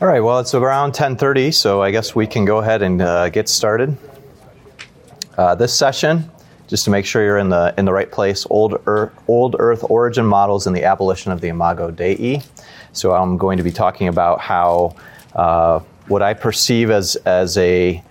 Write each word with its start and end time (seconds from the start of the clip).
All 0.00 0.08
right, 0.08 0.20
well, 0.20 0.38
it's 0.38 0.54
around 0.54 0.94
10:30, 0.94 1.52
so 1.52 1.82
I 1.82 1.90
guess 1.90 2.14
we 2.14 2.26
can 2.26 2.46
go 2.46 2.56
ahead 2.56 2.80
and 2.80 3.02
uh, 3.02 3.28
get 3.28 3.50
started. 3.50 3.98
Uh, 5.36 5.54
this 5.54 5.74
session, 5.74 6.30
just 6.68 6.86
to 6.86 6.90
make 6.90 7.04
sure 7.04 7.22
you're 7.22 7.36
in 7.36 7.50
the 7.50 7.74
in 7.76 7.84
the 7.84 7.92
right 7.92 8.10
place, 8.10 8.46
old 8.48 8.80
Earth, 8.86 9.12
old 9.28 9.56
Earth 9.58 9.84
origin 9.90 10.24
models 10.24 10.66
and 10.66 10.74
the 10.74 10.84
abolition 10.84 11.32
of 11.32 11.42
the 11.42 11.48
Imago 11.48 11.90
Dei. 11.90 12.40
So 12.94 13.12
I'm 13.12 13.36
going 13.36 13.58
to 13.58 13.62
be 13.62 13.70
talking 13.70 14.08
about 14.08 14.40
how 14.40 14.96
uh, 15.34 15.80
what 16.08 16.22
I 16.22 16.32
perceive 16.32 16.90
as 16.90 17.16
as 17.26 17.58
a 17.58 18.02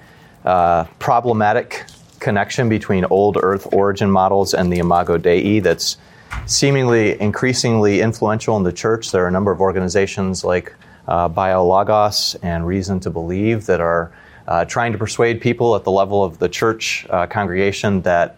uh, 0.46 0.84
problematic 1.00 1.86
connection 2.20 2.70
between 2.70 3.04
old 3.06 3.40
Earth 3.42 3.68
origin 3.74 4.12
models 4.12 4.54
and 4.54 4.72
the 4.72 4.78
Imago 4.78 5.18
Dei 5.18 5.60
that's 5.60 5.98
seemingly 6.46 7.20
increasingly 7.20 8.02
influential 8.02 8.56
in 8.58 8.62
the 8.62 8.74
church. 8.74 9.12
There 9.12 9.24
are 9.24 9.28
a 9.28 9.32
number 9.32 9.52
of 9.52 9.60
organizations 9.60 10.44
like 10.44 10.76
uh, 11.10 11.28
BioLogos 11.28 12.38
and 12.42 12.66
Reason 12.66 13.00
to 13.02 13.10
Believe 13.10 13.66
that 13.66 13.82
are 13.82 14.14
uh, 14.48 14.64
trying 14.66 14.92
to 14.94 14.98
persuade 14.98 15.42
people 15.42 15.76
at 15.76 15.84
the 15.84 15.92
level 15.92 16.24
of 16.24 16.40
the 16.40 16.48
church 16.48 17.06
uh, 17.10 17.28
congregation 17.28 18.02
that 18.04 18.38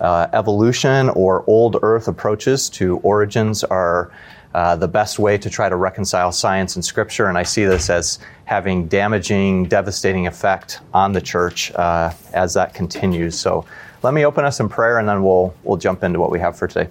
uh, 0.00 0.28
evolution 0.32 1.08
or 1.10 1.44
old 1.46 1.76
earth 1.82 2.08
approaches 2.08 2.70
to 2.70 2.98
origins 2.98 3.64
are 3.64 4.12
uh, 4.54 4.76
the 4.76 4.88
best 4.88 5.18
way 5.18 5.38
to 5.38 5.48
try 5.48 5.68
to 5.68 5.76
reconcile 5.76 6.32
science 6.32 6.76
and 6.76 6.84
scripture. 6.84 7.26
And 7.26 7.38
I 7.38 7.42
see 7.42 7.64
this 7.64 7.88
as 7.88 8.18
having 8.44 8.88
damaging, 8.88 9.66
devastating 9.66 10.26
effect 10.26 10.80
on 10.92 11.12
the 11.12 11.20
church 11.20 11.72
uh, 11.72 12.12
as 12.32 12.54
that 12.54 12.74
continues. 12.74 13.38
So 13.38 13.64
let 14.02 14.12
me 14.12 14.24
open 14.24 14.44
us 14.44 14.60
in 14.60 14.68
prayer 14.68 14.98
and 14.98 15.08
then 15.08 15.22
we'll, 15.22 15.54
we'll 15.62 15.76
jump 15.76 16.02
into 16.02 16.18
what 16.18 16.30
we 16.30 16.40
have 16.40 16.58
for 16.58 16.66
today. 16.66 16.90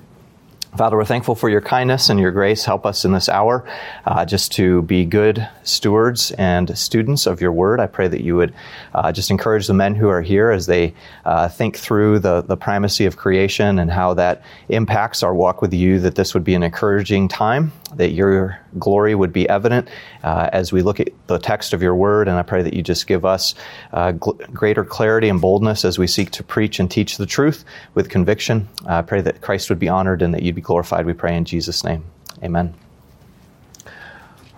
Father, 0.77 0.95
we're 0.95 1.03
thankful 1.03 1.33
for 1.33 1.49
your 1.49 1.61
kindness 1.61 2.09
and 2.09 2.19
your 2.19 2.31
grace. 2.31 2.63
Help 2.63 2.85
us 2.85 3.03
in 3.03 3.11
this 3.11 3.27
hour 3.27 3.67
uh, 4.05 4.23
just 4.23 4.51
to 4.53 4.83
be 4.83 5.03
good 5.03 5.49
stewards 5.63 6.31
and 6.33 6.77
students 6.77 7.25
of 7.25 7.41
your 7.41 7.51
word. 7.51 7.79
I 7.79 7.87
pray 7.87 8.07
that 8.07 8.21
you 8.21 8.35
would 8.35 8.53
uh, 8.93 9.11
just 9.11 9.31
encourage 9.31 9.65
the 9.65 9.73
men 9.73 9.95
who 9.95 10.07
are 10.09 10.21
here 10.21 10.51
as 10.51 10.67
they 10.67 10.93
uh, 11.25 11.49
think 11.49 11.75
through 11.75 12.19
the, 12.19 12.43
the 12.43 12.55
primacy 12.55 13.07
of 13.07 13.17
creation 13.17 13.79
and 13.79 13.89
how 13.89 14.13
that 14.13 14.43
impacts 14.69 15.23
our 15.23 15.33
walk 15.33 15.59
with 15.61 15.73
you, 15.73 15.99
that 16.01 16.13
this 16.13 16.35
would 16.35 16.43
be 16.43 16.53
an 16.53 16.61
encouraging 16.61 17.27
time, 17.27 17.71
that 17.95 18.11
your 18.11 18.59
glory 18.77 19.15
would 19.15 19.33
be 19.33 19.47
evident 19.49 19.89
uh, 20.23 20.49
as 20.51 20.71
we 20.71 20.81
look 20.81 20.99
at 20.99 21.09
the 21.27 21.37
text 21.37 21.73
of 21.73 21.81
your 21.81 21.95
word. 21.95 22.27
And 22.27 22.37
I 22.37 22.43
pray 22.43 22.61
that 22.61 22.73
you 22.73 22.81
just 22.81 23.07
give 23.07 23.25
us 23.25 23.55
uh, 23.93 24.13
gl- 24.13 24.53
greater 24.53 24.83
clarity 24.83 25.29
and 25.29 25.41
boldness 25.41 25.85
as 25.85 25.97
we 25.97 26.07
seek 26.07 26.31
to 26.31 26.43
preach 26.43 26.79
and 26.79 26.89
teach 26.89 27.17
the 27.17 27.25
truth 27.25 27.65
with 27.93 28.09
conviction. 28.09 28.67
I 28.85 29.01
pray 29.01 29.21
that 29.21 29.41
Christ 29.41 29.69
would 29.69 29.79
be 29.79 29.89
honored 29.89 30.21
and 30.21 30.33
that 30.33 30.43
you'd 30.43 30.55
be 30.55 30.61
glorified, 30.61 31.05
we 31.05 31.13
pray 31.13 31.35
in 31.35 31.45
Jesus' 31.45 31.83
name. 31.83 32.03
Amen. 32.43 32.73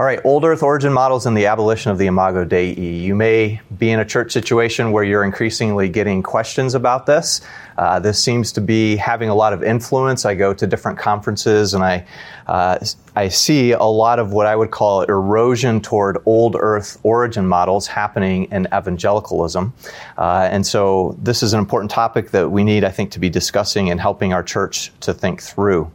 All 0.02 0.08
right, 0.08 0.20
old 0.24 0.46
earth 0.46 0.64
origin 0.64 0.92
models 0.92 1.28
and 1.28 1.38
the 1.38 1.46
abolition 1.46 1.92
of 1.92 2.00
the 2.00 2.08
Imago 2.08 2.44
Dei. 2.44 2.74
You 2.74 3.14
may 3.14 3.62
be 3.78 3.92
in 3.92 4.00
a 4.00 4.04
church 4.04 4.32
situation 4.32 4.92
where 4.92 5.04
you're 5.04 5.24
increasingly 5.24 5.90
getting 5.90 6.24
questions 6.24 6.74
about 6.74 7.06
this. 7.06 7.42
Uh, 7.78 8.00
this 8.00 8.18
seems 8.20 8.52
to 8.54 8.62
be 8.62 8.96
having 8.96 9.30
a 9.30 9.36
lot 9.36 9.54
of 9.54 9.64
influence. 9.64 10.26
I 10.26 10.34
go 10.34 10.56
to 10.56 10.66
different 10.66 10.98
conferences 10.98 11.76
and 11.76 11.84
I, 11.84 12.04
uh, 12.48 12.84
I 13.16 13.28
see 13.28 13.74
a 13.74 13.84
lot 13.84 14.18
of 14.18 14.34
what 14.34 14.48
I 14.48 14.56
would 14.56 14.72
call 14.72 15.04
erosion 15.04 15.80
toward 15.82 16.18
old 16.26 16.56
earth 16.60 17.00
origin 17.04 17.46
models 17.46 17.86
happening 17.86 18.46
in 18.46 18.68
evangelicalism. 18.74 19.72
Uh, 20.18 20.50
and 20.52 20.66
so 20.66 21.16
this 21.22 21.44
is 21.44 21.54
an 21.54 21.60
important 21.60 21.92
topic 21.92 22.32
that 22.32 22.50
we 22.50 22.64
need, 22.64 22.84
I 22.84 22.90
think, 22.90 23.12
to 23.12 23.20
be 23.20 23.30
discussing 23.30 23.92
and 23.92 24.02
helping 24.02 24.34
our 24.34 24.42
church 24.42 24.92
to 25.02 25.14
think 25.14 25.44
through. 25.44 25.92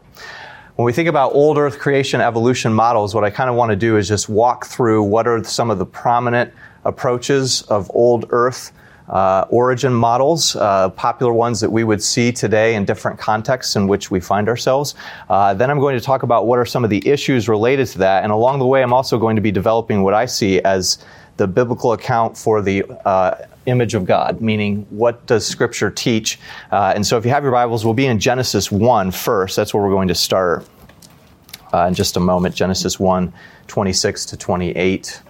When 0.77 0.85
we 0.85 0.93
think 0.93 1.09
about 1.09 1.33
old 1.33 1.57
Earth 1.57 1.79
creation 1.79 2.21
evolution 2.21 2.71
models, 2.71 3.15
what 3.15 3.25
I 3.25 3.31
kind 3.31 3.49
of 3.49 3.57
want 3.57 3.71
to 3.71 3.77
do 3.77 3.97
is 3.97 4.07
just 4.07 4.29
walk 4.29 4.67
through 4.67 5.05
what 5.05 5.27
are 5.27 5.43
some 5.43 5.71
of 5.71 5.79
the 5.79 5.87
prominent 5.87 6.53
approaches 6.85 7.63
of 7.63 7.91
old 7.95 8.27
Earth 8.29 8.73
uh, 9.09 9.47
origin 9.49 9.95
models, 9.95 10.55
uh, 10.57 10.91
popular 10.91 11.33
ones 11.33 11.61
that 11.61 11.71
we 11.71 11.83
would 11.83 12.03
see 12.03 12.31
today 12.31 12.75
in 12.75 12.85
different 12.85 13.19
contexts 13.19 13.75
in 13.75 13.89
which 13.89 14.11
we 14.11 14.21
find 14.21 14.51
ourselves. 14.51 14.95
Uh, 15.31 15.55
then 15.55 15.71
I'm 15.71 15.81
going 15.81 15.99
to 15.99 16.05
talk 16.05 16.25
about 16.25 16.47
what 16.47 16.59
are 16.59 16.67
some 16.67 16.85
of 16.85 16.91
the 16.91 17.09
issues 17.09 17.49
related 17.49 17.87
to 17.89 17.99
that. 18.01 18.23
And 18.23 18.31
along 18.31 18.59
the 18.59 18.67
way, 18.67 18.83
I'm 18.83 18.93
also 18.93 19.19
going 19.19 19.37
to 19.37 19.43
be 19.43 19.51
developing 19.51 20.03
what 20.03 20.13
I 20.13 20.27
see 20.27 20.61
as 20.61 20.99
the 21.37 21.47
biblical 21.47 21.93
account 21.93 22.37
for 22.37 22.63
the 22.63 22.85
uh, 23.07 23.47
image 23.67 23.95
of 23.95 24.05
God, 24.05 24.41
meaning 24.41 24.87
what 24.91 25.27
does 25.27 25.47
Scripture 25.47 25.91
teach? 25.91 26.39
Uh, 26.71 26.93
and 26.95 27.07
so 27.07 27.19
if 27.19 27.25
you 27.25 27.31
have 27.31 27.43
your 27.43 27.53
Bibles, 27.53 27.85
we'll 27.85 27.95
be 27.95 28.07
in 28.07 28.19
Genesis 28.19 28.71
1 28.71 29.11
first. 29.11 29.57
That's 29.57 29.75
where 29.75 29.83
we're 29.83 29.91
going 29.91 30.09
to 30.09 30.15
start 30.15 30.67
uh, 31.73 31.87
in 31.87 31.95
just 31.95 32.17
a 32.17 32.21
moment. 32.21 32.55
Genesis 32.55 32.99
1 32.99 33.33
26 33.67 34.27
to 34.27 34.37
28. 34.37 35.23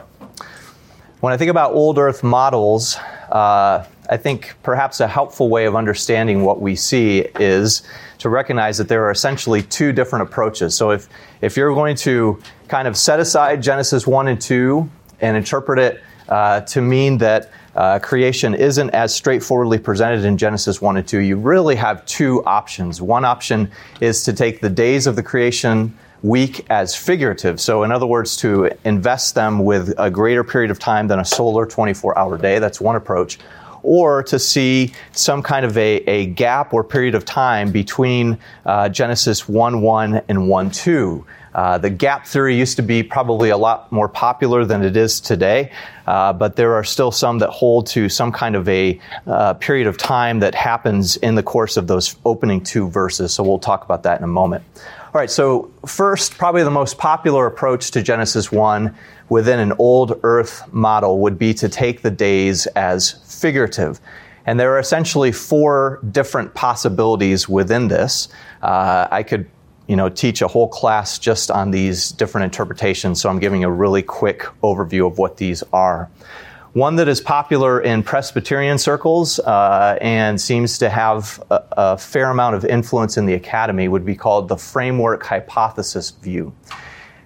When 1.20 1.32
I 1.32 1.36
think 1.38 1.50
about 1.50 1.72
old 1.72 1.98
earth 1.98 2.22
models, 2.22 2.96
uh, 3.30 3.86
I 4.08 4.16
think 4.16 4.54
perhaps 4.62 5.00
a 5.00 5.08
helpful 5.08 5.48
way 5.48 5.64
of 5.64 5.74
understanding 5.74 6.44
what 6.44 6.60
we 6.60 6.76
see 6.76 7.20
is 7.40 7.82
to 8.18 8.28
recognize 8.28 8.78
that 8.78 8.88
there 8.88 9.04
are 9.04 9.10
essentially 9.10 9.62
two 9.62 9.92
different 9.92 10.28
approaches. 10.28 10.74
So 10.74 10.90
if, 10.90 11.08
if 11.40 11.56
you're 11.56 11.74
going 11.74 11.96
to 11.96 12.40
kind 12.68 12.86
of 12.86 12.96
set 12.96 13.18
aside 13.18 13.62
Genesis 13.62 14.06
1 14.06 14.28
and 14.28 14.40
2 14.40 14.88
and 15.20 15.36
interpret 15.36 15.78
it 15.78 16.02
uh, 16.28 16.60
to 16.62 16.80
mean 16.80 17.18
that 17.18 17.50
uh, 17.74 17.98
creation 17.98 18.54
isn't 18.54 18.90
as 18.90 19.14
straightforwardly 19.14 19.78
presented 19.78 20.24
in 20.24 20.38
Genesis 20.38 20.80
1 20.80 20.96
and 20.96 21.06
2, 21.06 21.18
you 21.18 21.36
really 21.36 21.76
have 21.76 22.04
two 22.06 22.42
options. 22.44 23.02
One 23.02 23.24
option 23.24 23.70
is 24.00 24.24
to 24.24 24.32
take 24.32 24.60
the 24.60 24.70
days 24.70 25.06
of 25.06 25.14
the 25.14 25.22
creation 25.22 25.96
week 26.22 26.64
as 26.70 26.96
figurative. 26.96 27.60
So, 27.60 27.82
in 27.82 27.92
other 27.92 28.06
words, 28.06 28.36
to 28.38 28.70
invest 28.84 29.34
them 29.34 29.64
with 29.64 29.92
a 29.98 30.10
greater 30.10 30.42
period 30.42 30.70
of 30.70 30.78
time 30.78 31.08
than 31.08 31.20
a 31.20 31.24
solar 31.24 31.66
24 31.66 32.18
hour 32.18 32.38
day. 32.38 32.58
That's 32.58 32.80
one 32.80 32.96
approach. 32.96 33.38
Or 33.82 34.22
to 34.24 34.38
see 34.38 34.94
some 35.12 35.42
kind 35.42 35.64
of 35.64 35.76
a, 35.76 35.96
a 36.08 36.26
gap 36.26 36.72
or 36.74 36.82
period 36.82 37.14
of 37.14 37.24
time 37.24 37.70
between 37.70 38.38
uh, 38.64 38.88
Genesis 38.88 39.48
1 39.48 39.82
1 39.82 40.22
and 40.28 40.48
1 40.48 40.70
2. 40.70 41.26
Uh, 41.56 41.78
the 41.78 41.88
gap 41.88 42.26
theory 42.26 42.54
used 42.54 42.76
to 42.76 42.82
be 42.82 43.02
probably 43.02 43.48
a 43.48 43.56
lot 43.56 43.90
more 43.90 44.10
popular 44.10 44.66
than 44.66 44.84
it 44.84 44.94
is 44.94 45.20
today, 45.20 45.72
uh, 46.06 46.30
but 46.30 46.54
there 46.54 46.74
are 46.74 46.84
still 46.84 47.10
some 47.10 47.38
that 47.38 47.48
hold 47.48 47.86
to 47.86 48.10
some 48.10 48.30
kind 48.30 48.54
of 48.54 48.68
a 48.68 49.00
uh, 49.26 49.54
period 49.54 49.86
of 49.86 49.96
time 49.96 50.38
that 50.38 50.54
happens 50.54 51.16
in 51.16 51.34
the 51.34 51.42
course 51.42 51.78
of 51.78 51.86
those 51.86 52.16
opening 52.26 52.62
two 52.62 52.90
verses. 52.90 53.32
So 53.32 53.42
we'll 53.42 53.58
talk 53.58 53.86
about 53.86 54.02
that 54.02 54.18
in 54.18 54.24
a 54.24 54.28
moment. 54.28 54.64
All 55.06 55.18
right, 55.18 55.30
so 55.30 55.70
first, 55.86 56.36
probably 56.36 56.62
the 56.62 56.70
most 56.70 56.98
popular 56.98 57.46
approach 57.46 57.90
to 57.92 58.02
Genesis 58.02 58.52
1 58.52 58.94
within 59.30 59.58
an 59.58 59.72
old 59.78 60.20
earth 60.24 60.70
model 60.74 61.20
would 61.20 61.38
be 61.38 61.54
to 61.54 61.70
take 61.70 62.02
the 62.02 62.10
days 62.10 62.66
as 62.76 63.12
figurative. 63.40 63.98
And 64.44 64.60
there 64.60 64.74
are 64.74 64.78
essentially 64.78 65.32
four 65.32 66.00
different 66.12 66.52
possibilities 66.52 67.48
within 67.48 67.88
this. 67.88 68.28
Uh, 68.60 69.08
I 69.10 69.22
could 69.22 69.48
you 69.86 69.96
know, 69.96 70.08
teach 70.08 70.42
a 70.42 70.48
whole 70.48 70.68
class 70.68 71.18
just 71.18 71.50
on 71.50 71.70
these 71.70 72.10
different 72.12 72.44
interpretations, 72.44 73.20
so 73.20 73.28
I'm 73.28 73.38
giving 73.38 73.64
a 73.64 73.70
really 73.70 74.02
quick 74.02 74.42
overview 74.62 75.06
of 75.06 75.18
what 75.18 75.36
these 75.36 75.62
are. 75.72 76.10
One 76.72 76.96
that 76.96 77.08
is 77.08 77.22
popular 77.22 77.80
in 77.80 78.02
Presbyterian 78.02 78.76
circles 78.76 79.38
uh, 79.38 79.96
and 80.02 80.38
seems 80.38 80.76
to 80.78 80.90
have 80.90 81.42
a, 81.50 81.62
a, 81.72 81.98
fair 81.98 82.28
amount 82.28 82.54
of 82.54 82.66
influence 82.66 83.16
in 83.16 83.24
the 83.24 83.32
academy 83.32 83.88
would 83.88 84.04
be 84.04 84.14
called 84.14 84.48
the 84.48 84.58
framework 84.58 85.24
hypothesis 85.24 86.10
view. 86.10 86.52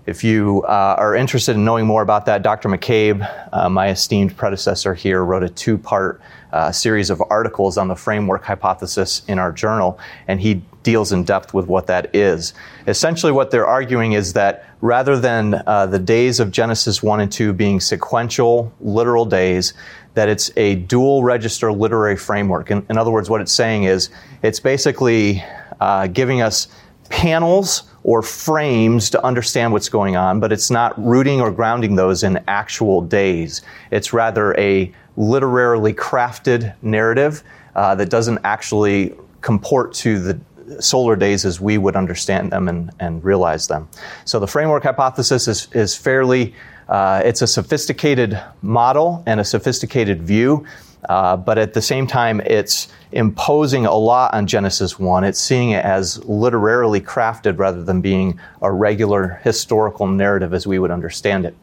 If 0.07 0.25
you 0.25 0.63
uh, 0.63 0.97
are 0.99 1.15
interested 1.15 1.57
in 1.57 1.65
knowing 1.65 1.87
more 1.87 2.03
about 2.03 2.27
that, 2.27 2.43
Dr. 2.43 2.69
McCabe, 2.69 3.29
uh, 3.53 3.69
my 3.69 3.91
esteemed 3.91 4.37
predecessor 4.37 4.95
here, 4.95 5.25
wrote 5.25 5.43
a 5.43 5.49
two 5.49 5.77
part 5.77 6.21
uh, 6.53 6.73
series 6.73 7.11
of 7.11 7.23
articles 7.29 7.77
on 7.77 7.89
the 7.89 7.95
framework 7.95 8.43
hypothesis 8.43 9.23
in 9.29 9.39
our 9.39 9.53
journal, 9.53 10.01
and 10.27 10.41
he 10.41 10.63
deals 10.83 11.13
in 11.13 11.23
depth 11.23 11.53
with 11.53 11.67
what 11.67 11.87
that 11.87 12.15
is. 12.15 12.55
Essentially, 12.87 13.31
what 13.31 13.51
they're 13.51 13.67
arguing 13.67 14.13
is 14.13 14.33
that 14.33 14.67
rather 14.81 15.19
than 15.19 15.63
uh, 15.67 15.87
the 15.87 15.99
days 15.99 16.41
of 16.41 16.51
Genesis 16.51 17.03
1 17.03 17.21
and 17.21 17.31
2 17.31 17.53
being 17.53 17.79
sequential, 17.79 18.73
literal 18.81 19.27
days, 19.27 19.75
that 20.15 20.29
it's 20.29 20.51
a 20.57 20.77
dual 20.77 21.23
register 21.23 21.71
literary 21.73 22.17
framework. 22.17 22.71
In, 22.71 22.85
in 22.89 22.97
other 22.97 23.11
words, 23.11 23.29
what 23.29 23.43
it's 23.43 23.53
saying 23.53 23.85
is 23.85 24.09
it's 24.43 24.59
basically 24.59 25.45
uh, 25.79 26.07
giving 26.07 26.41
us 26.41 26.69
panels 27.11 27.90
or 28.03 28.23
frames 28.23 29.11
to 29.11 29.25
understand 29.25 29.73
what's 29.73 29.89
going 29.89 30.17
on, 30.17 30.41
but 30.41 30.53
it's 30.53 30.71
not 30.71 30.99
rooting 31.05 31.41
or 31.41 31.51
grounding 31.51 31.97
those 31.97 32.23
in 32.23 32.43
actual 32.49 33.03
days. 33.03 33.63
It's 33.91 34.13
rather 34.13 34.59
a 34.59 34.93
literarily 35.17 35.93
crafted 35.93 36.75
narrative 36.83 37.43
uh, 37.75 37.95
that 37.97 38.09
doesn't 38.09 38.39
actually 38.45 39.15
comport 39.43 39.93
to 39.93 40.19
the 40.19 40.41
solar 40.81 41.17
days 41.17 41.45
as 41.45 41.61
we 41.61 41.79
would 41.79 41.97
understand 41.97 42.53
them 42.53 42.69
and, 42.69 42.91
and 43.01 43.23
realize 43.25 43.67
them. 43.67 43.89
So 44.25 44.39
the 44.39 44.47
framework 44.47 44.85
hypothesis 44.85 45.49
is, 45.49 45.69
is 45.73 45.97
fairly, 45.97 46.55
uh, 46.89 47.23
it's 47.25 47.43
a 47.43 47.47
sophisticated 47.47 48.41
model 48.63 49.23
and 49.27 49.41
a 49.41 49.45
sophisticated 49.45 50.23
view, 50.23 50.65
uh, 51.09 51.37
but 51.37 51.59
at 51.59 51.75
the 51.75 51.83
same 51.83 52.07
time, 52.07 52.41
it's 52.41 52.89
imposing 53.13 53.87
a 53.87 53.95
lot 53.95 54.35
on 54.35 54.47
Genesis 54.47 54.99
1. 54.99 55.25
It's 55.25 55.41
seeing 55.41 55.71
it 55.71 55.85
as 55.85 56.23
literarily 56.25 57.01
crafted 57.01 57.59
rather 57.59 57.83
than 57.83 58.01
being 58.01 58.39
a 58.63 58.71
regular 58.71 59.41
historical 59.43 60.07
narrative 60.07 60.53
as 60.53 60.67
we 60.67 60.79
would 60.79 60.91
understand 60.91 61.47
it. 61.47 61.57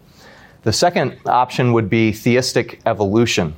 The 0.63 0.73
second 0.73 1.17
option 1.25 1.73
would 1.73 1.89
be 1.89 2.11
theistic 2.11 2.81
evolution. 2.85 3.55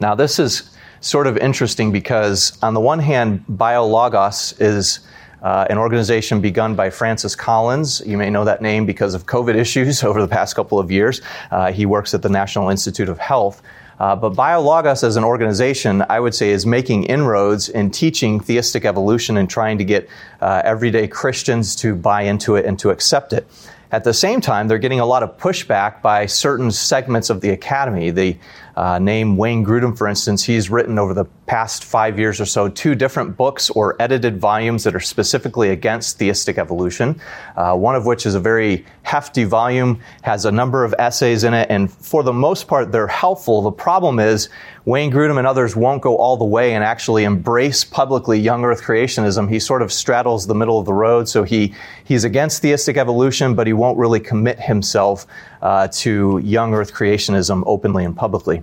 Now, 0.00 0.14
this 0.14 0.38
is 0.38 0.74
sort 1.00 1.26
of 1.26 1.36
interesting 1.36 1.92
because, 1.92 2.58
on 2.62 2.74
the 2.74 2.80
one 2.80 2.98
hand, 2.98 3.44
BioLogos 3.48 4.60
is 4.60 5.00
uh, 5.42 5.66
an 5.70 5.78
organization 5.78 6.40
begun 6.40 6.74
by 6.74 6.90
Francis 6.90 7.34
Collins. 7.34 8.02
You 8.06 8.16
may 8.16 8.30
know 8.30 8.44
that 8.44 8.62
name 8.62 8.86
because 8.86 9.14
of 9.14 9.26
COVID 9.26 9.54
issues 9.64 10.02
over 10.02 10.20
the 10.20 10.28
past 10.28 10.54
couple 10.54 10.78
of 10.78 10.90
years. 10.90 11.20
Uh, 11.50 11.72
he 11.72 11.86
works 11.86 12.14
at 12.14 12.22
the 12.22 12.28
National 12.28 12.68
Institute 12.70 13.08
of 13.08 13.18
Health. 13.18 13.62
Uh, 13.98 14.14
but 14.14 14.34
BioLogos 14.34 15.02
as 15.02 15.16
an 15.16 15.24
organization, 15.24 16.04
I 16.08 16.20
would 16.20 16.34
say, 16.34 16.50
is 16.50 16.64
making 16.64 17.04
inroads 17.04 17.68
in 17.68 17.90
teaching 17.90 18.38
theistic 18.38 18.84
evolution 18.84 19.36
and 19.36 19.50
trying 19.50 19.78
to 19.78 19.84
get 19.84 20.08
uh, 20.40 20.62
everyday 20.64 21.08
Christians 21.08 21.74
to 21.76 21.96
buy 21.96 22.22
into 22.22 22.54
it 22.54 22.64
and 22.64 22.78
to 22.78 22.90
accept 22.90 23.32
it. 23.32 23.46
At 23.90 24.04
the 24.04 24.12
same 24.12 24.40
time, 24.40 24.68
they're 24.68 24.78
getting 24.78 25.00
a 25.00 25.06
lot 25.06 25.22
of 25.22 25.36
pushback 25.38 26.02
by 26.02 26.26
certain 26.26 26.70
segments 26.70 27.30
of 27.30 27.40
the 27.40 27.50
academy. 27.50 28.10
The 28.10 28.36
uh, 28.76 28.98
name 28.98 29.36
Wayne 29.36 29.64
Grudem, 29.64 29.96
for 29.96 30.06
instance, 30.06 30.44
he's 30.44 30.70
written 30.70 30.98
over 30.98 31.14
the 31.14 31.24
past 31.48 31.82
five 31.82 32.18
years 32.18 32.40
or 32.40 32.44
so 32.44 32.68
two 32.68 32.94
different 32.94 33.36
books 33.36 33.70
or 33.70 33.96
edited 34.00 34.38
volumes 34.38 34.84
that 34.84 34.94
are 34.94 35.00
specifically 35.00 35.70
against 35.70 36.18
theistic 36.18 36.58
evolution. 36.58 37.18
Uh, 37.56 37.74
one 37.74 37.96
of 37.96 38.04
which 38.04 38.26
is 38.26 38.34
a 38.34 38.40
very 38.40 38.84
hefty 39.02 39.44
volume, 39.44 39.98
has 40.22 40.44
a 40.44 40.52
number 40.52 40.84
of 40.84 40.94
essays 40.98 41.44
in 41.44 41.54
it, 41.54 41.66
and 41.70 41.90
for 41.90 42.22
the 42.22 42.32
most 42.32 42.68
part, 42.68 42.92
they're 42.92 43.06
helpful. 43.06 43.62
The 43.62 43.72
problem 43.72 44.20
is 44.20 44.50
Wayne 44.84 45.10
Grudem 45.10 45.38
and 45.38 45.46
others 45.46 45.74
won't 45.74 46.02
go 46.02 46.18
all 46.18 46.36
the 46.36 46.44
way 46.44 46.74
and 46.74 46.84
actually 46.84 47.24
embrace 47.24 47.82
publicly 47.82 48.38
young 48.38 48.64
earth 48.64 48.82
creationism. 48.82 49.48
He 49.48 49.58
sort 49.58 49.80
of 49.80 49.90
straddles 49.90 50.46
the 50.46 50.54
middle 50.54 50.78
of 50.78 50.84
the 50.84 50.92
road, 50.92 51.28
so 51.28 51.44
he, 51.44 51.74
he's 52.04 52.24
against 52.24 52.60
theistic 52.60 52.98
evolution, 52.98 53.54
but 53.54 53.66
he 53.66 53.72
won't 53.72 53.96
really 53.96 54.20
commit 54.20 54.60
himself 54.60 55.26
uh, 55.62 55.88
to 55.88 56.40
young 56.44 56.74
earth 56.74 56.92
creationism 56.92 57.62
openly 57.66 58.04
and 58.04 58.14
publicly. 58.14 58.62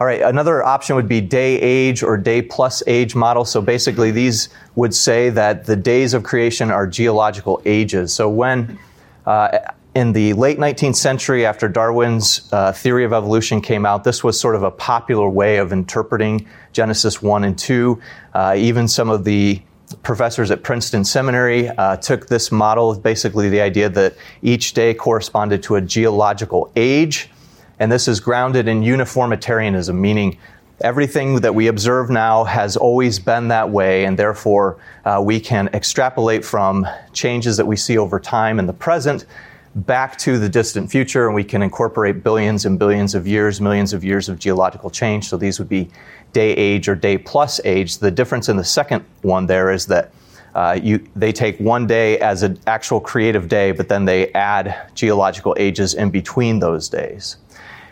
All 0.00 0.06
right, 0.06 0.22
another 0.22 0.64
option 0.64 0.96
would 0.96 1.08
be 1.08 1.20
day 1.20 1.60
age 1.60 2.02
or 2.02 2.16
day 2.16 2.42
plus 2.42 2.82
age 2.88 3.14
model. 3.14 3.44
So 3.44 3.62
basically, 3.62 4.10
these 4.10 4.48
would 4.74 4.92
say 4.92 5.30
that 5.30 5.66
the 5.66 5.76
days 5.76 6.14
of 6.14 6.24
creation 6.24 6.72
are 6.72 6.84
geological 6.86 7.62
ages. 7.64 8.12
So 8.12 8.28
when 8.28 8.76
uh, 9.24 9.58
in 9.94 10.12
the 10.12 10.32
late 10.32 10.58
19th 10.58 10.96
century, 10.96 11.46
after 11.46 11.68
Darwin's 11.68 12.52
uh, 12.52 12.72
theory 12.72 13.04
of 13.04 13.12
evolution 13.12 13.60
came 13.60 13.86
out, 13.86 14.02
this 14.02 14.24
was 14.24 14.38
sort 14.38 14.56
of 14.56 14.64
a 14.64 14.70
popular 14.70 15.28
way 15.28 15.58
of 15.58 15.72
interpreting 15.72 16.48
Genesis 16.72 17.22
1 17.22 17.44
and 17.44 17.56
2. 17.56 18.00
Uh, 18.34 18.54
even 18.58 18.88
some 18.88 19.08
of 19.08 19.22
the 19.22 19.62
professors 20.02 20.50
at 20.50 20.64
Princeton 20.64 21.04
Seminary 21.04 21.68
uh, 21.68 21.96
took 21.98 22.26
this 22.26 22.50
model, 22.50 22.96
basically 22.96 23.48
the 23.48 23.60
idea 23.60 23.88
that 23.88 24.14
each 24.42 24.72
day 24.74 24.92
corresponded 24.92 25.62
to 25.62 25.76
a 25.76 25.80
geological 25.80 26.72
age. 26.74 27.30
And 27.78 27.90
this 27.90 28.08
is 28.08 28.20
grounded 28.20 28.68
in 28.68 28.82
uniformitarianism, 28.82 30.00
meaning 30.00 30.38
everything 30.80 31.36
that 31.40 31.54
we 31.54 31.68
observe 31.68 32.10
now 32.10 32.44
has 32.44 32.76
always 32.76 33.18
been 33.18 33.48
that 33.48 33.70
way, 33.70 34.04
and 34.04 34.18
therefore 34.18 34.78
uh, 35.04 35.20
we 35.24 35.40
can 35.40 35.68
extrapolate 35.68 36.44
from 36.44 36.86
changes 37.12 37.56
that 37.56 37.66
we 37.66 37.76
see 37.76 37.98
over 37.98 38.18
time 38.20 38.58
in 38.58 38.66
the 38.66 38.72
present 38.72 39.26
back 39.74 40.16
to 40.18 40.38
the 40.38 40.48
distant 40.48 40.90
future, 40.90 41.26
and 41.26 41.34
we 41.34 41.44
can 41.44 41.62
incorporate 41.62 42.22
billions 42.22 42.64
and 42.64 42.78
billions 42.78 43.14
of 43.14 43.26
years, 43.26 43.60
millions 43.60 43.92
of 43.92 44.04
years 44.04 44.28
of 44.28 44.38
geological 44.38 44.88
change. 44.88 45.28
So 45.28 45.36
these 45.36 45.58
would 45.58 45.68
be 45.68 45.90
day 46.32 46.52
age 46.52 46.88
or 46.88 46.94
day 46.94 47.18
plus 47.18 47.60
age. 47.64 47.98
The 47.98 48.10
difference 48.10 48.48
in 48.48 48.56
the 48.56 48.64
second 48.64 49.04
one 49.22 49.46
there 49.46 49.72
is 49.72 49.86
that 49.86 50.12
uh, 50.54 50.78
you, 50.80 51.04
they 51.16 51.32
take 51.32 51.58
one 51.58 51.86
day 51.86 52.18
as 52.20 52.42
an 52.42 52.58
actual 52.66 53.00
creative 53.00 53.48
day, 53.48 53.72
but 53.72 53.88
then 53.88 54.04
they 54.04 54.32
add 54.32 54.90
geological 54.94 55.56
ages 55.58 55.94
in 55.94 56.10
between 56.10 56.60
those 56.60 56.88
days. 56.88 57.36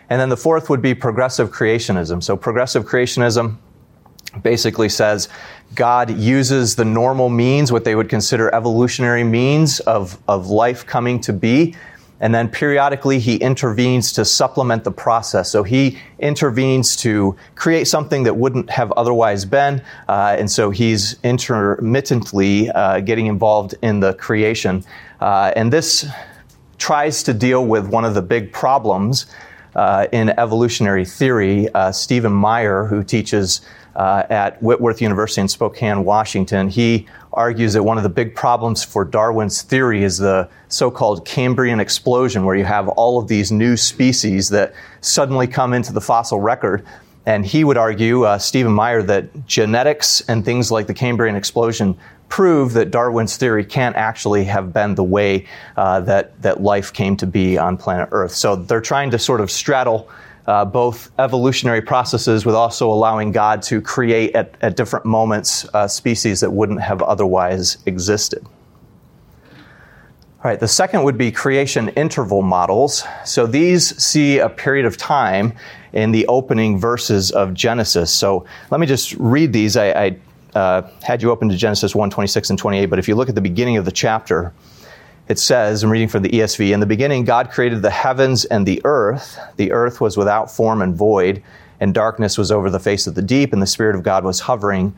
And 0.09 0.19
then 0.19 0.29
the 0.29 0.37
fourth 0.37 0.69
would 0.69 0.81
be 0.81 0.93
progressive 0.93 1.51
creationism. 1.51 2.23
So 2.23 2.37
progressive 2.37 2.85
creationism 2.85 3.57
basically 4.41 4.89
says 4.89 5.29
God 5.75 6.17
uses 6.17 6.75
the 6.75 6.85
normal 6.85 7.29
means, 7.29 7.71
what 7.71 7.83
they 7.83 7.95
would 7.95 8.09
consider 8.09 8.53
evolutionary 8.53 9.23
means 9.23 9.79
of, 9.81 10.17
of 10.27 10.47
life 10.47 10.85
coming 10.85 11.19
to 11.21 11.33
be, 11.33 11.75
and 12.23 12.33
then 12.33 12.47
periodically 12.47 13.19
he 13.19 13.35
intervenes 13.35 14.13
to 14.13 14.23
supplement 14.23 14.85
the 14.85 14.91
process. 14.91 15.51
So 15.51 15.63
he 15.63 15.99
intervenes 16.19 16.95
to 16.97 17.35
create 17.55 17.85
something 17.85 18.23
that 18.23 18.37
wouldn't 18.37 18.69
have 18.69 18.93
otherwise 18.93 19.43
been, 19.43 19.81
uh, 20.07 20.37
and 20.39 20.49
so 20.49 20.69
he's 20.69 21.17
intermittently 21.21 22.69
uh, 22.69 23.01
getting 23.01 23.25
involved 23.25 23.75
in 23.81 23.99
the 23.99 24.13
creation. 24.13 24.85
Uh, 25.19 25.51
and 25.57 25.73
this 25.73 26.07
tries 26.77 27.23
to 27.23 27.33
deal 27.33 27.65
with 27.65 27.87
one 27.87 28.05
of 28.05 28.13
the 28.13 28.21
big 28.21 28.53
problems 28.53 29.25
uh, 29.75 30.07
in 30.13 30.29
evolutionary 30.29 31.03
theory. 31.03 31.67
Uh, 31.73 31.91
Stephen 31.91 32.31
Meyer, 32.31 32.85
who 32.85 33.03
teaches 33.03 33.59
uh, 33.95 34.23
at 34.29 34.61
Whitworth 34.61 35.01
University 35.01 35.41
in 35.41 35.47
Spokane, 35.47 36.03
Washington. 36.03 36.69
He 36.69 37.07
argues 37.31 37.73
that 37.73 37.83
one 37.83 37.97
of 37.97 38.03
the 38.03 38.09
big 38.09 38.35
problems 38.35 38.83
for 38.83 39.05
Darwin's 39.05 39.61
theory 39.61 40.03
is 40.03 40.17
the 40.17 40.49
so 40.67 40.89
called 40.89 41.25
Cambrian 41.25 41.79
explosion, 41.79 42.45
where 42.45 42.55
you 42.55 42.65
have 42.65 42.87
all 42.89 43.19
of 43.19 43.27
these 43.27 43.51
new 43.51 43.77
species 43.77 44.49
that 44.49 44.73
suddenly 45.01 45.47
come 45.47 45.73
into 45.73 45.93
the 45.93 46.01
fossil 46.01 46.39
record. 46.39 46.85
And 47.25 47.45
he 47.45 47.63
would 47.63 47.77
argue, 47.77 48.23
uh, 48.23 48.37
Stephen 48.37 48.73
Meyer, 48.73 49.01
that 49.03 49.47
genetics 49.47 50.21
and 50.27 50.43
things 50.43 50.71
like 50.71 50.87
the 50.87 50.93
Cambrian 50.93 51.35
explosion 51.35 51.97
prove 52.27 52.73
that 52.73 52.91
Darwin's 52.91 53.37
theory 53.37 53.63
can't 53.63 53.95
actually 53.95 54.43
have 54.43 54.73
been 54.73 54.95
the 54.95 55.03
way 55.03 55.45
uh, 55.77 55.99
that, 56.01 56.41
that 56.41 56.61
life 56.61 56.91
came 56.91 57.15
to 57.17 57.27
be 57.27 57.57
on 57.57 57.77
planet 57.77 58.09
Earth. 58.11 58.31
So 58.31 58.55
they're 58.55 58.81
trying 58.81 59.11
to 59.11 59.19
sort 59.19 59.39
of 59.39 59.51
straddle 59.51 60.09
uh, 60.47 60.65
both 60.65 61.11
evolutionary 61.19 61.81
processes 61.81 62.45
with 62.45 62.55
also 62.55 62.91
allowing 62.91 63.31
God 63.31 63.61
to 63.63 63.81
create 63.81 64.35
at, 64.35 64.55
at 64.61 64.75
different 64.75 65.05
moments 65.05 65.65
uh, 65.73 65.87
species 65.87 66.41
that 66.41 66.51
wouldn't 66.51 66.81
have 66.81 67.01
otherwise 67.01 67.77
existed. 67.85 68.45
All 70.43 70.49
right, 70.49 70.59
the 70.59 70.67
second 70.67 71.03
would 71.03 71.17
be 71.17 71.31
creation 71.31 71.87
interval 71.89 72.41
models. 72.41 73.05
So 73.23 73.47
these 73.47 73.95
see 74.03 74.39
a 74.39 74.49
period 74.49 74.85
of 74.85 74.97
time 74.97 75.53
in 75.93 76.11
the 76.11 76.27
opening 76.27 76.77
verses 76.77 77.31
of 77.31 77.53
Genesis. 77.53 78.11
So 78.11 78.45
let 78.69 78.81
me 78.81 78.85
just 78.85 79.13
read 79.13 79.53
these. 79.53 79.77
I, 79.77 79.91
I 79.91 80.17
uh, 80.53 80.89
had 81.01 81.21
you 81.21 81.31
open 81.31 81.47
to 81.47 81.55
Genesis 81.55 81.95
1 81.95 82.09
26 82.09 82.49
and 82.49 82.59
28, 82.59 82.87
but 82.87 82.99
if 82.99 83.07
you 83.07 83.15
look 83.15 83.29
at 83.29 83.35
the 83.35 83.41
beginning 83.41 83.77
of 83.77 83.85
the 83.85 83.91
chapter, 83.91 84.51
it 85.27 85.39
says, 85.39 85.83
I'm 85.83 85.89
reading 85.89 86.09
from 86.09 86.23
the 86.23 86.29
ESV, 86.29 86.73
in 86.73 86.79
the 86.79 86.85
beginning, 86.85 87.23
God 87.23 87.49
created 87.49 87.81
the 87.81 87.89
heavens 87.89 88.45
and 88.45 88.65
the 88.65 88.81
earth. 88.83 89.39
The 89.55 89.71
earth 89.71 90.01
was 90.01 90.17
without 90.17 90.51
form 90.51 90.81
and 90.81 90.95
void, 90.95 91.41
and 91.79 91.93
darkness 91.93 92.37
was 92.37 92.51
over 92.51 92.69
the 92.69 92.79
face 92.79 93.07
of 93.07 93.15
the 93.15 93.21
deep, 93.21 93.53
and 93.53 93.61
the 93.61 93.67
Spirit 93.67 93.95
of 93.95 94.03
God 94.03 94.23
was 94.23 94.41
hovering 94.41 94.93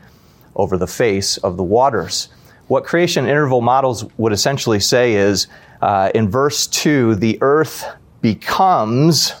over 0.56 0.76
the 0.76 0.86
face 0.86 1.36
of 1.38 1.56
the 1.56 1.62
waters. 1.62 2.28
What 2.66 2.84
creation 2.84 3.26
interval 3.26 3.60
models 3.60 4.04
would 4.16 4.32
essentially 4.32 4.80
say 4.80 5.14
is 5.14 5.46
uh, 5.80 6.10
in 6.14 6.28
verse 6.28 6.66
2, 6.66 7.14
the 7.16 7.38
earth 7.40 7.84
becomes 8.20 9.32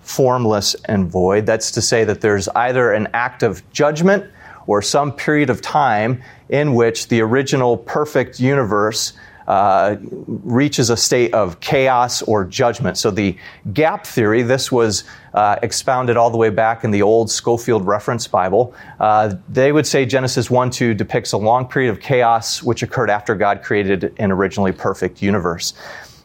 formless 0.00 0.74
and 0.86 1.08
void. 1.08 1.46
That's 1.46 1.70
to 1.72 1.82
say 1.82 2.02
that 2.04 2.20
there's 2.20 2.48
either 2.48 2.92
an 2.92 3.08
act 3.14 3.44
of 3.44 3.68
judgment 3.70 4.30
or 4.66 4.82
some 4.82 5.12
period 5.12 5.50
of 5.50 5.62
time 5.62 6.22
in 6.48 6.74
which 6.74 7.08
the 7.08 7.20
original 7.20 7.76
perfect 7.76 8.40
universe 8.40 9.12
uh, 9.46 9.96
reaches 10.00 10.90
a 10.90 10.96
state 10.96 11.34
of 11.34 11.60
chaos 11.60 12.22
or 12.22 12.44
judgment. 12.44 12.96
So 12.96 13.10
the 13.10 13.36
gap 13.72 14.06
theory, 14.06 14.42
this 14.42 14.72
was 14.72 15.04
uh, 15.34 15.56
expounded 15.62 16.16
all 16.16 16.30
the 16.30 16.36
way 16.36 16.50
back 16.50 16.84
in 16.84 16.90
the 16.90 17.02
old 17.02 17.30
Scofield 17.30 17.86
Reference 17.86 18.26
Bible. 18.26 18.74
Uh, 19.00 19.34
they 19.48 19.72
would 19.72 19.86
say 19.86 20.06
Genesis 20.06 20.50
1 20.50 20.70
2 20.70 20.94
depicts 20.94 21.32
a 21.32 21.38
long 21.38 21.66
period 21.66 21.90
of 21.90 22.00
chaos 22.00 22.62
which 22.62 22.82
occurred 22.82 23.10
after 23.10 23.34
God 23.34 23.62
created 23.62 24.14
an 24.18 24.30
originally 24.30 24.72
perfect 24.72 25.20
universe. 25.22 25.74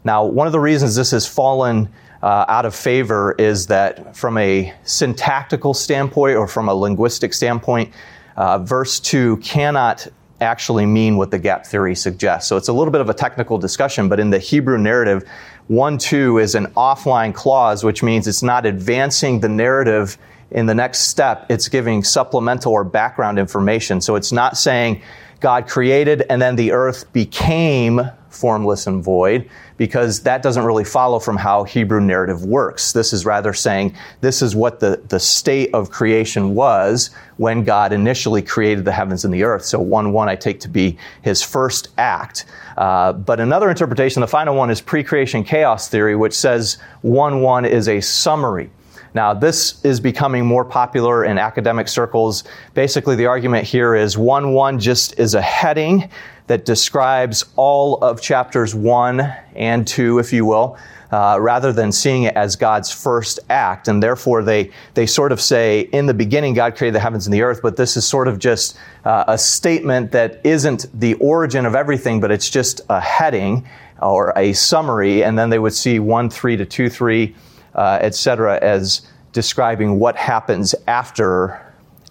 Now, 0.03 0.23
one 0.25 0.47
of 0.47 0.53
the 0.53 0.59
reasons 0.59 0.95
this 0.95 1.11
has 1.11 1.27
fallen 1.27 1.89
uh, 2.21 2.45
out 2.47 2.65
of 2.65 2.75
favor 2.75 3.33
is 3.37 3.67
that 3.67 4.15
from 4.15 4.37
a 4.37 4.73
syntactical 4.83 5.73
standpoint 5.73 6.37
or 6.37 6.47
from 6.47 6.69
a 6.69 6.73
linguistic 6.73 7.33
standpoint, 7.33 7.93
uh, 8.35 8.59
verse 8.59 8.99
2 8.99 9.37
cannot 9.37 10.07
actually 10.41 10.85
mean 10.85 11.17
what 11.17 11.31
the 11.31 11.39
gap 11.39 11.65
theory 11.65 11.95
suggests. 11.95 12.47
So 12.47 12.57
it's 12.57 12.67
a 12.67 12.73
little 12.73 12.91
bit 12.91 13.01
of 13.01 13.09
a 13.09 13.13
technical 13.13 13.57
discussion, 13.57 14.09
but 14.09 14.19
in 14.19 14.29
the 14.29 14.39
Hebrew 14.39 14.77
narrative, 14.77 15.27
1 15.67 15.97
2 15.97 16.39
is 16.39 16.55
an 16.55 16.67
offline 16.77 17.33
clause, 17.33 17.83
which 17.83 18.01
means 18.01 18.27
it's 18.27 18.43
not 18.43 18.65
advancing 18.65 19.39
the 19.39 19.49
narrative 19.49 20.17
in 20.51 20.65
the 20.65 20.73
next 20.73 21.07
step. 21.09 21.45
It's 21.49 21.67
giving 21.67 22.03
supplemental 22.03 22.73
or 22.73 22.83
background 22.83 23.37
information. 23.37 24.01
So 24.01 24.15
it's 24.15 24.31
not 24.31 24.57
saying 24.57 25.01
God 25.39 25.67
created 25.67 26.23
and 26.29 26.41
then 26.41 26.55
the 26.55 26.71
earth 26.71 27.11
became 27.13 28.01
formless 28.29 28.87
and 28.87 29.03
void 29.03 29.49
because 29.77 30.21
that 30.21 30.41
doesn't 30.41 30.63
really 30.63 30.83
follow 30.83 31.19
from 31.19 31.37
how 31.37 31.63
Hebrew 31.63 31.99
narrative 32.01 32.45
works. 32.45 32.91
This 32.91 33.13
is 33.13 33.25
rather 33.25 33.53
saying 33.53 33.95
this 34.21 34.41
is 34.41 34.55
what 34.55 34.79
the, 34.79 35.01
the 35.07 35.19
state 35.19 35.73
of 35.73 35.89
creation 35.89 36.53
was 36.53 37.09
when 37.37 37.63
God 37.63 37.93
initially 37.93 38.41
created 38.41 38.85
the 38.85 38.91
heavens 38.91 39.25
and 39.25 39.33
the 39.33 39.43
earth. 39.43 39.65
So 39.65 39.79
1 39.79 40.11
1 40.11 40.29
I 40.29 40.35
take 40.35 40.59
to 40.61 40.69
be 40.69 40.97
his 41.21 41.41
first 41.41 41.89
act. 41.97 42.45
Uh, 42.77 43.13
but 43.13 43.39
another 43.39 43.69
interpretation, 43.69 44.21
the 44.21 44.27
final 44.27 44.55
one, 44.55 44.69
is 44.69 44.81
pre 44.81 45.03
creation 45.03 45.43
chaos 45.43 45.87
theory, 45.87 46.15
which 46.15 46.33
says 46.33 46.77
1 47.01 47.41
1 47.41 47.65
is 47.65 47.87
a 47.87 48.01
summary. 48.01 48.69
Now, 49.13 49.33
this 49.33 49.83
is 49.83 49.99
becoming 49.99 50.45
more 50.45 50.63
popular 50.63 51.25
in 51.25 51.37
academic 51.37 51.87
circles. 51.87 52.43
Basically, 52.73 53.15
the 53.15 53.25
argument 53.25 53.65
here 53.65 53.95
is 53.95 54.17
1 54.17 54.53
1 54.53 54.79
just 54.79 55.17
is 55.19 55.33
a 55.33 55.41
heading 55.41 56.09
that 56.47 56.65
describes 56.65 57.45
all 57.55 57.97
of 57.97 58.21
chapters 58.21 58.73
1 58.75 59.19
and 59.55 59.87
2, 59.87 60.19
if 60.19 60.33
you 60.33 60.45
will. 60.45 60.77
Uh, 61.11 61.39
rather 61.41 61.73
than 61.73 61.91
seeing 61.91 62.23
it 62.23 62.35
as 62.35 62.55
God's 62.55 62.91
first 62.91 63.39
act. 63.49 63.87
And 63.87 64.03
therefore, 64.03 64.43
they, 64.43 64.69
they 64.93 65.07
sort 65.07 65.31
of 65.31 65.41
say, 65.41 65.89
in 65.91 66.05
the 66.05 66.13
beginning, 66.13 66.53
God 66.53 66.77
created 66.77 66.93
the 66.93 66.99
heavens 66.99 67.25
and 67.25 67.33
the 67.33 67.41
earth, 67.41 67.61
but 67.63 67.77
this 67.77 67.97
is 67.97 68.05
sort 68.05 68.27
of 68.27 68.37
just 68.37 68.77
uh, 69.05 69.23
a 69.27 69.35
statement 69.35 70.11
that 70.11 70.39
isn't 70.43 70.85
the 70.93 71.15
origin 71.15 71.65
of 71.65 71.73
everything, 71.73 72.19
but 72.19 72.29
it's 72.29 72.47
just 72.47 72.81
a 72.89 73.01
heading 73.01 73.67
or 73.99 74.33
a 74.35 74.53
summary. 74.53 75.23
And 75.23 75.35
then 75.35 75.49
they 75.49 75.57
would 75.57 75.73
see 75.73 75.97
1 75.97 76.29
3 76.29 76.57
to 76.57 76.65
2 76.65 76.89
3 76.89 77.35
uh, 77.75 77.99
etc., 78.01 78.59
as 78.61 79.01
describing 79.31 79.99
what 79.99 80.15
happens 80.15 80.73
after 80.87 81.65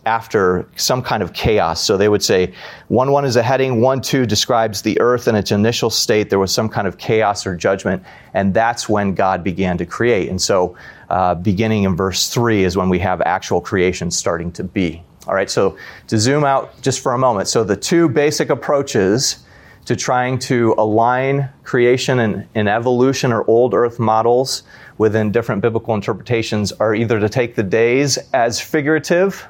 after 0.07 0.67
some 0.77 1.03
kind 1.03 1.23
of 1.23 1.35
chaos. 1.35 1.85
So 1.85 1.99
they 1.99 2.09
would 2.09 2.23
say 2.23 2.55
1 2.88 3.12
1 3.12 3.25
is 3.27 3.37
a 3.37 3.43
heading, 3.43 3.83
1 3.83 4.00
2 4.00 4.27
describes 4.27 4.83
the 4.83 4.99
earth 5.00 5.29
in 5.29 5.35
its 5.35 5.53
initial 5.53 5.91
state. 5.91 6.31
There 6.31 6.38
was 6.38 6.53
some 6.53 6.69
kind 6.69 6.88
of 6.88 6.97
chaos 6.97 7.47
or 7.47 7.55
judgment, 7.55 8.03
and 8.33 8.55
that's 8.55 8.88
when 8.88 9.15
God 9.15 9.45
began 9.45 9.77
to 9.79 9.87
create. 9.87 10.31
And 10.31 10.41
so, 10.41 10.77
uh, 11.11 11.35
beginning 11.35 11.85
in 11.85 11.95
verse 11.95 12.31
3 12.31 12.65
is 12.65 12.77
when 12.77 12.88
we 12.88 12.99
have 13.00 13.21
actual 13.23 13.61
creation 13.61 14.11
starting 14.11 14.50
to 14.53 14.65
be. 14.65 15.03
All 15.27 15.35
right, 15.35 15.50
so 15.50 15.77
to 16.07 16.19
zoom 16.19 16.45
out 16.45 16.81
just 16.81 17.00
for 17.00 17.12
a 17.12 17.19
moment. 17.19 17.49
So, 17.49 17.62
the 17.62 17.77
two 17.77 18.09
basic 18.09 18.49
approaches 18.49 19.45
to 19.88 19.97
trying 19.97 20.38
to 20.38 20.75
align 20.76 21.49
creation 21.64 22.18
and, 22.18 22.47
and 22.54 22.68
evolution 22.68 23.33
or 23.33 23.42
old 23.49 23.73
earth 23.73 23.99
models 23.99 24.62
within 24.99 25.33
different 25.33 25.62
biblical 25.62 25.95
interpretations 25.95 26.73
are 26.73 26.95
either 26.95 27.18
to 27.18 27.26
take 27.26 27.54
the 27.54 27.62
days 27.62 28.18
as 28.35 28.61
figurative 28.61 29.49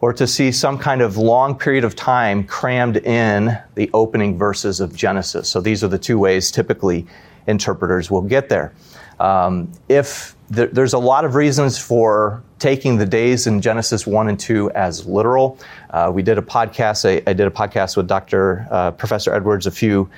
or 0.00 0.14
to 0.14 0.26
see 0.26 0.50
some 0.50 0.78
kind 0.78 1.02
of 1.02 1.18
long 1.18 1.54
period 1.54 1.84
of 1.84 1.94
time 1.94 2.44
crammed 2.44 2.96
in 2.96 3.58
the 3.74 3.90
opening 3.92 4.38
verses 4.38 4.80
of 4.80 4.96
Genesis. 4.96 5.50
So 5.50 5.60
these 5.60 5.84
are 5.84 5.88
the 5.88 5.98
two 5.98 6.18
ways 6.18 6.50
typically 6.50 7.06
interpreters 7.46 8.10
will 8.10 8.22
get 8.22 8.48
there. 8.48 8.72
Um, 9.20 9.72
if 9.88 10.36
th- 10.54 10.70
there's 10.72 10.92
a 10.92 10.98
lot 10.98 11.24
of 11.24 11.34
reasons 11.34 11.78
for 11.78 12.42
taking 12.58 12.98
the 12.98 13.06
days 13.06 13.46
in 13.46 13.60
Genesis 13.60 14.06
1 14.06 14.28
and 14.28 14.38
2 14.38 14.70
as 14.72 15.06
literal. 15.06 15.58
Uh, 15.90 16.10
we 16.12 16.22
did 16.22 16.38
a 16.38 16.42
podcast, 16.42 17.08
I, 17.08 17.22
I, 17.28 17.32
did 17.32 17.46
a 17.46 17.50
podcast 17.50 17.96
with 17.96 18.08
Dr. 18.08 18.66
Uh, 18.70 18.90
Professor 18.90 19.32
Edwards 19.32 19.66
a 19.66 19.70
few 19.70 20.10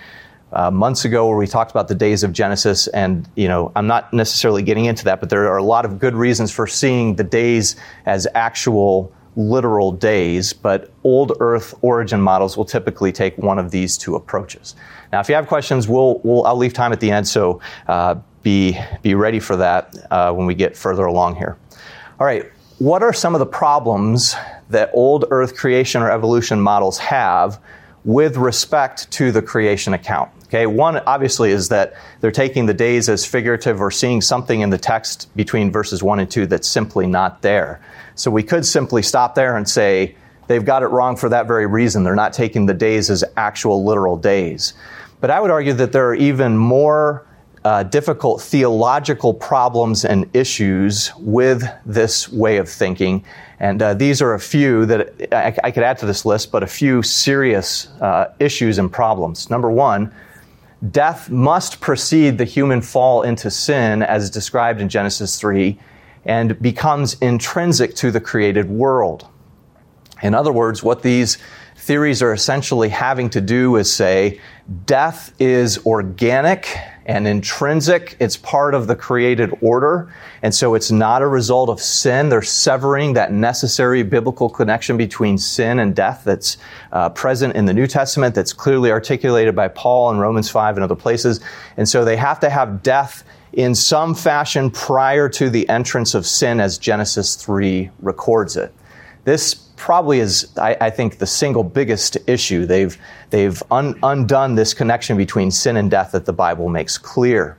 uh, 0.52 0.70
months 0.70 1.04
ago 1.04 1.28
where 1.28 1.36
we 1.36 1.46
talked 1.46 1.70
about 1.70 1.88
the 1.88 1.94
days 1.94 2.22
of 2.22 2.32
Genesis, 2.32 2.88
and 2.88 3.28
you 3.36 3.46
know 3.46 3.70
I'm 3.76 3.86
not 3.86 4.12
necessarily 4.12 4.62
getting 4.62 4.86
into 4.86 5.04
that, 5.04 5.20
but 5.20 5.30
there 5.30 5.48
are 5.48 5.56
a 5.56 5.62
lot 5.62 5.84
of 5.84 5.98
good 5.98 6.14
reasons 6.14 6.50
for 6.50 6.66
seeing 6.66 7.16
the 7.16 7.24
days 7.24 7.76
as 8.06 8.26
actual 8.34 9.12
literal 9.36 9.92
days. 9.92 10.52
But 10.52 10.90
old 11.04 11.32
Earth 11.38 11.74
origin 11.82 12.20
models 12.20 12.56
will 12.56 12.64
typically 12.64 13.12
take 13.12 13.38
one 13.38 13.58
of 13.58 13.70
these 13.70 13.96
two 13.96 14.16
approaches. 14.16 14.74
Now, 15.12 15.20
if 15.20 15.28
you 15.28 15.34
have 15.36 15.46
questions, 15.46 15.86
we'll, 15.86 16.20
we'll 16.24 16.44
I'll 16.44 16.56
leave 16.56 16.72
time 16.72 16.92
at 16.92 17.00
the 17.00 17.12
end, 17.12 17.28
so 17.28 17.60
uh, 17.86 18.16
be 18.42 18.78
be 19.02 19.14
ready 19.14 19.40
for 19.40 19.56
that 19.56 19.94
uh, 20.10 20.32
when 20.32 20.46
we 20.46 20.54
get 20.54 20.76
further 20.76 21.04
along 21.04 21.36
here. 21.36 21.56
All 22.18 22.26
right, 22.26 22.50
what 22.78 23.02
are 23.02 23.12
some 23.12 23.34
of 23.34 23.38
the 23.38 23.46
problems 23.46 24.34
that 24.70 24.90
old 24.94 25.26
Earth 25.30 25.56
creation 25.56 26.02
or 26.02 26.10
evolution 26.10 26.60
models 26.60 26.98
have 26.98 27.60
with 28.04 28.36
respect 28.36 29.10
to 29.12 29.32
the 29.32 29.42
creation 29.42 29.92
account? 29.92 30.30
Okay, 30.44 30.66
one 30.66 30.96
obviously 31.00 31.50
is 31.50 31.68
that 31.68 31.94
they're 32.20 32.32
taking 32.32 32.66
the 32.66 32.74
days 32.74 33.08
as 33.08 33.24
figurative 33.24 33.80
or 33.80 33.90
seeing 33.90 34.20
something 34.20 34.62
in 34.62 34.70
the 34.70 34.78
text 34.78 35.28
between 35.36 35.70
verses 35.70 36.02
1 36.02 36.18
and 36.20 36.30
2 36.30 36.46
that's 36.46 36.66
simply 36.66 37.06
not 37.06 37.42
there. 37.42 37.80
So 38.16 38.30
we 38.30 38.42
could 38.42 38.66
simply 38.66 39.02
stop 39.02 39.34
there 39.34 39.56
and 39.56 39.68
say 39.68 40.16
they've 40.48 40.64
got 40.64 40.82
it 40.82 40.88
wrong 40.88 41.16
for 41.16 41.28
that 41.28 41.46
very 41.46 41.66
reason. 41.66 42.02
They're 42.02 42.16
not 42.16 42.32
taking 42.32 42.66
the 42.66 42.74
days 42.74 43.10
as 43.10 43.22
actual 43.36 43.84
literal 43.84 44.16
days. 44.16 44.74
But 45.20 45.30
I 45.30 45.38
would 45.40 45.50
argue 45.50 45.74
that 45.74 45.92
there 45.92 46.08
are 46.08 46.14
even 46.14 46.56
more 46.56 47.26
uh, 47.64 47.82
difficult 47.82 48.40
theological 48.40 49.34
problems 49.34 50.04
and 50.04 50.28
issues 50.34 51.12
with 51.18 51.64
this 51.84 52.28
way 52.30 52.56
of 52.56 52.68
thinking. 52.68 53.24
And 53.58 53.82
uh, 53.82 53.94
these 53.94 54.22
are 54.22 54.32
a 54.32 54.40
few 54.40 54.86
that 54.86 55.34
I, 55.34 55.54
I, 55.64 55.70
could 55.70 55.82
add 55.82 55.98
to 55.98 56.06
this 56.06 56.24
list, 56.24 56.50
but 56.50 56.62
a 56.62 56.66
few 56.66 57.02
serious 57.02 57.88
uh, 58.00 58.32
issues 58.38 58.78
and 58.78 58.90
problems. 58.90 59.50
Number 59.50 59.70
one, 59.70 60.14
death 60.90 61.28
must 61.28 61.80
precede 61.80 62.38
the 62.38 62.46
human 62.46 62.80
fall 62.80 63.22
into 63.22 63.50
sin 63.50 64.02
as 64.02 64.30
described 64.30 64.80
in 64.80 64.88
Genesis 64.88 65.38
3 65.38 65.78
and 66.24 66.60
becomes 66.62 67.14
intrinsic 67.20 67.94
to 67.96 68.10
the 68.10 68.20
created 68.20 68.70
world. 68.70 69.26
In 70.22 70.34
other 70.34 70.52
words, 70.52 70.82
what 70.82 71.02
these 71.02 71.36
theories 71.76 72.22
are 72.22 72.32
essentially 72.32 72.88
having 72.88 73.28
to 73.30 73.40
do 73.40 73.76
is 73.76 73.92
say 73.92 74.40
death 74.84 75.34
is 75.38 75.84
organic 75.86 76.68
and 77.06 77.26
intrinsic. 77.26 78.16
It's 78.20 78.36
part 78.36 78.74
of 78.74 78.86
the 78.86 78.96
created 78.96 79.52
order. 79.60 80.12
And 80.42 80.54
so 80.54 80.74
it's 80.74 80.90
not 80.90 81.22
a 81.22 81.26
result 81.26 81.68
of 81.68 81.80
sin. 81.80 82.28
They're 82.28 82.42
severing 82.42 83.14
that 83.14 83.32
necessary 83.32 84.02
biblical 84.02 84.48
connection 84.48 84.96
between 84.96 85.38
sin 85.38 85.78
and 85.78 85.94
death 85.94 86.22
that's 86.24 86.56
uh, 86.92 87.10
present 87.10 87.56
in 87.56 87.64
the 87.64 87.74
New 87.74 87.86
Testament, 87.86 88.34
that's 88.34 88.52
clearly 88.52 88.90
articulated 88.90 89.54
by 89.54 89.68
Paul 89.68 90.10
in 90.10 90.18
Romans 90.18 90.50
5 90.50 90.76
and 90.76 90.84
other 90.84 90.94
places. 90.94 91.40
And 91.76 91.88
so 91.88 92.04
they 92.04 92.16
have 92.16 92.40
to 92.40 92.50
have 92.50 92.82
death 92.82 93.24
in 93.52 93.74
some 93.74 94.14
fashion 94.14 94.70
prior 94.70 95.28
to 95.28 95.50
the 95.50 95.68
entrance 95.68 96.14
of 96.14 96.24
sin 96.24 96.60
as 96.60 96.78
Genesis 96.78 97.34
3 97.34 97.90
records 98.00 98.56
it. 98.56 98.72
This 99.24 99.54
probably 99.80 100.20
is, 100.20 100.46
I, 100.58 100.76
I 100.78 100.90
think, 100.90 101.16
the 101.16 101.26
single 101.26 101.64
biggest 101.64 102.18
issue. 102.26 102.66
They've, 102.66 102.96
they've 103.30 103.60
un, 103.70 103.98
undone 104.02 104.54
this 104.54 104.74
connection 104.74 105.16
between 105.16 105.50
sin 105.50 105.78
and 105.78 105.90
death 105.90 106.12
that 106.12 106.26
the 106.26 106.34
Bible 106.34 106.68
makes 106.68 106.98
clear. 106.98 107.56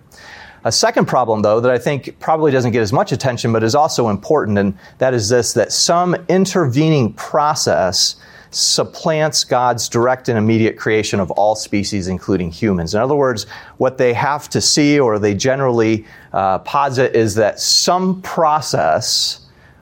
A 0.63 0.71
second 0.71 1.07
problem, 1.07 1.41
though, 1.41 1.59
that 1.59 1.71
I 1.71 1.79
think 1.79 2.19
probably 2.19 2.51
doesn't 2.51 2.73
get 2.73 2.83
as 2.83 2.93
much 2.93 3.11
attention, 3.11 3.51
but 3.51 3.63
is 3.63 3.73
also 3.73 4.09
important, 4.09 4.59
and 4.59 4.77
that 4.99 5.15
is 5.15 5.29
this 5.29 5.53
that 5.53 5.71
some 5.71 6.15
intervening 6.29 7.13
process 7.13 8.17
supplants 8.51 9.43
God's 9.43 9.89
direct 9.89 10.29
and 10.29 10.37
immediate 10.37 10.77
creation 10.77 11.19
of 11.19 11.31
all 11.31 11.55
species, 11.55 12.07
including 12.07 12.51
humans. 12.51 12.93
In 12.93 13.01
other 13.01 13.15
words, 13.15 13.47
what 13.77 13.97
they 13.97 14.13
have 14.13 14.47
to 14.49 14.61
see 14.61 14.99
or 14.99 15.17
they 15.17 15.33
generally 15.33 16.05
uh, 16.33 16.59
posit 16.59 17.15
is 17.15 17.33
that 17.35 17.59
some 17.59 18.21
process 18.21 19.40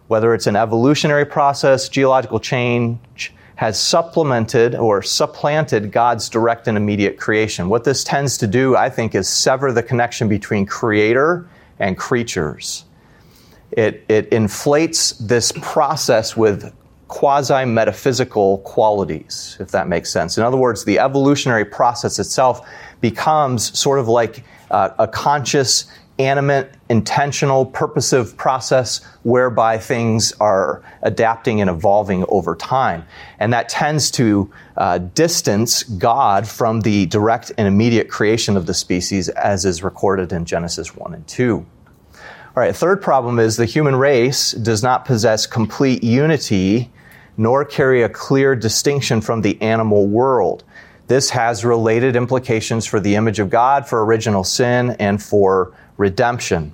whether 0.10 0.34
it's 0.34 0.48
an 0.48 0.56
evolutionary 0.56 1.24
process, 1.24 1.88
geological 1.88 2.40
change, 2.40 3.32
has 3.56 3.80
supplemented 3.80 4.74
or 4.74 5.04
supplanted 5.04 5.92
God's 5.92 6.30
direct 6.30 6.68
and 6.68 6.76
immediate 6.76 7.20
creation. 7.20 7.70
What 7.70 7.84
this 7.84 8.04
tends 8.04 8.36
to 8.40 8.48
do, 8.48 8.76
I 8.76 8.90
think, 8.90 9.14
is 9.14 9.30
sever 9.30 9.72
the 9.72 9.84
connection 9.84 10.28
between 10.28 10.66
creator 10.66 11.48
and 11.78 11.96
creatures. 11.96 12.86
It, 13.72 14.04
it 14.10 14.28
inflates 14.34 15.12
this 15.12 15.52
process 15.62 16.36
with 16.36 16.74
quasi 17.08 17.66
metaphysical 17.66 18.60
qualities, 18.60 19.58
if 19.60 19.70
that 19.70 19.88
makes 19.88 20.10
sense. 20.10 20.40
In 20.40 20.44
other 20.44 20.58
words, 20.58 20.86
the 20.86 20.98
evolutionary 20.98 21.66
process 21.66 22.18
itself 22.18 22.68
becomes 23.00 23.78
sort 23.78 24.00
of 24.00 24.08
like 24.08 24.44
uh, 24.72 24.90
a 24.98 25.08
conscious 25.08 25.86
animate, 26.20 26.72
intentional, 26.90 27.66
purposive 27.66 28.36
process 28.36 29.00
whereby 29.24 29.78
things 29.78 30.34
are 30.34 30.84
adapting 31.02 31.62
and 31.62 31.70
evolving 31.70 32.26
over 32.28 32.56
time. 32.56 33.06
And 33.40 33.54
that 33.54 33.70
tends 33.70 34.12
to 34.12 34.52
uh, 34.76 34.98
distance 34.98 35.84
God 35.84 36.48
from 36.48 36.82
the 36.82 37.06
direct 37.06 37.54
and 37.58 37.68
immediate 37.68 38.10
creation 38.10 38.58
of 38.58 38.66
the 38.66 38.74
species 38.74 39.30
as 39.30 39.64
is 39.64 39.82
recorded 39.82 40.34
in 40.34 40.46
Genesis 40.46 40.96
1 40.96 41.14
and 41.14 41.26
2. 41.28 41.66
All 42.16 42.64
right, 42.66 42.76
third 42.76 43.02
problem 43.02 43.40
is 43.40 43.56
the 43.56 43.66
human 43.66 43.96
race 43.96 44.52
does 44.52 44.84
not 44.84 45.06
possess 45.06 45.48
complete 45.48 46.04
unity 46.04 46.92
nor 47.38 47.64
carry 47.64 48.04
a 48.04 48.10
clear 48.10 48.54
distinction 48.54 49.22
from 49.22 49.42
the 49.42 49.60
animal 49.62 50.06
world. 50.06 50.66
This 51.08 51.30
has 51.30 51.64
related 51.64 52.18
implications 52.18 52.86
for 52.86 53.00
the 53.00 53.16
image 53.16 53.40
of 53.40 53.50
God, 53.50 53.88
for 53.88 54.04
original 54.04 54.44
sin, 54.44 54.92
and 55.00 55.24
for 55.24 55.74
redemption. 56.00 56.74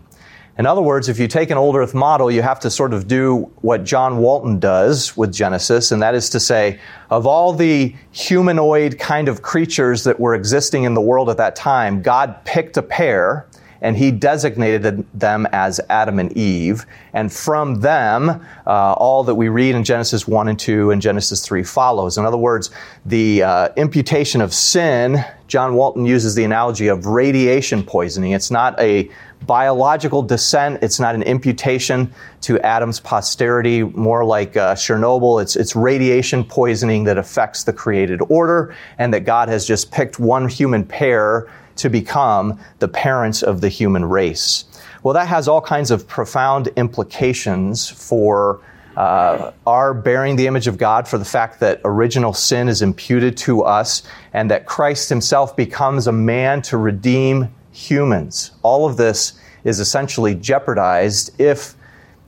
In 0.58 0.66
other 0.66 0.82
words, 0.82 1.10
if 1.10 1.20
you 1.20 1.28
take 1.28 1.50
an 1.50 1.58
old 1.58 1.76
earth 1.76 1.94
model, 1.94 2.32
you 2.32 2.42
have 2.42 2.62
to 2.62 2.72
sort 2.72 2.94
of 2.94 3.10
do 3.10 3.52
what 3.60 3.84
John 3.84 4.20
Walton 4.20 4.58
does 4.58 5.18
with 5.18 5.34
Genesis, 5.34 5.92
and 5.92 6.02
that 6.02 6.16
is 6.16 6.30
to 6.30 6.40
say, 6.40 6.80
of 7.10 7.28
all 7.28 7.52
the 7.52 7.94
humanoid 8.12 8.98
kind 8.98 9.28
of 9.28 9.42
creatures 9.42 10.06
that 10.06 10.18
were 10.18 10.34
existing 10.34 10.86
in 10.86 10.94
the 10.94 11.02
world 11.02 11.30
at 11.30 11.36
that 11.36 11.58
time, 11.58 12.02
God 12.02 12.46
picked 12.46 12.78
a 12.78 12.82
pair 12.82 13.48
and 13.82 13.98
he 13.98 14.12
designated 14.12 15.06
them 15.14 15.48
as 15.52 15.80
Adam 15.90 16.20
and 16.20 16.36
Eve. 16.38 16.86
And 17.14 17.32
from 17.32 17.82
them, 17.82 18.46
uh, 18.66 18.94
all 18.94 19.24
that 19.24 19.36
we 19.36 19.50
read 19.50 19.76
in 19.76 19.84
Genesis 19.84 20.28
1 20.28 20.48
and 20.48 20.60
2 20.60 20.92
and 20.92 21.02
Genesis 21.02 21.46
3 21.46 21.64
follows. 21.64 22.18
In 22.18 22.26
other 22.26 22.38
words, 22.38 22.72
the 23.06 23.44
uh, 23.44 23.70
imputation 23.76 24.42
of 24.42 24.54
sin, 24.54 25.24
John 25.48 25.76
Walton 25.76 26.06
uses 26.06 26.36
the 26.36 26.44
analogy 26.44 26.88
of 26.88 27.06
radiation 27.06 27.84
poisoning. 27.84 28.32
It's 28.32 28.52
not 28.52 28.80
a 28.80 29.10
biological 29.46 30.24
descent. 30.24 30.82
It's 30.82 31.00
not 31.00 31.16
an 31.16 31.24
imputation 31.24 32.14
to 32.42 32.60
Adam's 32.62 33.00
posterity, 33.00 33.84
more 33.84 34.26
like 34.26 34.58
uh, 34.58 34.76
Chernobyl. 34.76 35.42
It's, 35.42 35.56
it's 35.56 35.76
radiation 35.76 36.44
poisoning 36.44 37.04
that 37.06 37.18
affects 37.18 37.64
the 37.64 37.74
created 37.74 38.22
order, 38.30 38.76
and 38.98 39.14
that 39.14 39.22
God 39.22 39.50
has 39.50 39.68
just 39.68 39.92
picked 39.92 40.20
one 40.20 40.48
human 40.48 40.84
pair 40.84 41.48
to 41.78 41.90
become 41.90 42.60
the 42.80 42.88
parents 42.88 43.44
of 43.44 43.62
the 43.62 43.70
human 43.70 44.06
race. 44.06 44.66
Well, 45.04 45.14
that 45.14 45.28
has 45.28 45.48
all 45.48 45.62
kinds 45.62 45.92
of 45.92 46.08
profound 46.08 46.70
implications 46.76 47.90
for 47.90 48.62
uh, 48.98 49.52
our 49.68 49.94
bearing 49.94 50.36
the 50.36 50.48
image 50.48 50.68
of 50.68 50.78
God, 50.78 51.08
for 51.08 51.18
the 51.18 51.26
fact 51.26 51.60
that 51.60 51.82
original 51.84 52.34
sin 52.34 52.70
is 52.70 52.82
imputed 52.82 53.36
to 53.38 53.62
us, 53.64 54.04
and 54.34 54.50
that 54.50 54.66
Christ 54.66 55.10
himself 55.10 55.56
becomes 55.56 56.08
a 56.08 56.12
man 56.12 56.62
to 56.64 56.78
redeem 56.78 57.54
humans. 57.72 58.52
All 58.64 58.86
of 58.86 58.98
this 58.98 59.34
is 59.64 59.80
essentially 59.80 60.34
jeopardized 60.34 61.40
if 61.40 61.76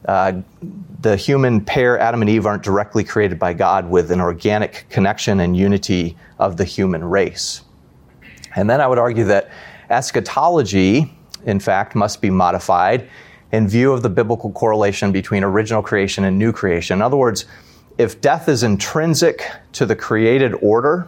uh, 0.07 0.41
the 1.01 1.15
human 1.15 1.61
pair, 1.63 1.97
Adam 1.99 2.21
and 2.21 2.29
Eve, 2.29 2.45
aren't 2.45 2.63
directly 2.63 3.03
created 3.03 3.39
by 3.39 3.53
God 3.53 3.89
with 3.89 4.11
an 4.11 4.19
organic 4.19 4.85
connection 4.89 5.39
and 5.39 5.55
unity 5.55 6.17
of 6.39 6.57
the 6.57 6.65
human 6.65 7.03
race. 7.03 7.61
And 8.57 8.67
then 8.67 8.81
I 8.81 8.87
would 8.87 8.97
argue 8.97 9.23
that 9.25 9.49
eschatology, 9.89 11.13
in 11.45 11.59
fact, 11.59 11.95
must 11.95 12.21
be 12.21 12.31
modified 12.31 13.07
in 13.51 13.67
view 13.67 13.93
of 13.93 14.01
the 14.01 14.09
biblical 14.09 14.51
correlation 14.51 15.11
between 15.11 15.43
original 15.43 15.83
creation 15.83 16.25
and 16.25 16.37
new 16.37 16.51
creation. 16.51 16.97
In 16.97 17.01
other 17.03 17.15
words, 17.15 17.45
if 17.99 18.19
death 18.19 18.49
is 18.49 18.63
intrinsic 18.63 19.43
to 19.73 19.85
the 19.85 19.95
created 19.95 20.53
order, 20.55 21.07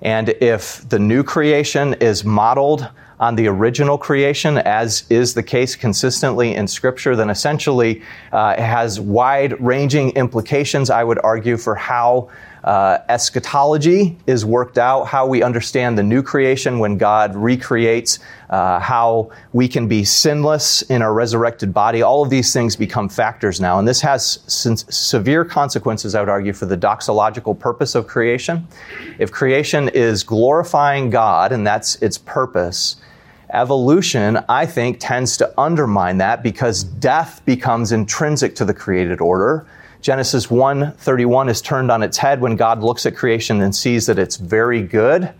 and 0.00 0.30
if 0.40 0.88
the 0.88 0.98
new 0.98 1.22
creation 1.24 1.94
is 1.94 2.24
modeled 2.24 2.88
on 3.18 3.34
the 3.34 3.48
original 3.48 3.98
creation, 3.98 4.56
as 4.58 5.04
is 5.10 5.34
the 5.34 5.42
case 5.42 5.76
consistently 5.76 6.54
in 6.54 6.66
Scripture, 6.66 7.14
then 7.16 7.28
essentially 7.30 8.00
uh, 8.32 8.54
it 8.56 8.62
has 8.62 8.98
wide 8.98 9.60
ranging 9.60 10.10
implications, 10.10 10.88
I 10.88 11.04
would 11.04 11.18
argue, 11.22 11.56
for 11.56 11.74
how 11.74 12.30
uh, 12.64 12.98
eschatology 13.08 14.18
is 14.26 14.44
worked 14.44 14.78
out, 14.78 15.04
how 15.04 15.26
we 15.26 15.42
understand 15.42 15.96
the 15.96 16.02
new 16.02 16.22
creation 16.22 16.78
when 16.78 16.98
God 16.98 17.34
recreates, 17.34 18.18
uh, 18.50 18.78
how 18.80 19.30
we 19.52 19.68
can 19.68 19.88
be 19.88 20.04
sinless 20.04 20.82
in 20.82 21.02
our 21.02 21.14
resurrected 21.14 21.72
body. 21.72 22.02
All 22.02 22.22
of 22.22 22.30
these 22.30 22.52
things 22.52 22.76
become 22.76 23.08
factors 23.08 23.60
now. 23.60 23.78
And 23.78 23.88
this 23.88 24.00
has 24.02 24.40
severe 24.46 25.44
consequences, 25.44 26.14
I 26.14 26.20
would 26.20 26.28
argue, 26.28 26.52
for 26.52 26.66
the 26.66 26.76
doxological 26.76 27.58
purpose 27.58 27.94
of 27.94 28.06
creation. 28.06 28.66
If 29.18 29.30
creation 29.30 29.88
is 29.90 30.22
glorifying 30.22 31.10
God 31.10 31.52
and 31.52 31.66
that's 31.66 31.96
its 31.96 32.18
purpose, 32.18 32.96
evolution, 33.52 34.38
I 34.48 34.66
think, 34.66 34.98
tends 35.00 35.36
to 35.38 35.52
undermine 35.58 36.18
that 36.18 36.42
because 36.42 36.84
death 36.84 37.44
becomes 37.44 37.92
intrinsic 37.92 38.54
to 38.56 38.64
the 38.64 38.74
created 38.74 39.20
order 39.20 39.66
Genesis 40.00 40.46
1:31 40.46 41.48
is 41.48 41.60
turned 41.60 41.90
on 41.90 42.02
its 42.02 42.16
head 42.16 42.40
when 42.40 42.56
God 42.56 42.82
looks 42.82 43.04
at 43.06 43.14
creation 43.14 43.60
and 43.60 43.74
sees 43.74 44.06
that 44.06 44.18
it's 44.18 44.36
very 44.36 44.82
good. 44.82 45.30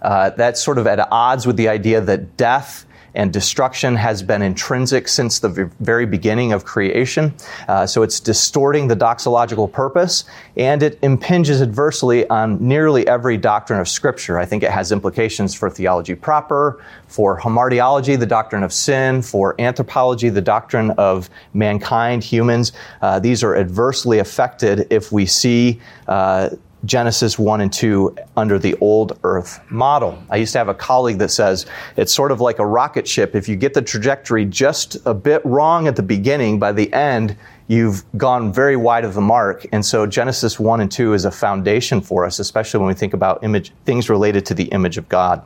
Uh, 0.00 0.30
that's 0.30 0.62
sort 0.62 0.78
of 0.78 0.86
at 0.86 1.00
odds 1.10 1.46
with 1.46 1.56
the 1.56 1.68
idea 1.68 2.00
that 2.00 2.36
death 2.36 2.86
and 3.18 3.32
destruction 3.32 3.96
has 3.96 4.22
been 4.22 4.42
intrinsic 4.42 5.08
since 5.08 5.40
the 5.40 5.70
very 5.80 6.06
beginning 6.06 6.52
of 6.52 6.64
creation. 6.64 7.34
Uh, 7.66 7.84
so 7.84 8.02
it's 8.02 8.20
distorting 8.20 8.86
the 8.86 8.94
doxological 8.94 9.70
purpose 9.70 10.24
and 10.56 10.82
it 10.84 10.98
impinges 11.02 11.60
adversely 11.60 12.26
on 12.30 12.64
nearly 12.66 13.06
every 13.08 13.36
doctrine 13.36 13.80
of 13.80 13.88
Scripture. 13.88 14.38
I 14.38 14.46
think 14.46 14.62
it 14.62 14.70
has 14.70 14.92
implications 14.92 15.52
for 15.52 15.68
theology 15.68 16.14
proper, 16.14 16.80
for 17.08 17.40
hamartiology, 17.40 18.16
the 18.16 18.26
doctrine 18.26 18.62
of 18.62 18.72
sin, 18.72 19.20
for 19.20 19.60
anthropology, 19.60 20.28
the 20.28 20.40
doctrine 20.40 20.92
of 20.92 21.28
mankind, 21.54 22.22
humans. 22.22 22.72
Uh, 23.02 23.18
these 23.18 23.42
are 23.42 23.56
adversely 23.56 24.20
affected 24.20 24.86
if 24.90 25.10
we 25.10 25.26
see 25.26 25.80
uh, 26.06 26.50
Genesis 26.84 27.38
1 27.38 27.60
and 27.60 27.72
2 27.72 28.16
under 28.36 28.58
the 28.58 28.76
old 28.76 29.18
earth 29.24 29.60
model. 29.70 30.22
I 30.30 30.36
used 30.36 30.52
to 30.52 30.58
have 30.58 30.68
a 30.68 30.74
colleague 30.74 31.18
that 31.18 31.30
says 31.30 31.66
it's 31.96 32.12
sort 32.12 32.30
of 32.30 32.40
like 32.40 32.58
a 32.58 32.66
rocket 32.66 33.08
ship. 33.08 33.34
If 33.34 33.48
you 33.48 33.56
get 33.56 33.74
the 33.74 33.82
trajectory 33.82 34.44
just 34.44 34.96
a 35.04 35.12
bit 35.12 35.44
wrong 35.44 35.88
at 35.88 35.96
the 35.96 36.02
beginning, 36.02 36.58
by 36.58 36.72
the 36.72 36.92
end, 36.92 37.36
you've 37.66 38.04
gone 38.16 38.52
very 38.52 38.76
wide 38.76 39.04
of 39.04 39.14
the 39.14 39.20
mark. 39.20 39.66
And 39.72 39.84
so 39.84 40.06
Genesis 40.06 40.60
1 40.60 40.80
and 40.80 40.90
2 40.90 41.14
is 41.14 41.24
a 41.24 41.30
foundation 41.30 42.00
for 42.00 42.24
us, 42.24 42.38
especially 42.38 42.78
when 42.78 42.88
we 42.88 42.94
think 42.94 43.12
about 43.12 43.42
image, 43.42 43.72
things 43.84 44.08
related 44.08 44.46
to 44.46 44.54
the 44.54 44.64
image 44.64 44.98
of 44.98 45.08
God. 45.08 45.44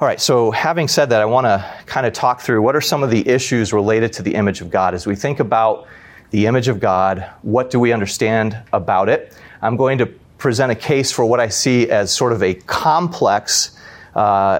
All 0.00 0.08
right, 0.08 0.20
so 0.20 0.50
having 0.50 0.88
said 0.88 1.10
that, 1.10 1.22
I 1.22 1.24
want 1.24 1.46
to 1.46 1.64
kind 1.86 2.04
of 2.04 2.12
talk 2.12 2.40
through 2.40 2.60
what 2.60 2.76
are 2.76 2.80
some 2.80 3.02
of 3.02 3.10
the 3.10 3.26
issues 3.26 3.72
related 3.72 4.12
to 4.14 4.22
the 4.22 4.34
image 4.34 4.60
of 4.60 4.68
God 4.68 4.92
as 4.92 5.06
we 5.06 5.16
think 5.16 5.40
about 5.40 5.86
the 6.34 6.46
image 6.46 6.66
of 6.66 6.80
God, 6.80 7.30
what 7.42 7.70
do 7.70 7.78
we 7.78 7.92
understand 7.92 8.60
about 8.72 9.08
it? 9.08 9.38
I'm 9.62 9.76
going 9.76 9.98
to 9.98 10.06
present 10.36 10.72
a 10.72 10.74
case 10.74 11.12
for 11.12 11.24
what 11.24 11.38
I 11.38 11.48
see 11.48 11.88
as 11.88 12.10
sort 12.10 12.32
of 12.32 12.42
a 12.42 12.54
complex 12.54 13.78
uh, 14.16 14.58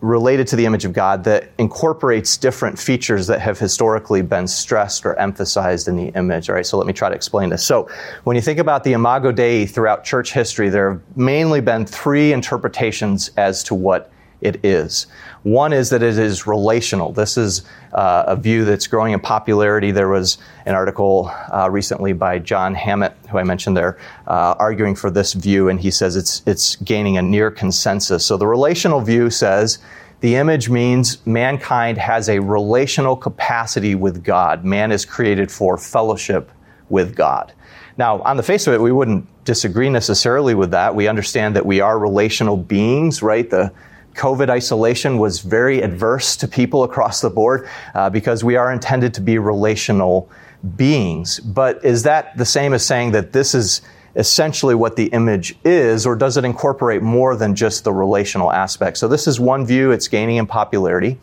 related 0.00 0.46
to 0.46 0.56
the 0.56 0.64
image 0.64 0.86
of 0.86 0.94
God 0.94 1.22
that 1.24 1.50
incorporates 1.58 2.38
different 2.38 2.78
features 2.78 3.26
that 3.26 3.42
have 3.42 3.58
historically 3.58 4.22
been 4.22 4.46
stressed 4.46 5.04
or 5.04 5.14
emphasized 5.16 5.86
in 5.86 5.96
the 5.96 6.06
image. 6.18 6.48
All 6.48 6.54
right, 6.56 6.64
so 6.64 6.78
let 6.78 6.86
me 6.86 6.94
try 6.94 7.10
to 7.10 7.14
explain 7.14 7.50
this. 7.50 7.62
So, 7.62 7.90
when 8.24 8.34
you 8.34 8.40
think 8.40 8.58
about 8.58 8.82
the 8.82 8.94
Imago 8.94 9.32
Dei 9.32 9.66
throughout 9.66 10.02
church 10.02 10.32
history, 10.32 10.70
there 10.70 10.92
have 10.92 11.02
mainly 11.14 11.60
been 11.60 11.84
three 11.84 12.32
interpretations 12.32 13.30
as 13.36 13.62
to 13.64 13.74
what 13.74 14.10
it 14.46 14.64
is. 14.64 15.08
One 15.42 15.72
is 15.72 15.90
that 15.90 16.02
it 16.02 16.18
is 16.18 16.46
relational. 16.46 17.12
This 17.12 17.36
is 17.36 17.62
uh, 17.92 18.24
a 18.28 18.36
view 18.36 18.64
that's 18.64 18.86
growing 18.86 19.12
in 19.12 19.20
popularity. 19.20 19.90
There 19.90 20.08
was 20.08 20.38
an 20.66 20.74
article 20.74 21.30
uh, 21.52 21.68
recently 21.70 22.12
by 22.12 22.38
John 22.38 22.74
Hammett, 22.74 23.16
who 23.28 23.38
I 23.38 23.42
mentioned 23.42 23.76
there, 23.76 23.98
uh, 24.28 24.54
arguing 24.58 24.94
for 24.94 25.10
this 25.10 25.32
view, 25.32 25.68
and 25.68 25.80
he 25.80 25.90
says 25.90 26.14
it's, 26.14 26.42
it's 26.46 26.76
gaining 26.76 27.18
a 27.18 27.22
near 27.22 27.50
consensus. 27.50 28.24
So 28.24 28.36
the 28.36 28.46
relational 28.46 29.00
view 29.00 29.30
says 29.30 29.78
the 30.20 30.36
image 30.36 30.70
means 30.70 31.24
mankind 31.26 31.98
has 31.98 32.28
a 32.28 32.38
relational 32.38 33.16
capacity 33.16 33.94
with 33.94 34.22
God. 34.22 34.64
Man 34.64 34.92
is 34.92 35.04
created 35.04 35.50
for 35.50 35.76
fellowship 35.76 36.50
with 36.88 37.16
God. 37.16 37.52
Now, 37.98 38.20
on 38.22 38.36
the 38.36 38.42
face 38.42 38.66
of 38.66 38.74
it, 38.74 38.80
we 38.80 38.92
wouldn't 38.92 39.26
disagree 39.44 39.88
necessarily 39.88 40.54
with 40.54 40.70
that. 40.72 40.94
We 40.94 41.08
understand 41.08 41.56
that 41.56 41.64
we 41.64 41.80
are 41.80 41.98
relational 41.98 42.56
beings, 42.56 43.22
right? 43.22 43.48
The 43.48 43.72
COVID 44.16 44.48
isolation 44.48 45.18
was 45.18 45.40
very 45.40 45.82
adverse 45.82 46.36
to 46.36 46.48
people 46.48 46.82
across 46.82 47.20
the 47.20 47.30
board 47.30 47.68
uh, 47.94 48.10
because 48.10 48.42
we 48.42 48.56
are 48.56 48.72
intended 48.72 49.14
to 49.14 49.20
be 49.20 49.38
relational 49.38 50.30
beings. 50.76 51.38
But 51.40 51.84
is 51.84 52.02
that 52.04 52.36
the 52.36 52.44
same 52.44 52.72
as 52.72 52.84
saying 52.84 53.12
that 53.12 53.32
this 53.32 53.54
is 53.54 53.82
essentially 54.16 54.74
what 54.74 54.96
the 54.96 55.06
image 55.08 55.56
is, 55.64 56.06
or 56.06 56.16
does 56.16 56.36
it 56.36 56.44
incorporate 56.44 57.02
more 57.02 57.36
than 57.36 57.54
just 57.54 57.84
the 57.84 57.92
relational 57.92 58.50
aspect? 58.50 58.96
So, 58.96 59.06
this 59.06 59.26
is 59.26 59.38
one 59.38 59.66
view, 59.66 59.92
it's 59.92 60.08
gaining 60.08 60.36
in 60.36 60.46
popularity. 60.46 61.18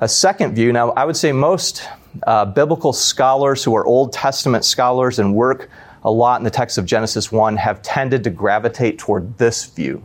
A 0.00 0.08
second 0.08 0.54
view, 0.54 0.72
now, 0.72 0.90
I 0.90 1.04
would 1.04 1.16
say 1.16 1.30
most 1.30 1.88
uh, 2.26 2.44
biblical 2.44 2.92
scholars 2.92 3.62
who 3.62 3.76
are 3.76 3.86
Old 3.86 4.12
Testament 4.12 4.64
scholars 4.64 5.20
and 5.20 5.34
work 5.34 5.70
a 6.04 6.10
lot 6.10 6.40
in 6.40 6.44
the 6.44 6.50
text 6.50 6.78
of 6.78 6.84
Genesis 6.84 7.30
1 7.30 7.56
have 7.56 7.82
tended 7.82 8.24
to 8.24 8.30
gravitate 8.30 8.98
toward 8.98 9.38
this 9.38 9.66
view. 9.66 10.02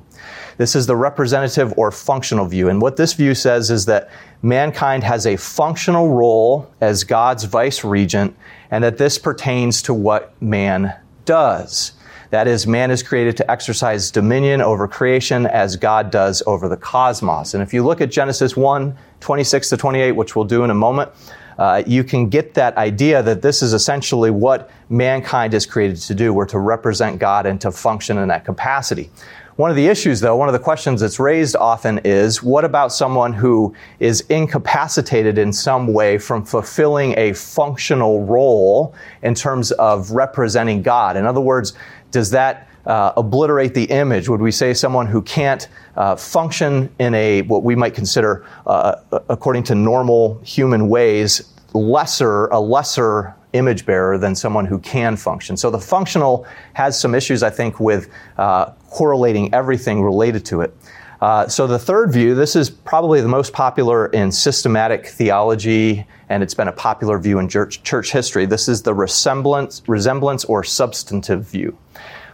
This 0.58 0.76
is 0.76 0.88
the 0.88 0.96
representative 0.96 1.74
or 1.78 1.92
functional 1.92 2.46
view. 2.46 2.70
And 2.70 2.82
what 2.82 2.98
this 2.98 3.14
view 3.14 3.36
says 3.36 3.70
is 3.70 3.86
that 3.86 4.10
mankind 4.42 5.04
has 5.04 5.26
a 5.26 5.38
functional 5.38 6.10
role 6.10 6.72
as 6.82 7.04
God's 7.04 7.44
vice 7.44 7.84
regent, 7.84 8.36
and 8.72 8.84
that 8.84 8.98
this 8.98 9.18
pertains 9.18 9.82
to 9.84 9.94
what 9.94 10.40
man 10.42 10.96
does. 11.26 11.94
That 12.30 12.48
is, 12.48 12.68
man 12.68 12.92
is 12.92 13.04
created 13.04 13.38
to 13.38 13.50
exercise 13.50 14.12
dominion 14.12 14.62
over 14.62 14.88
creation 14.88 15.46
as 15.46 15.78
God 15.78 16.12
does 16.12 16.44
over 16.46 16.68
the 16.68 16.76
cosmos. 16.76 17.54
And 17.54 17.64
if 17.64 17.74
you 17.74 17.86
look 17.86 18.02
at 18.02 18.12
Genesis 18.12 18.58
1 18.58 18.98
26 19.20 19.70
to 19.70 19.78
28, 19.78 20.12
which 20.12 20.36
we'll 20.36 20.46
do 20.46 20.64
in 20.64 20.70
a 20.70 20.76
moment, 20.76 21.12
uh, 21.58 21.84
you 21.88 22.04
can 22.04 22.30
get 22.30 22.54
that 22.54 22.78
idea 22.78 23.24
that 23.24 23.42
this 23.42 23.62
is 23.62 23.74
essentially 23.74 24.32
what 24.32 24.70
mankind 24.90 25.54
is 25.54 25.66
created 25.66 25.98
to 25.98 26.14
do. 26.14 26.34
We're 26.34 26.46
to 26.48 26.60
represent 26.60 27.20
God 27.20 27.46
and 27.46 27.60
to 27.62 27.72
function 27.72 28.18
in 28.18 28.28
that 28.28 28.46
capacity. 28.46 29.10
One 29.58 29.72
of 29.72 29.76
the 29.76 29.88
issues, 29.88 30.20
though, 30.20 30.36
one 30.36 30.48
of 30.50 30.54
the 30.54 30.60
questions 30.60 31.02
that's 31.02 31.20
raised 31.20 31.56
often 31.56 32.00
is 32.04 32.44
what 32.44 32.64
about 32.64 32.94
someone 32.94 33.34
who 33.34 33.74
is 34.00 34.22
incapacitated 34.30 35.40
in 35.40 35.52
some 35.52 35.94
way 35.94 36.20
from 36.20 36.46
fulfilling 36.46 37.18
a 37.18 37.34
functional 37.34 38.24
role 38.24 38.94
in 39.24 39.34
terms 39.34 39.72
of 39.72 40.12
representing 40.12 40.84
God? 40.84 41.18
In 41.18 41.26
other 41.26 41.42
words, 41.42 41.74
does 42.12 42.30
that 42.32 42.67
uh, 42.88 43.14
obliterate 43.16 43.74
the 43.74 43.86
image? 43.86 44.28
Would 44.30 44.42
we 44.42 44.52
say 44.52 44.74
someone 44.74 45.06
who 45.06 45.22
can't 45.22 45.68
uh, 45.96 46.16
function 46.16 46.90
in 47.00 47.14
a 47.14 47.44
what 47.44 47.64
we 47.64 47.76
might 47.76 47.94
consider, 47.94 48.46
uh, 48.66 48.96
according 49.30 49.64
to 49.64 49.76
normal 49.76 50.40
human 50.44 50.90
ways, 50.90 51.54
lesser 51.74 52.48
a 52.48 52.60
lesser 52.60 53.36
image 53.54 53.86
bearer 53.86 54.18
than 54.18 54.36
someone 54.36 54.66
who 54.66 54.80
can 54.80 55.16
function. 55.16 55.58
So 55.58 55.70
the 55.70 55.80
functional 55.80 56.46
has 56.74 57.00
some 57.00 57.16
issues, 57.16 57.44
I 57.44 57.50
think, 57.50 57.80
with 57.80 58.10
uh, 58.38 58.72
correlating 58.90 59.54
everything 59.54 60.04
related 60.04 60.46
to 60.48 60.62
it. 60.62 60.76
Uh, 61.20 61.48
so 61.48 61.66
the 61.66 61.80
third 61.80 62.12
view, 62.12 62.36
this 62.36 62.56
is 62.56 62.70
probably 62.70 63.22
the 63.22 63.28
most 63.28 63.52
popular 63.52 64.08
in 64.08 64.32
systematic 64.32 65.08
theology, 65.08 66.06
and 66.30 66.44
it's 66.44 66.54
been 66.54 66.68
a 66.68 66.74
popular 66.74 67.18
view 67.18 67.40
in 67.40 67.50
church, 67.50 67.82
church 67.82 68.12
history. 68.12 68.46
This 68.46 68.68
is 68.68 68.84
the 68.84 68.94
resemblance, 68.94 69.82
resemblance 69.88 70.46
or 70.46 70.64
substantive 70.64 71.48
view. 71.48 71.76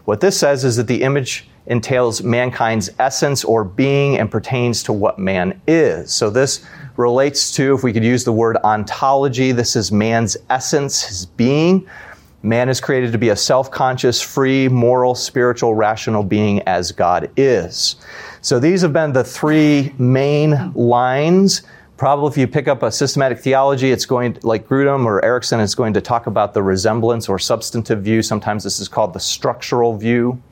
What 0.05 0.19
this 0.19 0.37
says 0.37 0.63
is 0.63 0.75
that 0.77 0.87
the 0.87 1.01
image 1.03 1.47
entails 1.65 2.21
mankind's 2.21 2.89
essence 2.99 3.43
or 3.43 3.63
being 3.63 4.17
and 4.17 4.29
pertains 4.29 4.83
to 4.83 4.93
what 4.93 5.17
man 5.17 5.61
is. 5.67 6.11
So 6.11 6.29
this 6.29 6.65
relates 6.97 7.51
to, 7.53 7.73
if 7.73 7.83
we 7.83 7.93
could 7.93 8.03
use 8.03 8.23
the 8.23 8.31
word 8.31 8.57
ontology, 8.63 9.51
this 9.51 9.75
is 9.75 9.91
man's 9.91 10.35
essence, 10.49 11.03
his 11.03 11.25
being. 11.25 11.87
Man 12.45 12.67
is 12.67 12.81
created 12.81 13.13
to 13.13 13.17
be 13.17 13.29
a 13.29 13.35
self 13.37 13.71
conscious, 13.71 14.21
free, 14.21 14.67
moral, 14.67 15.15
spiritual, 15.15 15.75
rational 15.75 16.23
being 16.23 16.61
as 16.63 16.91
God 16.91 17.31
is. 17.37 17.95
So 18.41 18.59
these 18.59 18.81
have 18.81 18.91
been 18.91 19.13
the 19.13 19.23
three 19.23 19.93
main 19.97 20.73
lines. 20.73 21.61
Probably 22.03 22.29
if 22.31 22.37
you 22.37 22.47
pick 22.47 22.67
up 22.67 22.83
a 22.83 22.91
systematic 22.91 23.39
theology, 23.39 23.89
it's 23.89 24.05
going, 24.05 24.37
like 24.43 24.67
Grudem 24.67 25.05
or 25.05 25.23
Erickson, 25.23 25.61
it's 25.61 25.73
going 25.73 25.93
to 25.93 26.01
talk 26.01 26.27
about 26.27 26.53
the 26.53 26.61
resemblance 26.61 27.29
or 27.29 27.39
substantive 27.39 28.01
view. 28.03 28.21
Sometimes 28.21 28.65
this 28.65 28.81
is 28.81 28.89
called 28.89 29.13
the 29.13 29.21
structural 29.21 29.95
view. 29.95 30.43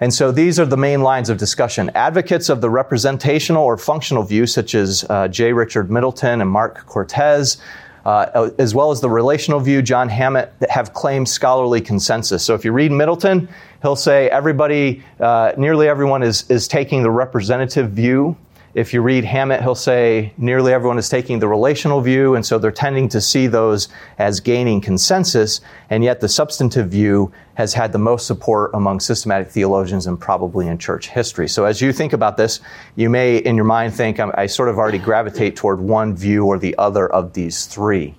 And 0.00 0.12
so 0.12 0.32
these 0.32 0.58
are 0.58 0.66
the 0.66 0.76
main 0.76 1.02
lines 1.02 1.30
of 1.30 1.38
discussion. 1.38 1.88
Advocates 1.94 2.48
of 2.48 2.60
the 2.60 2.68
representational 2.68 3.62
or 3.62 3.76
functional 3.76 4.24
view, 4.24 4.44
such 4.44 4.74
as 4.74 5.04
uh, 5.08 5.28
J. 5.28 5.52
Richard 5.52 5.88
Middleton 5.88 6.40
and 6.40 6.50
Marc 6.50 6.84
Cortez, 6.84 7.58
uh, 8.04 8.50
as 8.58 8.74
well 8.74 8.90
as 8.90 9.00
the 9.00 9.08
relational 9.08 9.60
view, 9.60 9.82
John 9.82 10.08
Hammett, 10.08 10.52
have 10.68 10.94
claimed 10.94 11.28
scholarly 11.28 11.80
consensus. 11.80 12.42
So 12.42 12.56
if 12.56 12.64
you 12.64 12.72
read 12.72 12.90
Middleton, 12.90 13.48
he'll 13.82 13.94
say 13.94 14.28
everybody, 14.30 15.04
uh, 15.20 15.52
nearly 15.56 15.86
everyone 15.86 16.24
is, 16.24 16.44
is 16.50 16.66
taking 16.66 17.04
the 17.04 17.10
representative 17.12 17.92
view. 17.92 18.36
If 18.74 18.94
you 18.94 19.02
read 19.02 19.24
Hammett, 19.24 19.60
he'll 19.60 19.74
say 19.74 20.32
nearly 20.38 20.72
everyone 20.72 20.96
is 20.96 21.10
taking 21.10 21.38
the 21.38 21.46
relational 21.46 22.00
view, 22.00 22.36
and 22.36 22.46
so 22.46 22.58
they're 22.58 22.70
tending 22.70 23.06
to 23.10 23.20
see 23.20 23.46
those 23.46 23.90
as 24.16 24.40
gaining 24.40 24.80
consensus, 24.80 25.60
and 25.90 26.02
yet 26.02 26.20
the 26.20 26.28
substantive 26.28 26.88
view 26.88 27.30
has 27.52 27.74
had 27.74 27.92
the 27.92 27.98
most 27.98 28.26
support 28.26 28.70
among 28.72 29.00
systematic 29.00 29.50
theologians 29.50 30.06
and 30.06 30.18
probably 30.18 30.68
in 30.68 30.78
church 30.78 31.10
history. 31.10 31.48
So 31.48 31.66
as 31.66 31.82
you 31.82 31.92
think 31.92 32.14
about 32.14 32.38
this, 32.38 32.60
you 32.96 33.10
may 33.10 33.36
in 33.36 33.56
your 33.56 33.66
mind 33.66 33.92
think, 33.92 34.18
I 34.18 34.46
sort 34.46 34.70
of 34.70 34.78
already 34.78 34.98
gravitate 34.98 35.54
toward 35.54 35.78
one 35.78 36.16
view 36.16 36.46
or 36.46 36.58
the 36.58 36.74
other 36.78 37.12
of 37.12 37.34
these 37.34 37.66
three. 37.66 38.14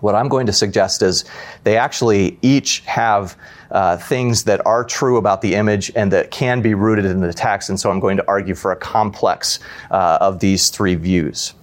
What 0.00 0.16
I'm 0.16 0.28
going 0.28 0.46
to 0.46 0.52
suggest 0.52 1.00
is 1.02 1.24
they 1.62 1.76
actually 1.76 2.38
each 2.42 2.80
have 2.86 3.36
uh, 3.70 3.96
things 3.96 4.44
that 4.44 4.64
are 4.66 4.84
true 4.84 5.16
about 5.16 5.42
the 5.42 5.54
image 5.54 5.90
and 5.94 6.12
that 6.12 6.30
can 6.30 6.60
be 6.62 6.74
rooted 6.74 7.04
in 7.04 7.20
the 7.20 7.32
text. 7.32 7.68
And 7.68 7.78
so 7.78 7.90
I'm 7.90 8.00
going 8.00 8.16
to 8.16 8.24
argue 8.26 8.54
for 8.54 8.72
a 8.72 8.76
complex 8.76 9.58
uh, 9.90 10.18
of 10.20 10.40
these 10.40 10.70
three 10.70 10.94
views. 10.94 11.54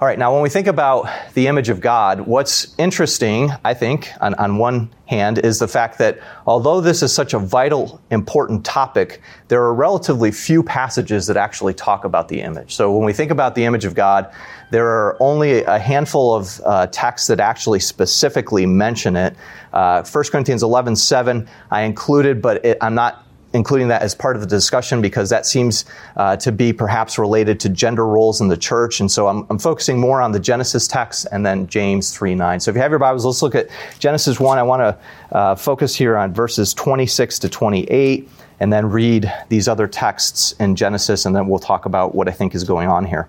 All 0.00 0.06
right, 0.06 0.16
now 0.16 0.32
when 0.32 0.42
we 0.42 0.48
think 0.48 0.68
about 0.68 1.10
the 1.34 1.48
image 1.48 1.68
of 1.68 1.80
God, 1.80 2.20
what's 2.20 2.72
interesting, 2.78 3.50
I 3.64 3.74
think, 3.74 4.12
on, 4.20 4.32
on, 4.34 4.56
one 4.56 4.90
hand, 5.06 5.38
is 5.38 5.58
the 5.58 5.66
fact 5.66 5.98
that 5.98 6.20
although 6.46 6.80
this 6.80 7.02
is 7.02 7.12
such 7.12 7.34
a 7.34 7.38
vital, 7.40 8.00
important 8.12 8.64
topic, 8.64 9.20
there 9.48 9.60
are 9.60 9.74
relatively 9.74 10.30
few 10.30 10.62
passages 10.62 11.26
that 11.26 11.36
actually 11.36 11.74
talk 11.74 12.04
about 12.04 12.28
the 12.28 12.42
image. 12.42 12.76
So 12.76 12.96
when 12.96 13.04
we 13.04 13.12
think 13.12 13.32
about 13.32 13.56
the 13.56 13.64
image 13.64 13.84
of 13.84 13.96
God, 13.96 14.32
there 14.70 14.86
are 14.86 15.16
only 15.18 15.64
a 15.64 15.80
handful 15.80 16.32
of 16.32 16.60
uh, 16.64 16.86
texts 16.92 17.26
that 17.26 17.40
actually 17.40 17.80
specifically 17.80 18.66
mention 18.66 19.16
it. 19.16 19.34
Uh, 19.72 20.04
1 20.04 20.24
Corinthians 20.30 20.62
11 20.62 20.94
7, 20.94 21.48
I 21.72 21.82
included, 21.82 22.40
but 22.40 22.64
it, 22.64 22.78
I'm 22.80 22.94
not 22.94 23.24
including 23.52 23.88
that 23.88 24.02
as 24.02 24.14
part 24.14 24.36
of 24.36 24.42
the 24.42 24.48
discussion 24.48 25.00
because 25.00 25.30
that 25.30 25.46
seems 25.46 25.84
uh, 26.16 26.36
to 26.36 26.52
be 26.52 26.72
perhaps 26.72 27.18
related 27.18 27.58
to 27.60 27.68
gender 27.68 28.06
roles 28.06 28.40
in 28.40 28.48
the 28.48 28.56
church. 28.56 29.00
And 29.00 29.10
so 29.10 29.26
I'm, 29.26 29.46
I'm, 29.48 29.58
focusing 29.58 29.98
more 29.98 30.20
on 30.20 30.32
the 30.32 30.40
Genesis 30.40 30.86
text 30.86 31.26
and 31.32 31.44
then 31.44 31.66
James 31.66 32.14
3 32.16 32.34
9. 32.34 32.60
So 32.60 32.70
if 32.70 32.76
you 32.76 32.82
have 32.82 32.90
your 32.90 32.98
Bibles, 32.98 33.24
let's 33.24 33.42
look 33.42 33.54
at 33.54 33.68
Genesis 33.98 34.38
1. 34.38 34.58
I 34.58 34.62
want 34.62 34.80
to 34.80 35.36
uh, 35.36 35.54
focus 35.54 35.94
here 35.94 36.16
on 36.16 36.32
verses 36.32 36.74
26 36.74 37.38
to 37.40 37.48
28 37.48 38.28
and 38.60 38.72
then 38.72 38.86
read 38.86 39.32
these 39.48 39.68
other 39.68 39.86
texts 39.86 40.52
in 40.58 40.74
Genesis, 40.74 41.26
and 41.26 41.34
then 41.34 41.46
we'll 41.48 41.58
talk 41.58 41.86
about 41.86 42.14
what 42.14 42.28
I 42.28 42.32
think 42.32 42.54
is 42.54 42.64
going 42.64 42.88
on 42.88 43.04
here. 43.04 43.28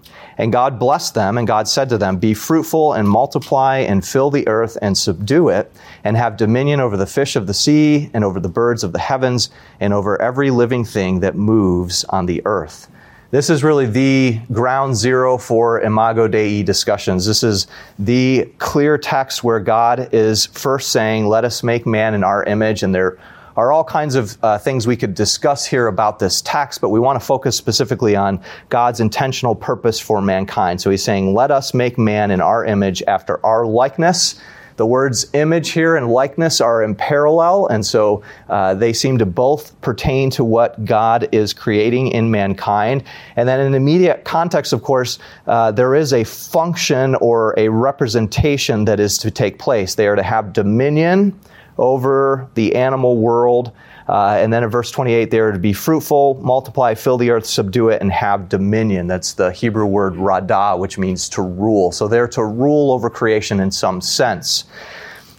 And 0.41 0.51
God 0.51 0.79
blessed 0.79 1.13
them, 1.13 1.37
and 1.37 1.45
God 1.45 1.67
said 1.67 1.87
to 1.89 1.99
them, 1.99 2.17
Be 2.17 2.33
fruitful 2.33 2.93
and 2.93 3.07
multiply 3.07 3.77
and 3.77 4.03
fill 4.03 4.31
the 4.31 4.47
earth 4.47 4.75
and 4.81 4.97
subdue 4.97 5.49
it, 5.49 5.71
and 6.03 6.17
have 6.17 6.35
dominion 6.35 6.79
over 6.79 6.97
the 6.97 7.05
fish 7.05 7.35
of 7.35 7.45
the 7.45 7.53
sea, 7.53 8.09
and 8.11 8.23
over 8.23 8.39
the 8.39 8.49
birds 8.49 8.83
of 8.83 8.91
the 8.91 8.97
heavens, 8.97 9.51
and 9.79 9.93
over 9.93 10.19
every 10.19 10.49
living 10.49 10.83
thing 10.83 11.19
that 11.19 11.35
moves 11.35 12.05
on 12.05 12.25
the 12.25 12.41
earth. 12.45 12.89
This 13.29 13.51
is 13.51 13.63
really 13.63 13.85
the 13.85 14.39
ground 14.51 14.95
zero 14.95 15.37
for 15.37 15.79
Imago 15.79 16.27
Dei 16.27 16.63
discussions. 16.63 17.27
This 17.27 17.43
is 17.43 17.67
the 17.99 18.49
clear 18.57 18.97
text 18.97 19.43
where 19.43 19.59
God 19.59 20.09
is 20.11 20.47
first 20.47 20.91
saying, 20.91 21.27
Let 21.27 21.45
us 21.45 21.61
make 21.61 21.85
man 21.85 22.15
in 22.15 22.23
our 22.23 22.43
image. 22.45 22.81
And 22.81 22.95
there 22.95 23.19
are 23.61 23.71
all 23.71 23.83
kinds 23.83 24.15
of 24.15 24.37
uh, 24.43 24.57
things 24.57 24.87
we 24.87 24.97
could 24.97 25.13
discuss 25.13 25.65
here 25.65 25.87
about 25.87 26.17
this 26.17 26.41
text, 26.41 26.81
but 26.81 26.89
we 26.89 26.99
want 26.99 27.19
to 27.19 27.25
focus 27.25 27.55
specifically 27.55 28.15
on 28.15 28.41
God's 28.69 28.99
intentional 28.99 29.53
purpose 29.53 29.99
for 29.99 30.19
mankind. 30.21 30.81
So 30.81 30.89
he's 30.89 31.03
saying, 31.03 31.33
Let 31.35 31.51
us 31.51 31.73
make 31.73 31.97
man 31.97 32.31
in 32.31 32.41
our 32.41 32.65
image 32.65 33.03
after 33.07 33.43
our 33.45 33.65
likeness 33.65 34.41
the 34.77 34.85
words 34.87 35.27
image 35.33 35.69
here 35.69 35.95
and 35.95 36.09
likeness 36.09 36.59
are 36.59 36.81
in 36.81 36.95
parallel, 36.95 37.67
and 37.67 37.85
so 37.85 38.23
uh, 38.49 38.73
they 38.73 38.93
seem 38.93 39.19
to 39.19 39.27
both 39.27 39.79
pertain 39.81 40.31
to 40.31 40.43
what 40.43 40.83
God 40.85 41.29
is 41.31 41.53
creating 41.53 42.07
in 42.07 42.31
mankind. 42.31 43.03
And 43.35 43.47
then, 43.47 43.59
in 43.59 43.75
immediate 43.75 44.23
context, 44.23 44.73
of 44.73 44.81
course, 44.81 45.19
uh, 45.45 45.71
there 45.71 45.93
is 45.93 46.13
a 46.13 46.23
function 46.23 47.13
or 47.15 47.53
a 47.57 47.69
representation 47.69 48.85
that 48.85 48.99
is 48.99 49.19
to 49.19 49.29
take 49.29 49.59
place. 49.59 49.93
They 49.93 50.07
are 50.07 50.15
to 50.15 50.23
have 50.23 50.51
dominion 50.51 51.39
over 51.77 52.47
the 52.55 52.75
animal 52.75 53.17
world. 53.17 53.71
Uh, 54.07 54.37
and 54.39 54.51
then 54.51 54.63
in 54.63 54.69
verse 54.69 54.91
28, 54.91 55.31
they 55.31 55.39
are 55.39 55.51
to 55.51 55.59
be 55.59 55.73
fruitful, 55.73 56.39
multiply, 56.41 56.93
fill 56.93 57.17
the 57.17 57.29
earth, 57.29 57.45
subdue 57.45 57.89
it, 57.89 58.01
and 58.01 58.11
have 58.11 58.49
dominion. 58.49 59.07
That's 59.07 59.33
the 59.33 59.51
Hebrew 59.51 59.85
word 59.85 60.15
radah, 60.15 60.77
which 60.77 60.97
means 60.97 61.29
to 61.29 61.41
rule. 61.41 61.91
So 61.91 62.07
they're 62.07 62.27
to 62.29 62.43
rule 62.43 62.91
over 62.91 63.09
creation 63.09 63.59
in 63.59 63.71
some 63.71 64.01
sense. 64.01 64.65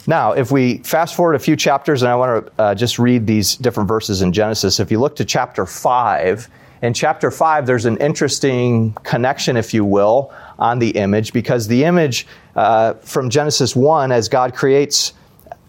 Now, 0.06 0.32
if 0.32 0.50
we 0.50 0.78
fast 0.78 1.14
forward 1.14 1.34
a 1.34 1.38
few 1.38 1.54
chapters, 1.54 2.02
and 2.02 2.10
I 2.10 2.16
want 2.16 2.46
to 2.46 2.62
uh, 2.62 2.74
just 2.74 2.98
read 2.98 3.26
these 3.26 3.56
different 3.56 3.88
verses 3.88 4.22
in 4.22 4.32
Genesis, 4.32 4.80
if 4.80 4.90
you 4.90 4.98
look 4.98 5.16
to 5.16 5.24
chapter 5.24 5.64
5, 5.66 6.48
in 6.82 6.92
chapter 6.92 7.30
5, 7.30 7.66
there's 7.66 7.84
an 7.84 7.96
interesting 7.98 8.92
connection, 9.04 9.56
if 9.56 9.72
you 9.72 9.84
will, 9.84 10.32
on 10.58 10.80
the 10.80 10.90
image, 10.90 11.32
because 11.32 11.68
the 11.68 11.84
image 11.84 12.26
uh, 12.56 12.94
from 12.94 13.30
Genesis 13.30 13.76
1, 13.76 14.10
as 14.10 14.28
God 14.28 14.54
creates 14.54 15.12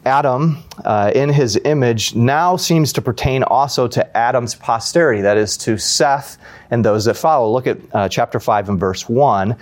Adam 0.06 0.58
uh, 0.86 1.12
in 1.16 1.30
his 1.30 1.60
image 1.66 2.14
now 2.16 2.58
seems 2.58 2.92
to 2.94 3.02
pertain 3.02 3.44
also 3.44 3.88
to 3.88 4.18
Adam's 4.18 4.56
posterity, 4.56 5.22
that 5.22 5.38
is, 5.38 5.56
to 5.58 5.78
Seth 5.78 6.38
and 6.72 6.84
those 6.84 7.06
that 7.06 7.16
follow. 7.16 7.52
Look 7.52 7.68
at 7.68 7.78
uh, 7.94 8.10
chapter 8.10 8.40
5 8.40 8.70
and 8.70 8.80
verse 8.80 9.08
1. 9.08 9.56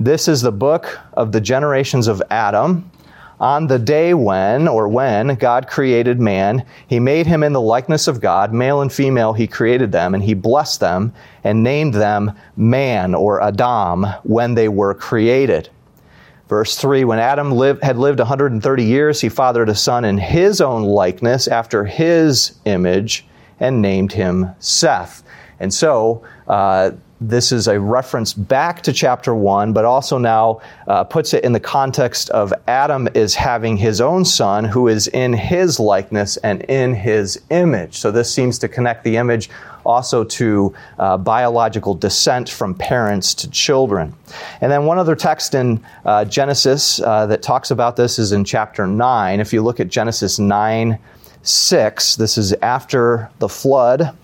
This 0.00 0.28
is 0.28 0.42
the 0.42 0.52
book 0.52 0.98
of 1.14 1.32
the 1.32 1.40
generations 1.40 2.06
of 2.06 2.22
Adam. 2.30 2.88
On 3.40 3.68
the 3.68 3.78
day 3.78 4.14
when, 4.14 4.66
or 4.66 4.88
when, 4.88 5.36
God 5.36 5.68
created 5.68 6.20
man, 6.20 6.64
he 6.88 6.98
made 6.98 7.26
him 7.26 7.44
in 7.44 7.52
the 7.52 7.60
likeness 7.60 8.08
of 8.08 8.20
God, 8.20 8.52
male 8.52 8.80
and 8.80 8.92
female, 8.92 9.32
he 9.32 9.46
created 9.46 9.92
them, 9.92 10.14
and 10.14 10.22
he 10.22 10.34
blessed 10.34 10.80
them 10.80 11.12
and 11.44 11.62
named 11.62 11.94
them 11.94 12.32
man, 12.56 13.14
or 13.14 13.40
Adam, 13.40 14.06
when 14.24 14.54
they 14.54 14.68
were 14.68 14.92
created. 14.92 15.68
Verse 16.48 16.76
3 16.76 17.04
When 17.04 17.18
Adam 17.18 17.52
lived, 17.52 17.82
had 17.82 17.98
lived 17.98 18.18
130 18.18 18.84
years, 18.84 19.20
he 19.20 19.28
fathered 19.28 19.68
a 19.68 19.74
son 19.74 20.04
in 20.04 20.18
his 20.18 20.60
own 20.60 20.82
likeness, 20.82 21.46
after 21.46 21.84
his 21.84 22.58
image, 22.64 23.26
and 23.60 23.82
named 23.82 24.12
him 24.12 24.50
Seth. 24.58 25.22
And 25.60 25.72
so, 25.72 26.22
uh, 26.46 26.92
this 27.20 27.50
is 27.50 27.66
a 27.66 27.80
reference 27.80 28.32
back 28.32 28.82
to 28.82 28.92
chapter 28.92 29.34
1, 29.34 29.72
but 29.72 29.84
also 29.84 30.18
now 30.18 30.60
uh, 30.86 31.04
puts 31.04 31.34
it 31.34 31.44
in 31.44 31.52
the 31.52 31.60
context 31.60 32.30
of 32.30 32.52
Adam 32.68 33.08
is 33.14 33.34
having 33.34 33.76
his 33.76 34.00
own 34.00 34.24
son 34.24 34.64
who 34.64 34.88
is 34.88 35.08
in 35.08 35.32
his 35.32 35.80
likeness 35.80 36.36
and 36.38 36.62
in 36.62 36.94
his 36.94 37.40
image. 37.50 37.96
So 37.96 38.10
this 38.10 38.32
seems 38.32 38.58
to 38.60 38.68
connect 38.68 39.02
the 39.04 39.16
image 39.16 39.50
also 39.84 40.22
to 40.22 40.74
uh, 40.98 41.16
biological 41.16 41.94
descent 41.94 42.48
from 42.48 42.74
parents 42.74 43.34
to 43.34 43.50
children. 43.50 44.14
And 44.60 44.70
then 44.70 44.84
one 44.84 44.98
other 44.98 45.16
text 45.16 45.54
in 45.54 45.82
uh, 46.04 46.24
Genesis 46.26 47.00
uh, 47.00 47.26
that 47.26 47.42
talks 47.42 47.70
about 47.70 47.96
this 47.96 48.18
is 48.18 48.32
in 48.32 48.44
chapter 48.44 48.86
9. 48.86 49.40
If 49.40 49.52
you 49.52 49.62
look 49.62 49.80
at 49.80 49.88
Genesis 49.88 50.38
9 50.38 50.98
6, 51.42 52.16
this 52.16 52.36
is 52.36 52.52
after 52.54 53.30
the 53.38 53.48
flood. 53.48 54.14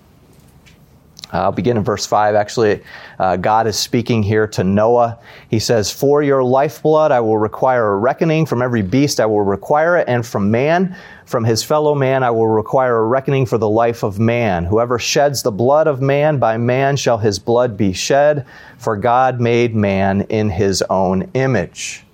I'll 1.38 1.52
begin 1.52 1.76
in 1.76 1.84
verse 1.84 2.06
5. 2.06 2.34
Actually, 2.34 2.82
uh, 3.18 3.36
God 3.36 3.66
is 3.66 3.78
speaking 3.78 4.22
here 4.22 4.46
to 4.48 4.64
Noah. 4.64 5.18
He 5.48 5.58
says, 5.58 5.90
For 5.90 6.22
your 6.22 6.44
lifeblood 6.44 7.10
I 7.12 7.20
will 7.20 7.38
require 7.38 7.92
a 7.92 7.96
reckoning. 7.96 8.46
From 8.46 8.62
every 8.62 8.82
beast 8.82 9.20
I 9.20 9.26
will 9.26 9.42
require 9.42 9.96
it, 9.96 10.08
and 10.08 10.24
from 10.24 10.50
man, 10.50 10.96
from 11.26 11.44
his 11.44 11.64
fellow 11.64 11.94
man, 11.94 12.22
I 12.22 12.30
will 12.30 12.46
require 12.46 12.98
a 12.98 13.06
reckoning 13.06 13.46
for 13.46 13.58
the 13.58 13.68
life 13.68 14.02
of 14.02 14.18
man. 14.18 14.64
Whoever 14.64 14.98
sheds 14.98 15.42
the 15.42 15.50
blood 15.50 15.86
of 15.86 16.00
man, 16.00 16.38
by 16.38 16.56
man 16.56 16.96
shall 16.96 17.18
his 17.18 17.38
blood 17.38 17.76
be 17.76 17.92
shed, 17.92 18.46
for 18.78 18.96
God 18.96 19.40
made 19.40 19.74
man 19.74 20.22
in 20.22 20.50
his 20.50 20.82
own 20.82 21.30
image. 21.34 22.04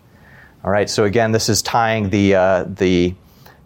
All 0.64 0.70
right, 0.70 0.88
so 0.88 1.04
again, 1.04 1.32
this 1.32 1.48
is 1.48 1.62
tying 1.62 2.10
the, 2.10 2.34
uh, 2.34 2.64
the 2.64 3.14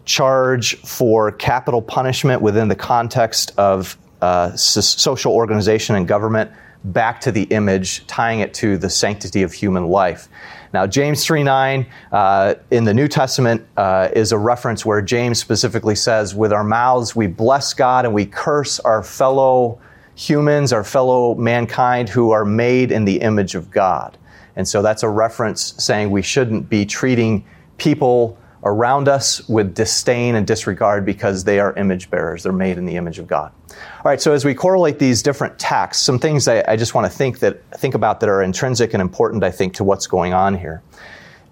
charge 0.05 0.77
for 0.77 1.31
capital 1.31 1.81
punishment 1.81 2.41
within 2.41 2.67
the 2.67 2.75
context 2.75 3.51
of 3.57 3.97
uh, 4.25 4.55
social 4.55 5.33
organization 5.33 5.95
and 5.95 6.07
government 6.07 6.51
back 6.83 7.21
to 7.21 7.31
the 7.31 7.43
image, 7.43 8.05
tying 8.07 8.39
it 8.39 8.53
to 8.55 8.77
the 8.77 8.89
sanctity 8.89 9.43
of 9.43 9.53
human 9.53 9.87
life. 9.87 10.27
Now, 10.73 10.87
James 10.87 11.23
3 11.23 11.43
9 11.43 11.85
uh, 12.11 12.55
in 12.71 12.83
the 12.83 12.93
New 12.93 13.07
Testament 13.07 13.65
uh, 13.77 14.09
is 14.13 14.31
a 14.31 14.37
reference 14.37 14.85
where 14.85 15.01
James 15.01 15.39
specifically 15.39 15.95
says, 15.95 16.35
With 16.35 16.51
our 16.51 16.63
mouths 16.63 17.15
we 17.15 17.27
bless 17.27 17.73
God 17.73 18.05
and 18.05 18.13
we 18.13 18.25
curse 18.25 18.79
our 18.79 19.03
fellow 19.03 19.79
humans, 20.15 20.73
our 20.73 20.83
fellow 20.83 21.35
mankind 21.35 22.09
who 22.09 22.31
are 22.31 22.45
made 22.45 22.91
in 22.91 23.05
the 23.05 23.21
image 23.21 23.55
of 23.55 23.69
God. 23.69 24.17
And 24.55 24.67
so 24.67 24.81
that's 24.81 25.03
a 25.03 25.09
reference 25.09 25.75
saying 25.77 26.11
we 26.11 26.21
shouldn't 26.21 26.69
be 26.69 26.85
treating 26.85 27.45
people 27.77 28.37
around 28.63 29.07
us 29.07 29.47
with 29.47 29.75
disdain 29.75 30.35
and 30.35 30.47
disregard 30.47 31.05
because 31.05 31.43
they 31.43 31.59
are 31.59 31.73
image 31.75 32.09
bearers. 32.09 32.43
They're 32.43 32.51
made 32.51 32.77
in 32.77 32.85
the 32.85 32.95
image 32.95 33.19
of 33.19 33.27
God. 33.27 33.51
All 33.97 34.11
right, 34.11 34.21
so 34.21 34.33
as 34.33 34.45
we 34.45 34.53
correlate 34.53 34.99
these 34.99 35.23
different 35.23 35.57
texts, 35.57 36.03
some 36.03 36.19
things 36.19 36.47
I, 36.47 36.63
I 36.67 36.75
just 36.75 36.93
want 36.93 37.11
to 37.11 37.17
think 37.17 37.39
that 37.39 37.63
think 37.79 37.95
about 37.95 38.19
that 38.19 38.29
are 38.29 38.41
intrinsic 38.41 38.93
and 38.93 39.01
important, 39.01 39.43
I 39.43 39.51
think, 39.51 39.73
to 39.75 39.83
what's 39.83 40.07
going 40.07 40.33
on 40.33 40.57
here. 40.57 40.81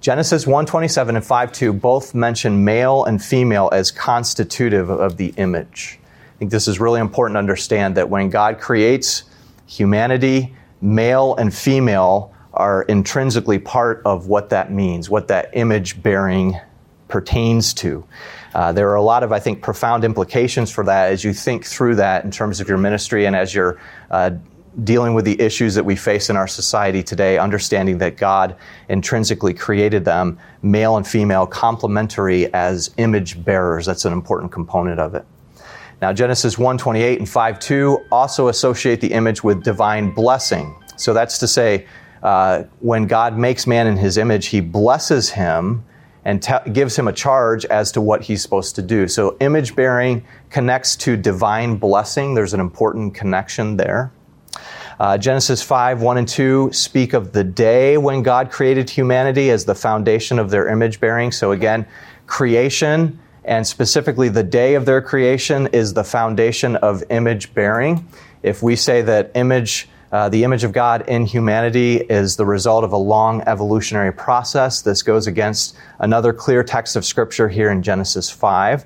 Genesis 0.01 0.45
1:27 0.45 1.15
and 1.15 1.23
5:2 1.25 1.79
both 1.79 2.13
mention 2.13 2.65
male 2.65 3.05
and 3.05 3.23
female 3.23 3.69
as 3.71 3.89
constitutive 3.89 4.89
of 4.89 5.17
the 5.17 5.33
image. 5.37 5.99
I 6.35 6.39
think 6.39 6.51
this 6.51 6.67
is 6.67 6.79
really 6.79 6.99
important 6.99 7.35
to 7.35 7.39
understand 7.39 7.95
that 7.95 8.09
when 8.09 8.29
God 8.29 8.59
creates 8.59 9.23
humanity, 9.65 10.53
male 10.81 11.35
and 11.35 11.53
female 11.53 12.33
are 12.53 12.83
intrinsically 12.83 13.59
part 13.59 14.01
of 14.05 14.27
what 14.27 14.49
that 14.49 14.71
means, 14.71 15.09
what 15.09 15.29
that 15.29 15.49
image 15.53 16.03
bearing 16.03 16.59
pertains 17.13 17.75
to. 17.75 18.03
Uh, 18.55 18.73
there 18.73 18.89
are 18.89 18.95
a 18.95 19.01
lot 19.03 19.21
of, 19.21 19.31
I 19.31 19.37
think, 19.37 19.61
profound 19.61 20.03
implications 20.03 20.71
for 20.71 20.83
that 20.85 21.11
as 21.11 21.23
you 21.23 21.31
think 21.31 21.63
through 21.63 21.93
that 21.97 22.25
in 22.25 22.31
terms 22.31 22.59
of 22.59 22.67
your 22.67 22.79
ministry 22.79 23.27
and 23.27 23.35
as 23.35 23.53
you're 23.53 23.79
uh, 24.09 24.31
dealing 24.83 25.13
with 25.13 25.23
the 25.23 25.39
issues 25.39 25.75
that 25.75 25.85
we 25.85 25.95
face 25.95 26.31
in 26.31 26.37
our 26.37 26.47
society 26.47 27.03
today, 27.03 27.37
understanding 27.37 27.99
that 27.99 28.17
God 28.17 28.55
intrinsically 28.89 29.53
created 29.53 30.05
them, 30.05 30.39
male 30.63 30.97
and 30.97 31.07
female, 31.07 31.45
complementary 31.45 32.51
as 32.51 32.89
image 32.97 33.45
bearers. 33.45 33.85
That's 33.85 34.05
an 34.05 34.13
important 34.13 34.51
component 34.51 34.99
of 34.99 35.13
it. 35.13 35.23
Now, 36.01 36.13
Genesis 36.13 36.57
1:28 36.57 37.19
and 37.19 37.29
5:2 37.29 37.99
also 38.11 38.47
associate 38.47 39.01
the 39.01 39.13
image 39.13 39.43
with 39.43 39.63
divine 39.63 40.15
blessing. 40.15 40.73
So 40.95 41.13
that's 41.13 41.37
to 41.37 41.47
say, 41.47 41.85
uh, 42.23 42.63
when 42.79 43.05
God 43.05 43.37
makes 43.37 43.67
man 43.67 43.85
in 43.85 43.97
His 43.97 44.17
image, 44.17 44.47
He 44.47 44.61
blesses 44.61 45.29
him 45.29 45.83
and 46.25 46.45
gives 46.71 46.97
him 46.97 47.07
a 47.07 47.13
charge 47.13 47.65
as 47.65 47.91
to 47.91 48.01
what 48.01 48.23
he's 48.23 48.41
supposed 48.41 48.75
to 48.75 48.81
do. 48.81 49.07
So, 49.07 49.35
image 49.39 49.75
bearing 49.75 50.25
connects 50.49 50.95
to 50.97 51.17
divine 51.17 51.75
blessing. 51.75 52.33
There's 52.33 52.53
an 52.53 52.59
important 52.59 53.13
connection 53.13 53.77
there. 53.77 54.11
Uh, 54.99 55.17
Genesis 55.17 55.61
5, 55.61 56.01
1 56.01 56.17
and 56.17 56.27
2 56.27 56.71
speak 56.71 57.13
of 57.13 57.33
the 57.33 57.43
day 57.43 57.97
when 57.97 58.23
God 58.23 58.51
created 58.51 58.89
humanity 58.89 59.49
as 59.49 59.65
the 59.65 59.75
foundation 59.75 60.39
of 60.39 60.49
their 60.49 60.69
image 60.69 60.99
bearing. 60.99 61.31
So, 61.31 61.51
again, 61.51 61.85
creation 62.27 63.19
and 63.45 63.67
specifically 63.67 64.29
the 64.29 64.43
day 64.43 64.75
of 64.75 64.85
their 64.85 65.01
creation 65.01 65.67
is 65.67 65.93
the 65.93 66.03
foundation 66.03 66.77
of 66.77 67.03
image 67.09 67.53
bearing. 67.53 68.07
If 68.41 68.63
we 68.63 68.75
say 68.75 69.01
that 69.01 69.31
image 69.35 69.89
uh, 70.13 70.29
the 70.29 70.43
image 70.43 70.63
of 70.63 70.71
God 70.71 71.09
in 71.09 71.25
humanity 71.25 71.95
is 71.95 72.35
the 72.35 72.45
result 72.45 72.83
of 72.83 72.93
a 72.93 72.97
long 72.97 73.41
evolutionary 73.47 74.13
process. 74.13 74.83
This 74.83 75.01
goes 75.01 75.25
against 75.25 75.75
another 75.97 76.31
clear 76.31 76.63
text 76.63 76.95
of 76.95 77.03
Scripture 77.03 77.49
here 77.49 77.71
in 77.71 77.81
Genesis 77.81 78.29
5. 78.29 78.85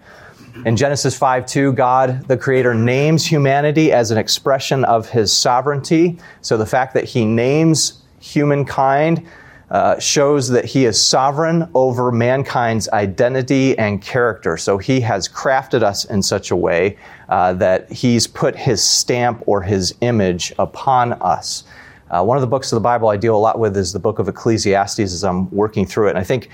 In 0.65 0.77
Genesis 0.77 1.17
5 1.17 1.45
2, 1.45 1.73
God, 1.73 2.25
the 2.29 2.37
Creator, 2.37 2.75
names 2.75 3.25
humanity 3.25 3.91
as 3.91 4.09
an 4.09 4.17
expression 4.17 4.85
of 4.85 5.09
His 5.09 5.33
sovereignty. 5.33 6.17
So 6.39 6.55
the 6.55 6.65
fact 6.65 6.93
that 6.93 7.03
He 7.03 7.25
names 7.25 8.01
humankind 8.21 9.27
uh, 9.69 9.99
shows 9.99 10.47
that 10.49 10.65
he 10.65 10.85
is 10.85 11.01
sovereign 11.01 11.69
over 11.73 12.11
mankind's 12.11 12.87
identity 12.89 13.77
and 13.77 14.01
character. 14.01 14.57
So 14.57 14.77
he 14.77 15.01
has 15.01 15.27
crafted 15.27 15.83
us 15.83 16.05
in 16.05 16.23
such 16.23 16.51
a 16.51 16.55
way 16.55 16.97
uh, 17.29 17.53
that 17.53 17.91
he's 17.91 18.27
put 18.27 18.55
his 18.55 18.81
stamp 18.81 19.43
or 19.45 19.61
his 19.61 19.93
image 20.01 20.53
upon 20.57 21.13
us. 21.13 21.65
Uh, 22.09 22.23
one 22.23 22.37
of 22.37 22.41
the 22.41 22.47
books 22.47 22.71
of 22.71 22.77
the 22.77 22.81
Bible 22.81 23.09
I 23.09 23.17
deal 23.17 23.35
a 23.35 23.37
lot 23.37 23.59
with 23.59 23.75
is 23.75 23.91
the 23.91 23.99
book 23.99 24.19
of 24.19 24.29
Ecclesiastes 24.29 24.99
as 24.99 25.23
I'm 25.23 25.51
working 25.51 25.85
through 25.85 26.07
it. 26.07 26.11
And 26.11 26.19
I 26.19 26.23
think 26.23 26.49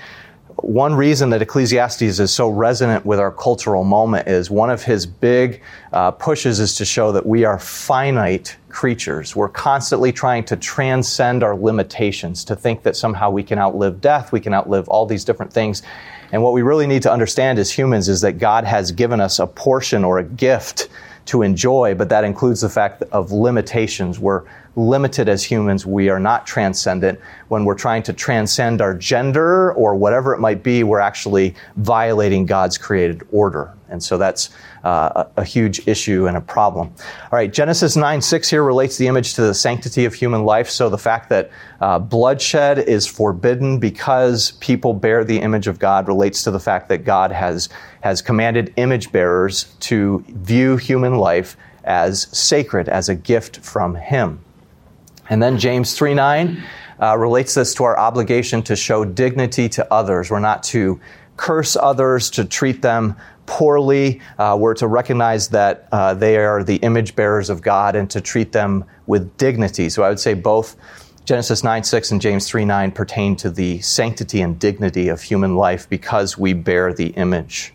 one 0.66 0.94
reason 0.94 1.30
that 1.30 1.42
Ecclesiastes 1.42 2.02
is 2.02 2.30
so 2.30 2.48
resonant 2.48 3.04
with 3.04 3.20
our 3.20 3.30
cultural 3.30 3.84
moment 3.84 4.28
is 4.28 4.50
one 4.50 4.70
of 4.70 4.82
his 4.82 5.04
big 5.04 5.62
uh, 5.92 6.10
pushes 6.10 6.58
is 6.58 6.76
to 6.76 6.84
show 6.84 7.12
that 7.12 7.26
we 7.26 7.44
are 7.44 7.58
finite 7.58 8.56
creatures. 8.68 9.36
We're 9.36 9.48
constantly 9.48 10.10
trying 10.10 10.44
to 10.44 10.56
transcend 10.56 11.42
our 11.42 11.54
limitations, 11.54 12.44
to 12.44 12.56
think 12.56 12.82
that 12.82 12.96
somehow 12.96 13.30
we 13.30 13.42
can 13.42 13.58
outlive 13.58 14.00
death, 14.00 14.32
we 14.32 14.40
can 14.40 14.54
outlive 14.54 14.88
all 14.88 15.06
these 15.06 15.24
different 15.24 15.52
things. 15.52 15.82
And 16.32 16.42
what 16.42 16.52
we 16.52 16.62
really 16.62 16.86
need 16.86 17.02
to 17.02 17.12
understand 17.12 17.58
as 17.58 17.70
humans 17.70 18.08
is 18.08 18.22
that 18.22 18.38
God 18.38 18.64
has 18.64 18.90
given 18.90 19.20
us 19.20 19.38
a 19.38 19.46
portion 19.46 20.02
or 20.02 20.18
a 20.18 20.24
gift 20.24 20.88
to 21.26 21.42
enjoy, 21.42 21.94
but 21.94 22.08
that 22.08 22.24
includes 22.24 22.62
the 22.62 22.68
fact 22.68 23.02
of 23.12 23.32
limitations. 23.32 24.18
We're 24.18 24.42
limited 24.76 25.28
as 25.28 25.44
humans. 25.44 25.86
We 25.86 26.08
are 26.08 26.20
not 26.20 26.46
transcendent. 26.46 27.20
When 27.48 27.64
we're 27.64 27.74
trying 27.74 28.02
to 28.04 28.12
transcend 28.12 28.80
our 28.80 28.94
gender 28.94 29.72
or 29.72 29.94
whatever 29.94 30.34
it 30.34 30.40
might 30.40 30.62
be, 30.62 30.82
we're 30.82 31.00
actually 31.00 31.54
violating 31.76 32.46
God's 32.46 32.78
created 32.78 33.22
order. 33.30 33.72
And 33.88 34.02
so 34.02 34.18
that's 34.18 34.50
uh, 34.82 35.24
a, 35.36 35.42
a, 35.42 35.44
huge 35.44 35.86
issue 35.86 36.26
and 36.26 36.36
a 36.36 36.40
problem. 36.40 36.92
All 37.22 37.30
right, 37.32 37.52
Genesis 37.52 37.96
9 37.96 38.20
6 38.20 38.50
here 38.50 38.62
relates 38.62 38.96
the 38.96 39.06
image 39.06 39.34
to 39.34 39.42
the 39.42 39.54
sanctity 39.54 40.04
of 40.04 40.14
human 40.14 40.44
life. 40.44 40.68
So 40.68 40.88
the 40.88 40.98
fact 40.98 41.28
that 41.28 41.50
uh, 41.80 42.00
bloodshed 42.00 42.80
is 42.80 43.06
forbidden 43.06 43.78
because 43.78 44.52
people 44.52 44.94
bear 44.94 45.22
the 45.22 45.38
image 45.38 45.68
of 45.68 45.78
God 45.78 46.08
relates 46.08 46.42
to 46.42 46.50
the 46.50 46.58
fact 46.58 46.88
that 46.88 47.04
God 47.04 47.30
has, 47.30 47.68
has 48.02 48.20
commanded 48.20 48.72
image 48.76 49.12
bearers 49.12 49.64
to 49.80 50.24
view 50.28 50.76
human 50.76 51.16
life 51.16 51.56
as 51.84 52.22
sacred, 52.36 52.88
as 52.88 53.08
a 53.08 53.14
gift 53.14 53.58
from 53.58 53.94
Him. 53.94 54.43
And 55.28 55.42
then 55.42 55.58
James 55.58 55.96
3 55.96 56.14
9 56.14 56.62
uh, 57.00 57.18
relates 57.18 57.54
this 57.54 57.74
to 57.74 57.84
our 57.84 57.98
obligation 57.98 58.62
to 58.62 58.76
show 58.76 59.04
dignity 59.04 59.68
to 59.70 59.92
others. 59.92 60.30
We're 60.30 60.40
not 60.40 60.62
to 60.64 61.00
curse 61.36 61.76
others, 61.76 62.30
to 62.30 62.44
treat 62.44 62.82
them 62.82 63.16
poorly. 63.46 64.20
Uh, 64.38 64.56
we're 64.58 64.74
to 64.74 64.86
recognize 64.86 65.48
that 65.48 65.88
uh, 65.92 66.14
they 66.14 66.36
are 66.36 66.62
the 66.62 66.76
image 66.76 67.16
bearers 67.16 67.50
of 67.50 67.62
God 67.62 67.96
and 67.96 68.08
to 68.10 68.20
treat 68.20 68.52
them 68.52 68.84
with 69.06 69.36
dignity. 69.36 69.88
So 69.88 70.02
I 70.02 70.08
would 70.08 70.20
say 70.20 70.34
both 70.34 70.76
Genesis 71.24 71.64
9 71.64 71.82
6 71.84 72.12
and 72.12 72.20
James 72.20 72.48
3 72.48 72.64
9 72.64 72.92
pertain 72.92 73.36
to 73.36 73.50
the 73.50 73.80
sanctity 73.80 74.40
and 74.42 74.58
dignity 74.58 75.08
of 75.08 75.22
human 75.22 75.56
life 75.56 75.88
because 75.88 76.36
we 76.36 76.52
bear 76.52 76.92
the 76.92 77.08
image. 77.08 77.72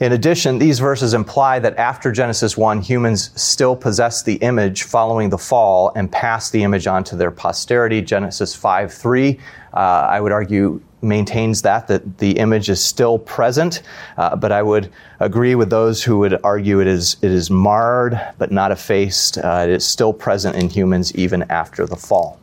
In 0.00 0.12
addition, 0.12 0.60
these 0.60 0.78
verses 0.78 1.12
imply 1.12 1.58
that 1.58 1.76
after 1.76 2.12
Genesis 2.12 2.56
1, 2.56 2.82
humans 2.82 3.30
still 3.34 3.74
possess 3.74 4.22
the 4.22 4.34
image 4.34 4.84
following 4.84 5.28
the 5.28 5.38
fall 5.38 5.90
and 5.96 6.10
pass 6.10 6.50
the 6.50 6.62
image 6.62 6.86
on 6.86 7.02
to 7.04 7.16
their 7.16 7.32
posterity. 7.32 8.00
Genesis 8.00 8.54
5 8.54 8.92
3, 8.92 9.40
uh, 9.74 9.76
I 9.76 10.20
would 10.20 10.30
argue, 10.30 10.80
maintains 11.02 11.62
that, 11.62 11.88
that 11.88 12.18
the 12.18 12.38
image 12.38 12.68
is 12.68 12.82
still 12.82 13.18
present, 13.18 13.82
uh, 14.16 14.36
but 14.36 14.52
I 14.52 14.62
would 14.62 14.90
agree 15.18 15.56
with 15.56 15.70
those 15.70 16.02
who 16.02 16.18
would 16.18 16.38
argue 16.44 16.80
it 16.80 16.86
is, 16.86 17.16
it 17.22 17.32
is 17.32 17.50
marred 17.50 18.20
but 18.38 18.52
not 18.52 18.70
effaced. 18.70 19.38
Uh, 19.38 19.64
it 19.64 19.70
is 19.70 19.84
still 19.84 20.12
present 20.12 20.54
in 20.54 20.68
humans 20.68 21.12
even 21.16 21.42
after 21.50 21.86
the 21.86 21.96
fall. 21.96 22.38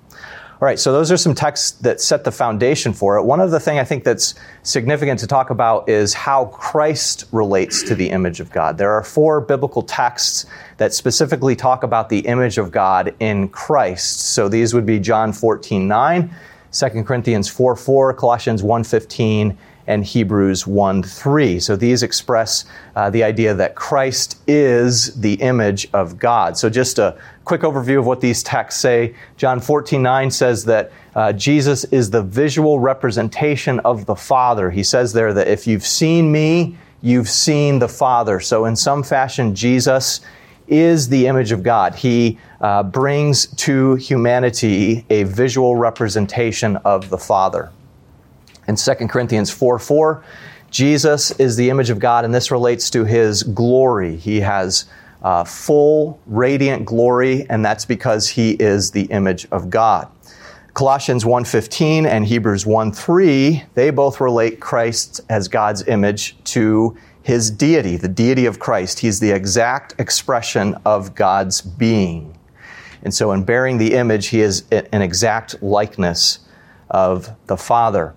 All 0.62 0.66
right, 0.66 0.80
so 0.80 0.94
those 0.94 1.12
are 1.12 1.18
some 1.18 1.36
texts 1.36 1.72
that 1.80 2.00
set 2.00 2.24
the 2.24 2.32
foundation 2.32 2.94
for 2.94 3.18
it. 3.18 3.24
One 3.24 3.42
of 3.42 3.52
the 3.52 3.60
things 3.60 3.78
I 3.78 3.84
think 3.84 4.06
that's 4.06 4.36
significant 4.64 5.20
to 5.20 5.28
talk 5.28 5.50
about 5.50 5.90
is 5.90 6.14
how 6.14 6.46
Christ 6.46 7.26
relates 7.34 7.84
to 7.84 7.94
the 7.94 8.10
image 8.10 8.40
of 8.40 8.50
God. 8.52 8.78
There 8.78 8.94
are 8.94 9.04
four 9.04 9.42
biblical 9.42 9.82
texts 9.82 10.46
that 10.78 10.94
specifically 10.94 11.58
talk 11.58 11.84
about 11.84 12.08
the 12.08 12.20
image 12.20 12.58
of 12.58 12.72
God 12.72 13.14
in 13.20 13.50
Christ. 13.50 14.30
So 14.30 14.48
these 14.48 14.74
would 14.74 14.86
be 14.86 14.98
John 14.98 15.34
14 15.34 15.90
9, 15.90 16.34
2 16.72 17.04
Corinthians 17.04 17.50
4 17.50 17.76
4, 17.76 18.14
Colossians 18.14 18.64
1 18.64 18.86
15, 18.86 19.58
and 19.88 20.04
Hebrews 20.04 20.66
1 20.66 21.04
3. 21.04 21.60
So 21.60 21.76
these 21.76 22.04
express 22.04 22.66
uh, 22.96 23.10
the 23.10 23.24
idea 23.24 23.54
that 23.54 23.76
Christ 23.76 24.40
is 24.48 25.14
the 25.16 25.34
image 25.36 25.88
of 25.94 26.18
God. 26.18 26.58
So 26.58 26.70
just 26.70 27.00
a 27.00 27.18
quick 27.44 27.62
overview 27.62 28.00
of 28.00 28.06
what 28.06 28.22
these 28.22 28.44
texts 28.44 28.82
say. 28.82 29.16
John 29.38 29.60
14 29.60 30.02
9 30.02 30.32
says 30.32 30.66
that 30.66 30.92
uh, 31.16 31.34
Jesus 31.34 31.84
is 31.86 32.10
the 32.10 32.24
visual 32.24 32.80
representation 32.80 33.80
of 33.82 34.06
the 34.06 34.16
Father. 34.16 34.72
He 34.72 34.84
says 34.84 35.14
there 35.14 35.34
that 35.34 35.48
if 35.48 35.68
you've 35.68 35.86
seen 35.86 36.32
me, 36.32 36.78
you've 37.02 37.30
seen 37.30 37.80
the 37.80 37.88
Father. 37.88 38.40
So 38.40 38.66
in 38.66 38.76
some 38.76 39.04
fashion, 39.04 39.54
Jesus 39.54 40.22
is 40.68 41.10
the 41.10 41.28
image 41.28 41.52
of 41.52 41.62
God. 41.62 41.94
He 41.96 42.40
uh, 42.60 42.84
brings 42.84 43.48
to 43.58 43.96
humanity 43.96 45.06
a 45.10 45.24
visual 45.24 45.76
representation 45.76 46.78
of 46.78 47.10
the 47.10 47.18
Father. 47.18 47.72
In 48.68 48.76
2 48.76 48.94
Corinthians 49.08 49.52
4 49.52 49.80
4, 49.80 50.24
Jesus 50.72 51.32
is 51.40 51.56
the 51.56 51.70
image 51.70 51.90
of 51.90 52.00
God, 52.00 52.26
and 52.26 52.34
this 52.34 52.52
relates 52.52 52.90
to 52.90 53.06
his 53.06 53.44
glory. 53.44 54.16
He 54.18 54.42
has 54.42 54.86
uh, 55.22 55.44
full, 55.44 56.20
radiant 56.26 56.86
glory, 56.86 57.46
and 57.50 57.64
that's 57.64 57.86
because 57.86 58.30
he 58.30 58.52
is 58.52 58.92
the 58.92 59.04
image 59.04 59.48
of 59.52 59.70
God. 59.70 60.08
Colossians 60.74 61.24
1:15 61.24 62.06
and 62.06 62.26
Hebrews 62.26 62.66
1:3, 62.66 63.64
they 63.76 63.90
both 63.92 64.20
relate 64.20 64.60
Christ 64.60 65.22
as 65.30 65.48
God's 65.48 65.88
image 65.88 66.36
to 66.46 66.98
his 67.22 67.50
deity, 67.50 67.96
the 67.96 68.10
deity 68.10 68.46
of 68.46 68.60
Christ. 68.60 69.00
He's 69.00 69.20
the 69.20 69.32
exact 69.32 69.96
expression 70.00 70.76
of 70.86 71.16
God's 71.16 71.62
being. 71.62 72.38
And 73.04 73.14
so 73.14 73.32
in 73.32 73.44
bearing 73.44 73.78
the 73.78 73.94
image, 73.94 74.28
he 74.28 74.42
is 74.42 74.66
an 74.70 75.02
exact 75.02 75.64
likeness 75.64 76.40
of 76.90 77.32
the 77.48 77.56
Father. 77.56 78.14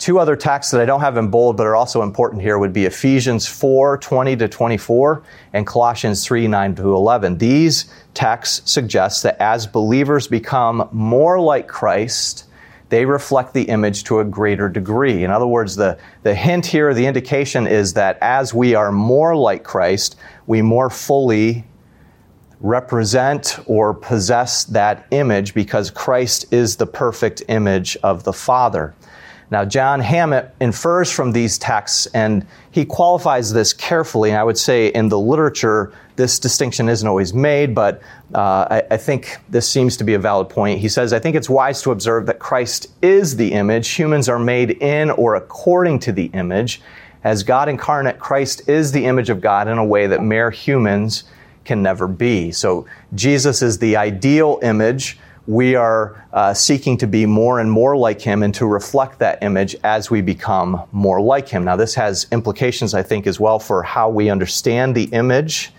Two 0.00 0.18
other 0.18 0.34
texts 0.34 0.72
that 0.72 0.80
I 0.80 0.86
don't 0.86 1.02
have 1.02 1.18
in 1.18 1.28
bold 1.28 1.58
but 1.58 1.66
are 1.66 1.76
also 1.76 2.00
important 2.00 2.40
here 2.40 2.58
would 2.58 2.72
be 2.72 2.86
Ephesians 2.86 3.46
4 3.46 3.98
20 3.98 4.34
to 4.36 4.48
24 4.48 5.22
and 5.52 5.66
Colossians 5.66 6.24
3 6.24 6.48
9 6.48 6.74
to 6.76 6.94
11. 6.94 7.36
These 7.36 7.92
texts 8.14 8.72
suggest 8.72 9.22
that 9.24 9.36
as 9.38 9.66
believers 9.66 10.26
become 10.26 10.88
more 10.90 11.38
like 11.38 11.68
Christ, 11.68 12.46
they 12.88 13.04
reflect 13.04 13.52
the 13.52 13.64
image 13.64 14.04
to 14.04 14.20
a 14.20 14.24
greater 14.24 14.70
degree. 14.70 15.22
In 15.22 15.30
other 15.30 15.46
words, 15.46 15.76
the, 15.76 15.98
the 16.22 16.34
hint 16.34 16.64
here, 16.64 16.94
the 16.94 17.04
indication 17.04 17.66
is 17.66 17.92
that 17.92 18.16
as 18.22 18.54
we 18.54 18.74
are 18.74 18.90
more 18.90 19.36
like 19.36 19.64
Christ, 19.64 20.16
we 20.46 20.62
more 20.62 20.88
fully 20.88 21.66
represent 22.60 23.58
or 23.66 23.92
possess 23.92 24.64
that 24.64 25.06
image 25.10 25.52
because 25.52 25.90
Christ 25.90 26.46
is 26.54 26.76
the 26.76 26.86
perfect 26.86 27.42
image 27.48 27.98
of 28.02 28.24
the 28.24 28.32
Father. 28.32 28.94
Now, 29.50 29.64
John 29.64 30.00
Hammett 30.00 30.54
infers 30.60 31.10
from 31.10 31.32
these 31.32 31.58
texts, 31.58 32.06
and 32.14 32.46
he 32.70 32.84
qualifies 32.84 33.52
this 33.52 33.72
carefully. 33.72 34.30
And 34.30 34.38
I 34.38 34.44
would 34.44 34.58
say 34.58 34.88
in 34.88 35.08
the 35.08 35.18
literature, 35.18 35.92
this 36.14 36.38
distinction 36.38 36.88
isn't 36.88 37.06
always 37.06 37.34
made, 37.34 37.74
but 37.74 38.00
uh, 38.34 38.66
I, 38.70 38.82
I, 38.92 38.96
think 38.96 39.38
this 39.48 39.68
seems 39.68 39.96
to 39.96 40.04
be 40.04 40.14
a 40.14 40.18
valid 40.18 40.48
point. 40.48 40.78
He 40.78 40.88
says, 40.88 41.12
I 41.12 41.18
think 41.18 41.34
it's 41.34 41.50
wise 41.50 41.82
to 41.82 41.90
observe 41.90 42.26
that 42.26 42.38
Christ 42.38 42.88
is 43.02 43.36
the 43.36 43.52
image. 43.52 43.88
Humans 43.88 44.28
are 44.28 44.38
made 44.38 44.82
in 44.82 45.10
or 45.10 45.34
according 45.34 45.98
to 46.00 46.12
the 46.12 46.26
image. 46.26 46.80
As 47.24 47.42
God 47.42 47.68
incarnate, 47.68 48.18
Christ 48.18 48.68
is 48.68 48.92
the 48.92 49.06
image 49.06 49.30
of 49.30 49.40
God 49.40 49.66
in 49.66 49.78
a 49.78 49.84
way 49.84 50.06
that 50.06 50.22
mere 50.22 50.50
humans 50.50 51.24
can 51.64 51.82
never 51.82 52.06
be. 52.06 52.52
So 52.52 52.86
Jesus 53.14 53.62
is 53.62 53.78
the 53.78 53.96
ideal 53.96 54.58
image 54.62 55.18
we 55.46 55.74
are 55.74 56.26
uh, 56.32 56.54
seeking 56.54 56.96
to 56.98 57.06
be 57.06 57.26
more 57.26 57.60
and 57.60 57.70
more 57.70 57.96
like 57.96 58.20
him 58.20 58.42
and 58.42 58.54
to 58.54 58.66
reflect 58.66 59.18
that 59.18 59.42
image 59.42 59.74
as 59.82 60.10
we 60.10 60.20
become 60.20 60.82
more 60.92 61.20
like 61.20 61.48
him. 61.48 61.64
Now, 61.64 61.76
this 61.76 61.94
has 61.94 62.26
implications, 62.30 62.94
I 62.94 63.02
think, 63.02 63.26
as 63.26 63.40
well 63.40 63.58
for 63.58 63.82
how 63.82 64.10
we 64.10 64.30
understand 64.30 64.94
the 64.94 65.04
image 65.04 65.72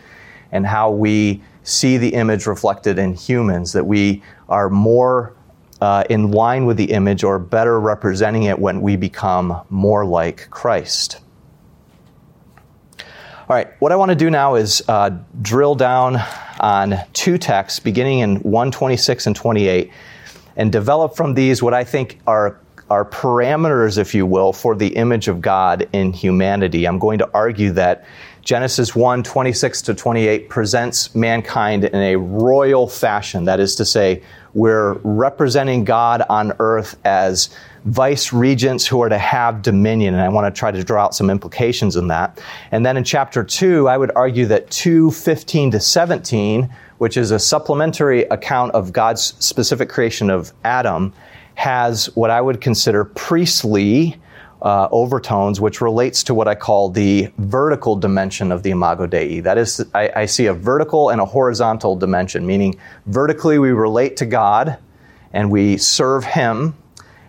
and 0.51 0.65
how 0.65 0.91
we 0.91 1.41
see 1.63 1.97
the 1.97 2.13
image 2.13 2.47
reflected 2.47 2.97
in 2.97 3.13
humans, 3.13 3.71
that 3.73 3.85
we 3.85 4.23
are 4.49 4.69
more 4.69 5.35
uh, 5.79 6.03
in 6.09 6.31
line 6.31 6.65
with 6.65 6.77
the 6.77 6.91
image 6.91 7.23
or 7.23 7.39
better 7.39 7.79
representing 7.79 8.43
it 8.43 8.57
when 8.57 8.81
we 8.81 8.95
become 8.95 9.61
more 9.69 10.05
like 10.05 10.47
Christ. 10.49 11.19
All 13.51 13.57
right, 13.57 13.67
what 13.81 13.91
I 13.91 13.97
want 13.97 14.07
to 14.11 14.15
do 14.15 14.29
now 14.29 14.55
is 14.55 14.81
uh, 14.87 15.09
drill 15.41 15.75
down 15.75 16.15
on 16.61 16.95
two 17.11 17.37
texts 17.37 17.81
beginning 17.81 18.19
in 18.19 18.37
126 18.37 19.27
and 19.27 19.35
28 19.35 19.91
and 20.55 20.71
develop 20.71 21.17
from 21.17 21.33
these 21.33 21.61
what 21.61 21.73
I 21.73 21.83
think 21.83 22.21
are 22.25 22.61
are 22.89 23.03
parameters, 23.03 23.97
if 23.97 24.15
you 24.15 24.25
will, 24.25 24.53
for 24.53 24.73
the 24.73 24.95
image 24.95 25.27
of 25.27 25.41
God 25.41 25.89
in 25.91 26.13
humanity. 26.13 26.85
I'm 26.85 26.97
going 26.97 27.19
to 27.19 27.29
argue 27.33 27.71
that 27.73 28.05
Genesis 28.41 28.95
1 28.95 29.21
26 29.21 29.81
to 29.81 29.93
28 29.95 30.47
presents 30.47 31.13
mankind 31.13 31.83
in 31.83 31.95
a 32.01 32.15
royal 32.15 32.87
fashion. 32.87 33.43
That 33.43 33.59
is 33.59 33.75
to 33.75 33.83
say, 33.83 34.23
we're 34.53 34.93
representing 35.03 35.83
God 35.83 36.23
on 36.29 36.53
earth 36.59 36.97
as 37.03 37.49
vice 37.85 38.31
regents 38.31 38.85
who 38.85 39.01
are 39.01 39.09
to 39.09 39.17
have 39.17 39.61
dominion. 39.61 40.13
And 40.13 40.23
I 40.23 40.29
want 40.29 40.53
to 40.53 40.57
try 40.57 40.71
to 40.71 40.83
draw 40.83 41.05
out 41.05 41.15
some 41.15 41.29
implications 41.29 41.95
in 41.95 42.07
that. 42.07 42.41
And 42.71 42.85
then 42.85 42.97
in 42.97 43.03
chapter 43.03 43.43
2, 43.43 43.87
I 43.87 43.97
would 43.97 44.11
argue 44.15 44.45
that 44.47 44.69
2 44.69 45.11
15 45.11 45.71
to 45.71 45.79
17, 45.79 46.69
which 46.99 47.17
is 47.17 47.31
a 47.31 47.39
supplementary 47.39 48.23
account 48.25 48.73
of 48.73 48.93
God's 48.93 49.33
specific 49.43 49.89
creation 49.89 50.29
of 50.29 50.53
Adam, 50.63 51.13
has 51.55 52.05
what 52.15 52.29
I 52.29 52.41
would 52.41 52.61
consider 52.61 53.05
priestly 53.05 54.17
uh, 54.61 54.87
overtones, 54.91 55.59
which 55.59 55.81
relates 55.81 56.23
to 56.23 56.35
what 56.35 56.47
I 56.47 56.53
call 56.53 56.89
the 56.89 57.31
vertical 57.39 57.95
dimension 57.95 58.51
of 58.51 58.61
the 58.61 58.69
Imago 58.69 59.07
Dei. 59.07 59.39
That 59.39 59.57
is, 59.57 59.83
I, 59.95 60.11
I 60.15 60.25
see 60.27 60.45
a 60.45 60.53
vertical 60.53 61.09
and 61.09 61.19
a 61.19 61.25
horizontal 61.25 61.95
dimension, 61.95 62.45
meaning 62.45 62.75
vertically 63.07 63.57
we 63.57 63.71
relate 63.71 64.17
to 64.17 64.25
God 64.25 64.77
and 65.33 65.49
we 65.49 65.77
serve 65.77 66.23
Him 66.23 66.75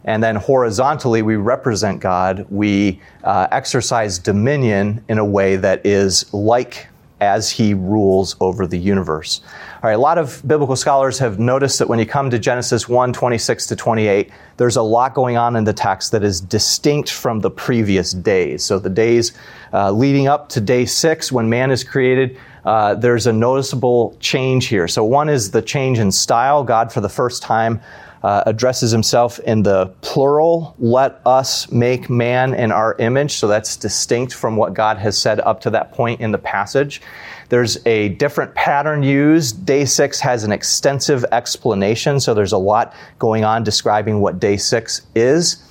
and 0.05 0.23
then 0.23 0.37
horizontally, 0.37 1.23
we 1.23 1.37
represent 1.37 2.01
God. 2.01 2.47
We 2.51 3.01
uh, 3.23 3.49
exercise 3.51 4.19
dominion 4.19 5.05
in 5.09 5.19
a 5.19 5.25
way 5.25 5.57
that 5.57 5.85
is 5.87 6.33
like 6.35 6.88
as 7.21 7.49
he 7.49 7.73
rules 7.73 8.35
over 8.41 8.67
the 8.67 8.77
universe. 8.77 9.43
All 9.77 9.88
right, 9.88 9.93
a 9.93 9.99
lot 9.99 10.19
of 10.19 10.43
biblical 10.45 10.75
scholars 10.75 11.21
have 11.21 11.38
noticed 11.38 11.79
that 11.79 11.88
when 11.88 12.01
you 12.01 12.07
come 12.07 12.31
to 12.31 12.38
Genesis 12.38 12.88
1 12.88 13.12
26 13.12 13.67
to 13.67 13.77
28, 13.77 14.31
there's 14.57 14.75
a 14.75 14.83
lot 14.83 15.15
going 15.15 15.37
on 15.37 15.55
in 15.55 15.62
the 15.62 15.73
text 15.73 16.11
that 16.11 16.25
is 16.25 16.41
distinct 16.41 17.12
from 17.12 17.38
the 17.38 17.51
previous 17.51 18.11
days. 18.11 18.65
So 18.65 18.81
the 18.81 18.91
days 18.91 19.33
uh, 19.73 19.93
leading 19.93 20.27
up 20.27 20.49
to 20.51 20.61
day 20.61 20.85
six, 20.85 21.31
when 21.31 21.49
man 21.49 21.71
is 21.71 21.85
created, 21.85 22.37
uh, 22.65 22.95
there's 22.95 23.27
a 23.27 23.33
noticeable 23.33 24.17
change 24.21 24.67
here. 24.67 24.87
So, 24.87 25.05
one 25.05 25.29
is 25.29 25.51
the 25.51 25.62
change 25.62 25.99
in 25.99 26.12
style. 26.12 26.62
God, 26.62 26.93
for 26.93 27.01
the 27.01 27.09
first 27.09 27.43
time, 27.43 27.81
uh, 28.22 28.44
addresses 28.46 28.90
himself 28.90 29.38
in 29.40 29.62
the 29.62 29.87
plural, 30.00 30.74
let 30.78 31.20
us 31.26 31.70
make 31.72 32.08
man 32.08 32.54
in 32.54 32.70
our 32.70 32.96
image. 32.98 33.32
So 33.35 33.48
that's 33.48 33.76
distinct 33.76 34.35
from 34.35 34.56
what 34.56 34.74
God 34.74 34.98
has 34.98 35.18
said 35.18 35.40
up 35.40 35.61
to 35.62 35.70
that 35.70 35.92
point 35.92 36.20
in 36.20 36.30
the 36.30 36.38
passage. 36.38 37.02
There's 37.48 37.85
a 37.87 38.11
different 38.11 38.54
pattern 38.54 39.02
used. 39.02 39.66
Day 39.66 39.85
six 39.85 40.20
has 40.20 40.44
an 40.44 40.52
extensive 40.52 41.24
explanation, 41.32 42.20
so 42.20 42.32
there's 42.32 42.52
a 42.52 42.58
lot 42.58 42.94
going 43.18 43.44
on 43.44 43.64
describing 43.64 44.20
what 44.20 44.40
day 44.40 44.56
six 44.56 45.02
is. 45.14 45.68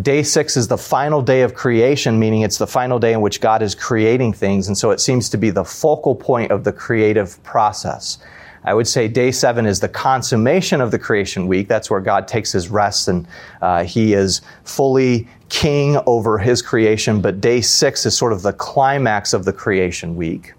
Day 0.00 0.22
six 0.22 0.56
is 0.56 0.68
the 0.68 0.78
final 0.78 1.20
day 1.20 1.42
of 1.42 1.54
creation, 1.54 2.18
meaning 2.18 2.40
it's 2.40 2.58
the 2.58 2.66
final 2.66 2.98
day 2.98 3.12
in 3.12 3.20
which 3.20 3.40
God 3.40 3.62
is 3.62 3.74
creating 3.74 4.32
things, 4.32 4.66
and 4.66 4.76
so 4.76 4.90
it 4.90 5.00
seems 5.00 5.28
to 5.30 5.36
be 5.36 5.50
the 5.50 5.64
focal 5.64 6.14
point 6.14 6.50
of 6.50 6.64
the 6.64 6.72
creative 6.72 7.42
process. 7.44 8.18
I 8.64 8.74
would 8.74 8.86
say 8.86 9.08
day 9.08 9.32
seven 9.32 9.66
is 9.66 9.80
the 9.80 9.88
consummation 9.88 10.80
of 10.80 10.90
the 10.90 10.98
creation 10.98 11.48
week. 11.48 11.68
That's 11.68 11.90
where 11.90 12.00
God 12.00 12.28
takes 12.28 12.52
his 12.52 12.68
rest 12.68 13.08
and 13.08 13.26
uh, 13.60 13.84
he 13.84 14.14
is 14.14 14.40
fully 14.64 15.26
king 15.48 15.98
over 16.06 16.38
his 16.38 16.62
creation. 16.62 17.20
But 17.20 17.40
day 17.40 17.60
six 17.60 18.06
is 18.06 18.16
sort 18.16 18.32
of 18.32 18.42
the 18.42 18.52
climax 18.52 19.32
of 19.32 19.44
the 19.44 19.52
creation 19.52 20.16
week. 20.16 20.54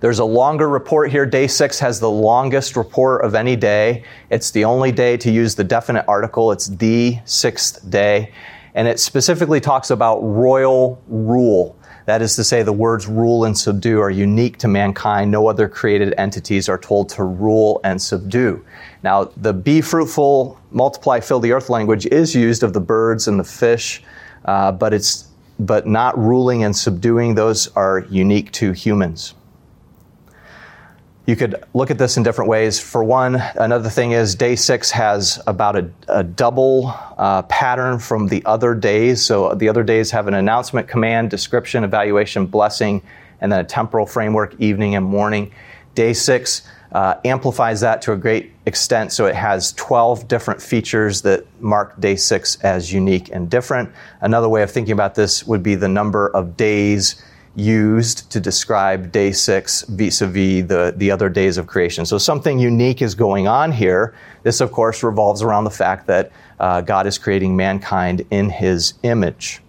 There's 0.00 0.20
a 0.20 0.24
longer 0.24 0.68
report 0.68 1.10
here. 1.10 1.26
Day 1.26 1.48
six 1.48 1.78
has 1.80 1.98
the 1.98 2.10
longest 2.10 2.76
report 2.76 3.24
of 3.24 3.34
any 3.34 3.56
day. 3.56 4.04
It's 4.30 4.52
the 4.52 4.64
only 4.64 4.92
day 4.92 5.16
to 5.16 5.30
use 5.30 5.56
the 5.56 5.64
definite 5.64 6.04
article. 6.06 6.52
It's 6.52 6.68
the 6.68 7.18
sixth 7.24 7.90
day. 7.90 8.32
And 8.74 8.86
it 8.86 9.00
specifically 9.00 9.60
talks 9.60 9.90
about 9.90 10.20
royal 10.20 11.02
rule. 11.08 11.76
That 12.08 12.22
is 12.22 12.36
to 12.36 12.44
say, 12.44 12.62
the 12.62 12.72
words 12.72 13.06
rule 13.06 13.44
and 13.44 13.56
subdue 13.56 14.00
are 14.00 14.08
unique 14.08 14.56
to 14.60 14.66
mankind. 14.66 15.30
No 15.30 15.46
other 15.46 15.68
created 15.68 16.14
entities 16.16 16.66
are 16.66 16.78
told 16.78 17.10
to 17.10 17.22
rule 17.22 17.82
and 17.84 18.00
subdue. 18.00 18.64
Now, 19.02 19.24
the 19.36 19.52
be 19.52 19.82
fruitful, 19.82 20.58
multiply, 20.70 21.20
fill 21.20 21.38
the 21.38 21.52
earth 21.52 21.68
language 21.68 22.06
is 22.06 22.34
used 22.34 22.62
of 22.62 22.72
the 22.72 22.80
birds 22.80 23.28
and 23.28 23.38
the 23.38 23.44
fish, 23.44 24.02
uh, 24.46 24.72
but 24.72 24.94
it's 24.94 25.28
but 25.58 25.86
not 25.86 26.16
ruling 26.18 26.64
and 26.64 26.74
subduing. 26.74 27.34
Those 27.34 27.68
are 27.76 28.06
unique 28.08 28.52
to 28.52 28.72
humans. 28.72 29.34
You 31.28 31.36
could 31.36 31.62
look 31.74 31.90
at 31.90 31.98
this 31.98 32.16
in 32.16 32.22
different 32.22 32.48
ways. 32.48 32.80
For 32.80 33.04
one, 33.04 33.34
another 33.34 33.90
thing 33.90 34.12
is 34.12 34.34
day 34.34 34.56
six 34.56 34.90
has 34.92 35.38
about 35.46 35.76
a, 35.76 35.90
a 36.08 36.24
double 36.24 36.86
uh, 37.18 37.42
pattern 37.42 37.98
from 37.98 38.28
the 38.28 38.42
other 38.46 38.74
days. 38.74 39.26
So 39.26 39.52
the 39.52 39.68
other 39.68 39.82
days 39.82 40.10
have 40.12 40.26
an 40.26 40.32
announcement, 40.32 40.88
command, 40.88 41.28
description, 41.28 41.84
evaluation, 41.84 42.46
blessing, 42.46 43.02
and 43.42 43.52
then 43.52 43.60
a 43.60 43.64
temporal 43.64 44.06
framework, 44.06 44.58
evening 44.58 44.94
and 44.94 45.04
morning. 45.04 45.52
Day 45.94 46.14
six 46.14 46.62
uh, 46.92 47.16
amplifies 47.26 47.82
that 47.82 48.00
to 48.02 48.12
a 48.12 48.16
great 48.16 48.54
extent. 48.64 49.12
So 49.12 49.26
it 49.26 49.34
has 49.34 49.72
12 49.72 50.28
different 50.28 50.62
features 50.62 51.20
that 51.22 51.44
mark 51.60 52.00
day 52.00 52.16
six 52.16 52.56
as 52.62 52.90
unique 52.90 53.28
and 53.30 53.50
different. 53.50 53.92
Another 54.22 54.48
way 54.48 54.62
of 54.62 54.70
thinking 54.70 54.92
about 54.92 55.14
this 55.14 55.46
would 55.46 55.62
be 55.62 55.74
the 55.74 55.88
number 55.88 56.28
of 56.28 56.56
days 56.56 57.22
used 57.58 58.30
to 58.30 58.38
describe 58.38 59.10
day 59.10 59.32
six 59.32 59.82
vis-a-vis 59.82 60.66
the, 60.66 60.94
the 60.96 61.10
other 61.10 61.28
days 61.28 61.58
of 61.58 61.66
creation. 61.66 62.06
So 62.06 62.16
something 62.16 62.58
unique 62.58 63.02
is 63.02 63.14
going 63.14 63.48
on 63.48 63.72
here. 63.72 64.14
This, 64.44 64.60
of 64.60 64.70
course, 64.70 65.02
revolves 65.02 65.42
around 65.42 65.64
the 65.64 65.70
fact 65.70 66.06
that 66.06 66.30
uh, 66.60 66.82
God 66.82 67.06
is 67.06 67.18
creating 67.18 67.56
mankind 67.56 68.24
in 68.30 68.48
his 68.48 68.94
image. 69.02 69.60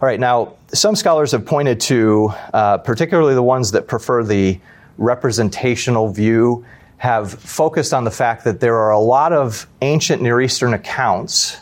All 0.00 0.06
right, 0.06 0.20
now, 0.20 0.54
some 0.72 0.94
scholars 0.94 1.32
have 1.32 1.44
pointed 1.44 1.80
to, 1.80 2.32
uh, 2.52 2.78
particularly 2.78 3.34
the 3.34 3.42
ones 3.42 3.72
that 3.72 3.88
prefer 3.88 4.22
the 4.22 4.60
representational 4.96 6.08
view, 6.10 6.64
have 6.98 7.32
focused 7.32 7.92
on 7.92 8.04
the 8.04 8.10
fact 8.10 8.44
that 8.44 8.60
there 8.60 8.76
are 8.76 8.92
a 8.92 8.98
lot 8.98 9.32
of 9.32 9.66
ancient 9.82 10.22
Near 10.22 10.40
Eastern 10.40 10.72
accounts 10.72 11.58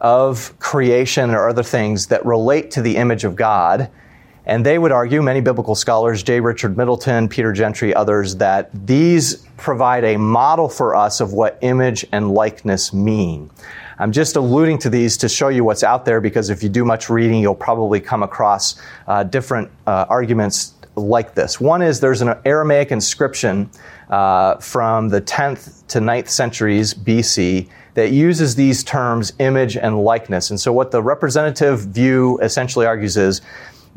of 0.00 0.56
creation 0.60 1.30
or 1.30 1.48
other 1.48 1.64
things 1.64 2.06
that 2.06 2.24
relate 2.24 2.70
to 2.70 2.82
the 2.82 2.96
image 2.96 3.24
of 3.24 3.34
God 3.34 3.90
and 4.48 4.64
they 4.64 4.78
would 4.78 4.92
argue, 4.92 5.20
many 5.20 5.42
biblical 5.42 5.74
scholars, 5.74 6.22
J. 6.22 6.40
Richard 6.40 6.76
Middleton, 6.76 7.28
Peter 7.28 7.52
Gentry, 7.52 7.94
others, 7.94 8.36
that 8.36 8.70
these 8.86 9.46
provide 9.58 10.04
a 10.04 10.16
model 10.16 10.70
for 10.70 10.96
us 10.96 11.20
of 11.20 11.34
what 11.34 11.58
image 11.60 12.06
and 12.12 12.32
likeness 12.32 12.94
mean. 12.94 13.50
I'm 13.98 14.10
just 14.10 14.36
alluding 14.36 14.78
to 14.78 14.90
these 14.90 15.18
to 15.18 15.28
show 15.28 15.48
you 15.48 15.64
what's 15.64 15.84
out 15.84 16.06
there 16.06 16.22
because 16.22 16.48
if 16.48 16.62
you 16.62 16.70
do 16.70 16.84
much 16.84 17.10
reading, 17.10 17.42
you'll 17.42 17.54
probably 17.54 18.00
come 18.00 18.22
across 18.22 18.80
uh, 19.06 19.22
different 19.22 19.70
uh, 19.86 20.06
arguments 20.08 20.74
like 20.96 21.34
this. 21.34 21.60
One 21.60 21.82
is 21.82 22.00
there's 22.00 22.22
an 22.22 22.34
Aramaic 22.46 22.90
inscription 22.90 23.68
uh, 24.08 24.56
from 24.56 25.10
the 25.10 25.20
10th 25.20 25.86
to 25.88 25.98
9th 25.98 26.28
centuries 26.28 26.94
BC 26.94 27.68
that 27.94 28.12
uses 28.12 28.54
these 28.54 28.82
terms 28.82 29.32
image 29.40 29.76
and 29.76 30.02
likeness. 30.02 30.50
And 30.50 30.58
so 30.58 30.72
what 30.72 30.90
the 30.90 31.02
representative 31.02 31.80
view 31.80 32.38
essentially 32.40 32.86
argues 32.86 33.16
is 33.16 33.42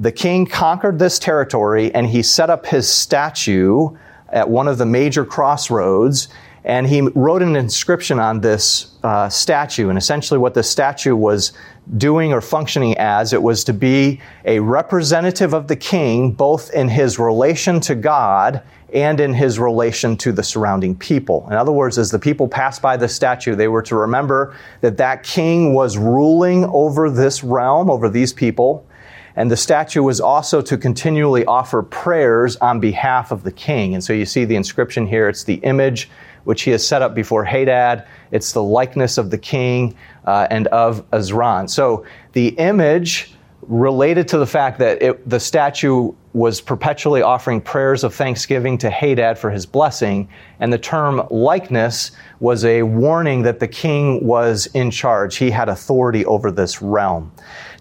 the 0.01 0.11
king 0.11 0.47
conquered 0.47 0.97
this 0.97 1.19
territory 1.19 1.93
and 1.93 2.07
he 2.07 2.23
set 2.23 2.49
up 2.49 2.65
his 2.65 2.89
statue 2.89 3.89
at 4.29 4.49
one 4.49 4.67
of 4.67 4.79
the 4.79 4.85
major 4.85 5.23
crossroads 5.23 6.27
and 6.63 6.87
he 6.87 7.01
wrote 7.15 7.41
an 7.41 7.55
inscription 7.55 8.19
on 8.19 8.41
this 8.41 8.95
uh, 9.03 9.29
statue. 9.29 9.89
And 9.89 9.97
essentially, 9.97 10.39
what 10.39 10.53
the 10.53 10.61
statue 10.61 11.15
was 11.15 11.53
doing 11.97 12.33
or 12.33 12.41
functioning 12.41 12.95
as, 12.99 13.33
it 13.33 13.41
was 13.41 13.63
to 13.63 13.73
be 13.73 14.21
a 14.45 14.59
representative 14.59 15.53
of 15.53 15.67
the 15.67 15.75
king, 15.75 16.31
both 16.31 16.71
in 16.71 16.87
his 16.87 17.17
relation 17.17 17.79
to 17.81 17.95
God 17.95 18.61
and 18.93 19.19
in 19.19 19.33
his 19.33 19.57
relation 19.57 20.15
to 20.17 20.31
the 20.31 20.43
surrounding 20.43 20.95
people. 20.95 21.47
In 21.49 21.55
other 21.55 21.71
words, 21.71 21.97
as 21.97 22.11
the 22.11 22.19
people 22.19 22.47
passed 22.47 22.81
by 22.81 22.95
the 22.95 23.07
statue, 23.07 23.55
they 23.55 23.67
were 23.67 23.81
to 23.83 23.95
remember 23.95 24.55
that 24.81 24.97
that 24.97 25.23
king 25.23 25.73
was 25.73 25.97
ruling 25.97 26.65
over 26.65 27.09
this 27.09 27.43
realm, 27.43 27.89
over 27.89 28.07
these 28.07 28.33
people, 28.33 28.85
and 29.35 29.49
the 29.49 29.57
statue 29.57 30.03
was 30.03 30.19
also 30.19 30.61
to 30.61 30.77
continually 30.77 31.45
offer 31.45 31.81
prayers 31.81 32.55
on 32.57 32.79
behalf 32.79 33.31
of 33.31 33.43
the 33.43 33.51
king. 33.51 33.93
And 33.93 34.03
so 34.03 34.13
you 34.13 34.25
see 34.25 34.45
the 34.45 34.55
inscription 34.55 35.07
here. 35.07 35.29
It's 35.29 35.43
the 35.43 35.55
image 35.55 36.09
which 36.43 36.63
he 36.63 36.71
has 36.71 36.85
set 36.85 37.01
up 37.01 37.13
before 37.13 37.45
Hadad. 37.45 38.07
It's 38.31 38.51
the 38.51 38.63
likeness 38.63 39.17
of 39.17 39.29
the 39.29 39.37
king 39.37 39.95
uh, 40.25 40.47
and 40.49 40.67
of 40.67 41.09
Ezran. 41.11 41.69
So 41.69 42.05
the 42.33 42.49
image 42.49 43.33
related 43.67 44.27
to 44.29 44.37
the 44.37 44.47
fact 44.47 44.79
that 44.79 45.01
it, 45.01 45.29
the 45.29 45.39
statue 45.39 46.13
was 46.33 46.61
perpetually 46.61 47.21
offering 47.21 47.59
prayers 47.59 48.03
of 48.03 48.15
thanksgiving 48.15 48.77
to 48.77 48.89
Hadad 48.89 49.37
for 49.37 49.49
his 49.49 49.65
blessing, 49.65 50.29
and 50.59 50.71
the 50.71 50.77
term 50.77 51.21
likeness 51.29 52.11
was 52.39 52.63
a 52.63 52.83
warning 52.83 53.41
that 53.43 53.59
the 53.59 53.67
king 53.67 54.25
was 54.25 54.67
in 54.67 54.91
charge. 54.91 55.37
He 55.37 55.51
had 55.51 55.67
authority 55.69 56.25
over 56.25 56.51
this 56.51 56.81
realm. 56.81 57.31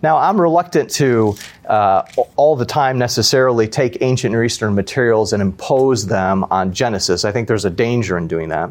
Now, 0.02 0.16
I'm 0.16 0.40
reluctant 0.40 0.90
to 0.92 1.36
uh, 1.66 2.02
all 2.36 2.56
the 2.56 2.64
time 2.64 2.98
necessarily 2.98 3.68
take 3.68 3.98
ancient 4.00 4.32
Near 4.32 4.44
Eastern 4.44 4.74
materials 4.74 5.32
and 5.32 5.42
impose 5.42 6.06
them 6.06 6.44
on 6.50 6.72
Genesis. 6.72 7.24
I 7.24 7.32
think 7.32 7.48
there's 7.48 7.66
a 7.66 7.70
danger 7.70 8.16
in 8.16 8.26
doing 8.26 8.48
that. 8.48 8.70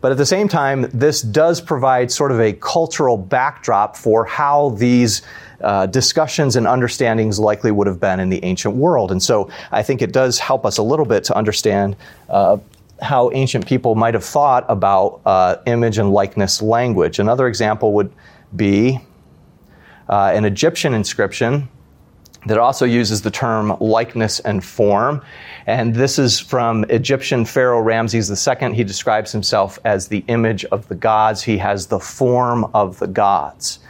But 0.00 0.12
at 0.12 0.18
the 0.18 0.26
same 0.26 0.48
time, 0.48 0.88
this 0.92 1.22
does 1.22 1.60
provide 1.60 2.10
sort 2.10 2.30
of 2.30 2.40
a 2.40 2.52
cultural 2.52 3.16
backdrop 3.16 3.96
for 3.96 4.24
how 4.24 4.70
these 4.70 5.22
uh, 5.60 5.86
discussions 5.86 6.54
and 6.56 6.66
understandings 6.66 7.40
likely 7.40 7.72
would 7.72 7.86
have 7.86 7.98
been 7.98 8.20
in 8.20 8.28
the 8.28 8.42
ancient 8.44 8.76
world. 8.76 9.10
And 9.10 9.22
so 9.22 9.50
I 9.72 9.82
think 9.82 10.02
it 10.02 10.12
does 10.12 10.38
help 10.38 10.64
us 10.64 10.78
a 10.78 10.82
little 10.82 11.04
bit 11.04 11.24
to 11.24 11.36
understand 11.36 11.96
uh, 12.28 12.58
how 13.02 13.30
ancient 13.32 13.66
people 13.66 13.94
might 13.94 14.14
have 14.14 14.24
thought 14.24 14.64
about 14.68 15.20
uh, 15.26 15.56
image 15.66 15.98
and 15.98 16.12
likeness 16.12 16.62
language. 16.62 17.18
Another 17.18 17.48
example 17.48 17.92
would 17.92 18.12
be 18.54 19.00
uh, 20.08 20.32
an 20.34 20.44
Egyptian 20.44 20.94
inscription 20.94 21.68
that 22.46 22.58
also 22.58 22.84
uses 22.84 23.22
the 23.22 23.30
term 23.30 23.76
likeness 23.80 24.40
and 24.40 24.64
form. 24.64 25.22
And 25.66 25.94
this 25.94 26.18
is 26.18 26.38
from 26.38 26.84
Egyptian 26.84 27.44
Pharaoh 27.44 27.80
Ramses 27.80 28.30
II. 28.48 28.74
He 28.74 28.84
describes 28.84 29.32
himself 29.32 29.78
as 29.84 30.08
the 30.08 30.24
image 30.28 30.64
of 30.66 30.88
the 30.88 30.94
gods, 30.94 31.42
he 31.42 31.58
has 31.58 31.86
the 31.86 31.98
form 31.98 32.70
of 32.74 32.98
the 32.98 33.08
gods. 33.08 33.80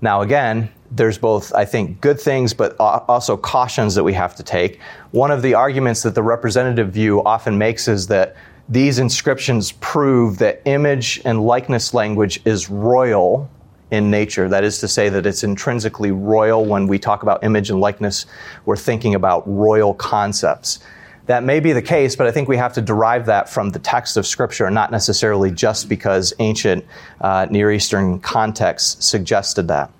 Now, 0.00 0.22
again, 0.22 0.68
there's 0.90 1.16
both, 1.16 1.54
I 1.54 1.64
think, 1.64 2.00
good 2.00 2.20
things, 2.20 2.52
but 2.52 2.74
also 2.78 3.36
cautions 3.36 3.94
that 3.94 4.04
we 4.04 4.12
have 4.14 4.34
to 4.36 4.42
take. 4.42 4.80
One 5.12 5.30
of 5.30 5.42
the 5.42 5.54
arguments 5.54 6.02
that 6.02 6.14
the 6.14 6.22
representative 6.22 6.92
view 6.92 7.22
often 7.24 7.56
makes 7.56 7.88
is 7.88 8.08
that 8.08 8.36
these 8.68 8.98
inscriptions 8.98 9.72
prove 9.72 10.38
that 10.38 10.60
image 10.64 11.20
and 11.24 11.42
likeness 11.42 11.94
language 11.94 12.40
is 12.44 12.68
royal 12.68 13.50
in 13.92 14.10
nature. 14.10 14.48
That 14.48 14.64
is 14.64 14.80
to 14.80 14.88
say, 14.88 15.10
that 15.10 15.26
it's 15.26 15.44
intrinsically 15.44 16.10
royal. 16.10 16.64
When 16.64 16.86
we 16.88 16.98
talk 16.98 17.22
about 17.22 17.44
image 17.44 17.70
and 17.70 17.78
likeness, 17.78 18.24
we're 18.64 18.76
thinking 18.76 19.14
about 19.14 19.46
royal 19.46 19.92
concepts. 19.92 20.80
That 21.26 21.44
may 21.44 21.60
be 21.60 21.72
the 21.72 21.82
case, 21.82 22.16
but 22.16 22.26
I 22.26 22.32
think 22.32 22.48
we 22.48 22.56
have 22.56 22.72
to 22.72 22.80
derive 22.80 23.26
that 23.26 23.48
from 23.48 23.70
the 23.70 23.78
text 23.78 24.16
of 24.16 24.26
Scripture, 24.26 24.68
not 24.70 24.90
necessarily 24.90 25.50
just 25.50 25.88
because 25.88 26.32
ancient 26.38 26.84
uh, 27.20 27.46
Near 27.50 27.70
Eastern 27.70 28.18
contexts 28.18 29.04
suggested 29.04 29.68
that. 29.68 29.92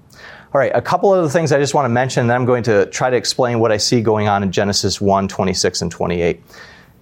All 0.55 0.59
right, 0.59 0.73
a 0.75 0.83
couple 0.83 1.15
of 1.15 1.23
the 1.23 1.31
things 1.31 1.53
I 1.53 1.59
just 1.59 1.75
want 1.75 1.85
to 1.85 1.91
mention, 1.91 2.27
then 2.27 2.37
I'm 2.37 2.47
going 2.47 2.63
to 2.65 2.87
try 2.87 3.11
to 3.11 3.17
explain 3.17 3.61
what 3.61 3.71
I 3.71 3.77
see 3.77 4.01
going 4.01 4.27
on 4.27 4.43
in 4.43 4.51
Genesis 4.51 5.01
1 5.01 5.29
26 5.29 5.83
and 5.83 5.91
28. 5.91 6.43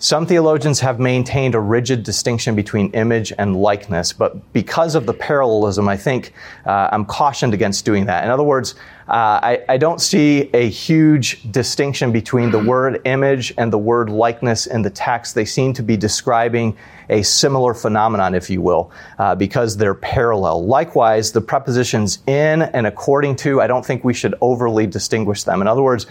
Some 0.03 0.25
theologians 0.25 0.81
have 0.81 0.99
maintained 0.99 1.55
a 1.55 1.61
rigid 1.61 2.05
distinction 2.05 2.57
between 2.57 2.91
image 2.93 3.35
and 3.37 3.55
likeness, 3.55 4.15
but 4.15 4.51
because 4.55 4.95
of 4.95 5.05
the 5.05 5.13
parallelism, 5.13 5.91
I 5.91 5.99
think 5.99 6.33
uh, 6.65 6.89
I'm 6.91 7.05
cautioned 7.05 7.53
against 7.53 7.85
doing 7.85 8.07
that. 8.07 8.25
In 8.25 8.31
other 8.31 8.43
words, 8.43 8.77
uh, 9.09 9.41
I, 9.43 9.63
I, 9.69 9.77
don't 9.77 10.01
see 10.01 10.49
a 10.55 10.71
huge 10.71 11.53
distinction 11.53 12.13
between 12.13 12.51
the 12.51 12.59
word 12.59 13.03
image 13.05 13.53
and 13.59 13.71
the 13.71 13.77
word 13.77 14.09
likeness 14.09 14.67
in 14.67 14.81
the 14.81 14.89
text. 14.89 15.35
They 15.35 15.45
seem 15.45 15.75
to 15.75 15.83
be 15.83 15.99
describing 15.99 16.79
a 17.11 17.23
similar 17.23 17.75
phenomenon, 17.75 18.35
if 18.35 18.49
you 18.49 18.63
will, 18.63 18.93
uh, 19.19 19.35
because 19.35 19.77
they're 19.77 19.95
parallel. 19.95 20.65
Likewise, 20.65 21.33
the 21.33 21.43
prepositions 21.43 22.21
in 22.27 22.63
and 22.63 22.87
according 22.87 23.37
to, 23.37 23.61
I 23.61 23.67
don't 23.67 23.85
think 23.85 24.03
we 24.03 24.15
should 24.15 24.35
overly 24.41 24.87
distinguish 24.87 25.43
them. 25.43 25.61
In 25.61 25.67
other 25.67 25.83
words, 25.83 26.07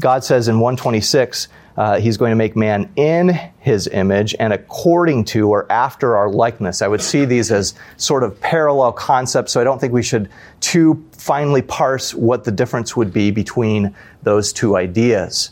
God 0.00 0.24
says 0.24 0.48
in 0.48 0.60
126, 0.60 1.48
uh, 1.76 1.98
he's 1.98 2.16
going 2.16 2.30
to 2.30 2.36
make 2.36 2.56
man 2.56 2.90
in 2.96 3.38
his 3.58 3.86
image 3.88 4.34
and 4.38 4.52
according 4.52 5.24
to 5.24 5.48
or 5.48 5.70
after 5.70 6.16
our 6.16 6.28
likeness. 6.28 6.82
I 6.82 6.88
would 6.88 7.02
see 7.02 7.24
these 7.24 7.50
as 7.50 7.74
sort 7.96 8.22
of 8.22 8.40
parallel 8.40 8.92
concepts, 8.92 9.52
so 9.52 9.60
I 9.60 9.64
don't 9.64 9.80
think 9.80 9.92
we 9.92 10.02
should 10.02 10.28
too 10.60 11.04
finely 11.12 11.62
parse 11.62 12.14
what 12.14 12.44
the 12.44 12.52
difference 12.52 12.96
would 12.96 13.12
be 13.12 13.30
between 13.30 13.94
those 14.22 14.52
two 14.52 14.76
ideas. 14.76 15.50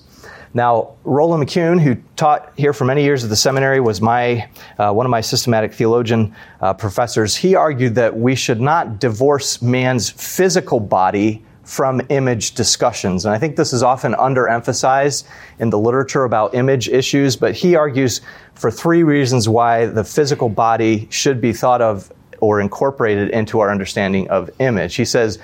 Now, 0.54 0.94
Roland 1.04 1.48
McCune, 1.48 1.80
who 1.80 1.96
taught 2.16 2.52
here 2.58 2.74
for 2.74 2.84
many 2.84 3.02
years 3.02 3.24
at 3.24 3.30
the 3.30 3.36
seminary, 3.36 3.80
was 3.80 4.02
my 4.02 4.48
uh, 4.78 4.92
one 4.92 5.06
of 5.06 5.10
my 5.10 5.22
systematic 5.22 5.72
theologian 5.72 6.34
uh, 6.60 6.74
professors. 6.74 7.34
He 7.34 7.54
argued 7.54 7.94
that 7.94 8.14
we 8.18 8.34
should 8.34 8.60
not 8.60 9.00
divorce 9.00 9.62
man's 9.62 10.10
physical 10.10 10.78
body 10.78 11.42
from 11.72 12.02
image 12.10 12.52
discussions. 12.52 13.24
And 13.24 13.34
I 13.34 13.38
think 13.38 13.56
this 13.56 13.72
is 13.72 13.82
often 13.82 14.12
underemphasized 14.12 15.24
in 15.58 15.70
the 15.70 15.78
literature 15.78 16.24
about 16.24 16.54
image 16.54 16.90
issues, 16.90 17.34
but 17.34 17.54
he 17.54 17.76
argues 17.76 18.20
for 18.52 18.70
three 18.70 19.02
reasons 19.02 19.48
why 19.48 19.86
the 19.86 20.04
physical 20.04 20.50
body 20.50 21.08
should 21.10 21.40
be 21.40 21.54
thought 21.54 21.80
of 21.80 22.12
or 22.40 22.60
incorporated 22.60 23.30
into 23.30 23.60
our 23.60 23.70
understanding 23.70 24.28
of 24.28 24.50
image. 24.58 24.96
He 24.96 25.06
says, 25.06 25.38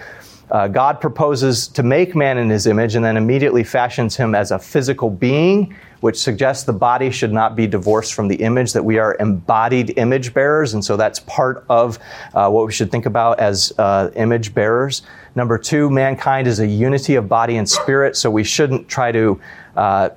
uh, 0.51 0.68
God 0.68 1.01
proposes 1.01 1.66
to 1.68 1.83
make 1.83 2.14
man 2.14 2.37
in 2.37 2.51
his 2.51 2.66
image 2.66 2.95
and 2.95 3.03
then 3.03 3.16
immediately 3.16 3.64
fashions 3.64 4.14
him 4.14 4.35
as 4.35 4.51
a 4.51 4.59
physical 4.59 5.09
being, 5.09 5.74
which 6.01 6.18
suggests 6.18 6.64
the 6.64 6.72
body 6.72 7.11
should 7.11 7.32
not 7.32 7.57
be 7.57 7.66
divorced 7.66 8.14
from 8.14 8.28
the 8.28 8.36
image, 8.36 8.72
that 8.72 8.84
we 8.84 8.99
are 8.99 9.16
embodied 9.20 9.99
image 9.99 10.34
bearers. 10.34 10.74
And 10.74 10.84
so 10.84 10.96
that's 10.96 11.20
part 11.20 11.64
of 11.68 11.99
uh, 12.34 12.49
what 12.51 12.66
we 12.66 12.72
should 12.72 12.90
think 12.90 13.07
about 13.07 13.40
as 13.40 13.72
uh, 13.78 14.11
image 14.16 14.55
bearers. 14.55 15.03
Number 15.34 15.59
two, 15.59 15.90
mankind 15.90 16.46
is 16.46 16.61
a 16.61 16.66
unity 16.66 17.14
of 17.14 17.28
body 17.28 17.57
and 17.57 17.68
spirit, 17.68 18.16
so 18.16 18.30
we 18.30 18.44
shouldn't 18.44 18.88
try 18.88 19.12
to 19.12 19.40
uh, 19.76 20.11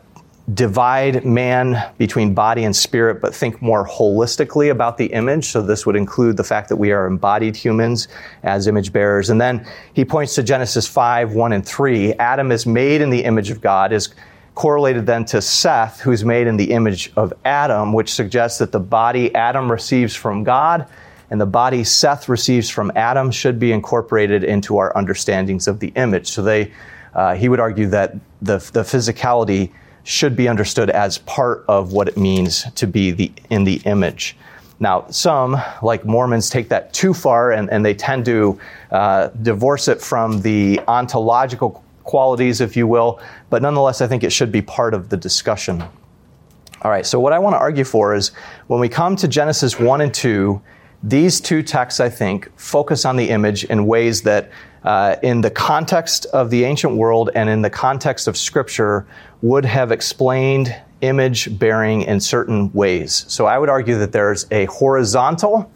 divide 0.54 1.24
man 1.24 1.92
between 1.98 2.34
body 2.34 2.64
and 2.64 2.76
spirit, 2.76 3.22
but 3.22 3.34
think 3.34 3.62
more 3.62 3.88
holistically 3.88 4.72
about 4.72 4.98
the 4.98 5.06
image. 5.08 5.46
So 5.46 5.62
this 5.62 5.86
would 5.86 5.96
include 5.96 6.38
the 6.38 6.44
fact 6.44 6.70
that 6.70 6.76
we 6.78 6.92
are 6.92 7.06
embodied 7.06 7.56
humans 7.56 8.08
as 8.44 8.68
image 8.68 8.92
bearers. 8.92 9.30
And 9.30 9.40
then 9.40 9.66
he 9.94 10.04
points 10.04 10.36
to 10.36 10.44
Genesis 10.44 10.88
5, 10.88 11.34
1 11.34 11.54
and 11.54 11.66
3. 11.66 12.14
Adam 12.14 12.52
is 12.52 12.66
made 12.66 13.02
in 13.02 13.10
the 13.10 13.24
image 13.24 13.50
of 13.50 13.62
God, 13.62 13.94
is 13.94 14.14
correlated 14.56 15.06
then 15.06 15.26
to 15.26 15.42
Seth, 15.42 16.02
who's 16.02 16.26
made 16.26 16.48
in 16.48 16.58
the 16.58 16.72
image 16.72 17.12
of 17.16 17.34
Adam, 17.46 17.94
which 17.94 18.14
suggests 18.14 18.60
that 18.60 18.72
the 18.72 18.80
body 18.80 19.34
Adam 19.34 19.72
receives 19.72 20.16
from 20.16 20.44
God 20.44 20.88
and 21.32 21.40
the 21.40 21.46
body 21.46 21.84
Seth 21.86 22.28
receives 22.28 22.70
from 22.70 22.92
Adam 22.94 23.32
should 23.32 23.58
be 23.58 23.72
incorporated 23.72 24.44
into 24.44 24.78
our 24.78 24.96
understandings 24.98 25.68
of 25.68 25.80
the 25.80 25.88
image. 25.96 26.28
So 26.28 26.44
they, 26.44 26.74
uh, 27.16 27.36
he 27.36 27.48
would 27.48 27.62
argue 27.62 27.88
that 27.88 28.14
the, 28.42 28.58
the 28.74 28.82
physicality 28.82 29.72
should 30.04 30.36
be 30.36 30.50
understood 30.50 30.90
as 30.90 31.20
part 31.20 31.64
of 31.70 31.94
what 31.94 32.10
it 32.10 32.18
means 32.18 32.70
to 32.74 32.86
be 32.86 33.12
the, 33.12 33.32
in 33.50 33.64
the 33.64 33.76
image. 33.86 34.36
Now, 34.82 35.06
some, 35.10 35.62
like 35.82 36.04
Mormons, 36.06 36.50
take 36.50 36.68
that 36.70 36.92
too 36.92 37.14
far 37.14 37.52
and, 37.52 37.70
and 37.72 37.86
they 37.86 37.94
tend 37.94 38.26
to 38.26 38.60
uh, 38.92 39.28
divorce 39.42 39.88
it 39.88 40.02
from 40.02 40.42
the 40.42 40.82
ontological 40.88 41.82
qualities, 42.12 42.60
if 42.60 42.76
you 42.76 42.86
will, 42.86 43.22
but 43.50 43.62
nonetheless, 43.62 44.02
I 44.02 44.08
think 44.08 44.22
it 44.22 44.34
should 44.34 44.52
be 44.52 44.62
part 44.62 44.94
of 44.94 45.08
the 45.08 45.16
discussion. 45.16 45.82
All 46.82 46.92
right, 46.92 47.06
so 47.06 47.22
what 47.22 47.32
I 47.32 47.40
want 47.40 47.54
to 47.54 47.58
argue 47.58 47.86
for 47.86 48.14
is 48.14 48.34
when 48.68 48.82
we 48.82 48.90
come 48.90 49.16
to 49.16 49.30
Genesis 49.30 49.80
1 49.80 50.02
and 50.02 50.14
2, 50.14 50.62
these 51.04 51.40
two 51.40 51.64
texts, 51.64 52.02
I 52.02 52.10
think, 52.10 52.52
focus 52.60 53.06
on 53.06 53.16
the 53.16 53.30
image 53.30 53.64
in 53.64 53.86
ways 53.86 54.24
that, 54.24 54.52
uh, 54.84 55.16
in 55.24 55.40
the 55.40 55.50
context 55.50 56.26
of 56.34 56.50
the 56.50 56.66
ancient 56.66 56.98
world 56.98 57.30
and 57.34 57.50
in 57.50 57.62
the 57.62 57.70
context 57.70 58.28
of 58.28 58.36
Scripture, 58.36 59.08
would 59.42 59.64
have 59.64 59.94
explained 59.94 60.76
image 61.00 61.58
bearing 61.58 62.02
in 62.02 62.20
certain 62.20 62.74
ways. 62.74 63.24
So 63.30 63.46
I 63.46 63.58
would 63.58 63.70
argue 63.70 63.98
that 64.00 64.12
there's 64.12 64.48
a 64.52 64.66
horizontal 64.66 65.72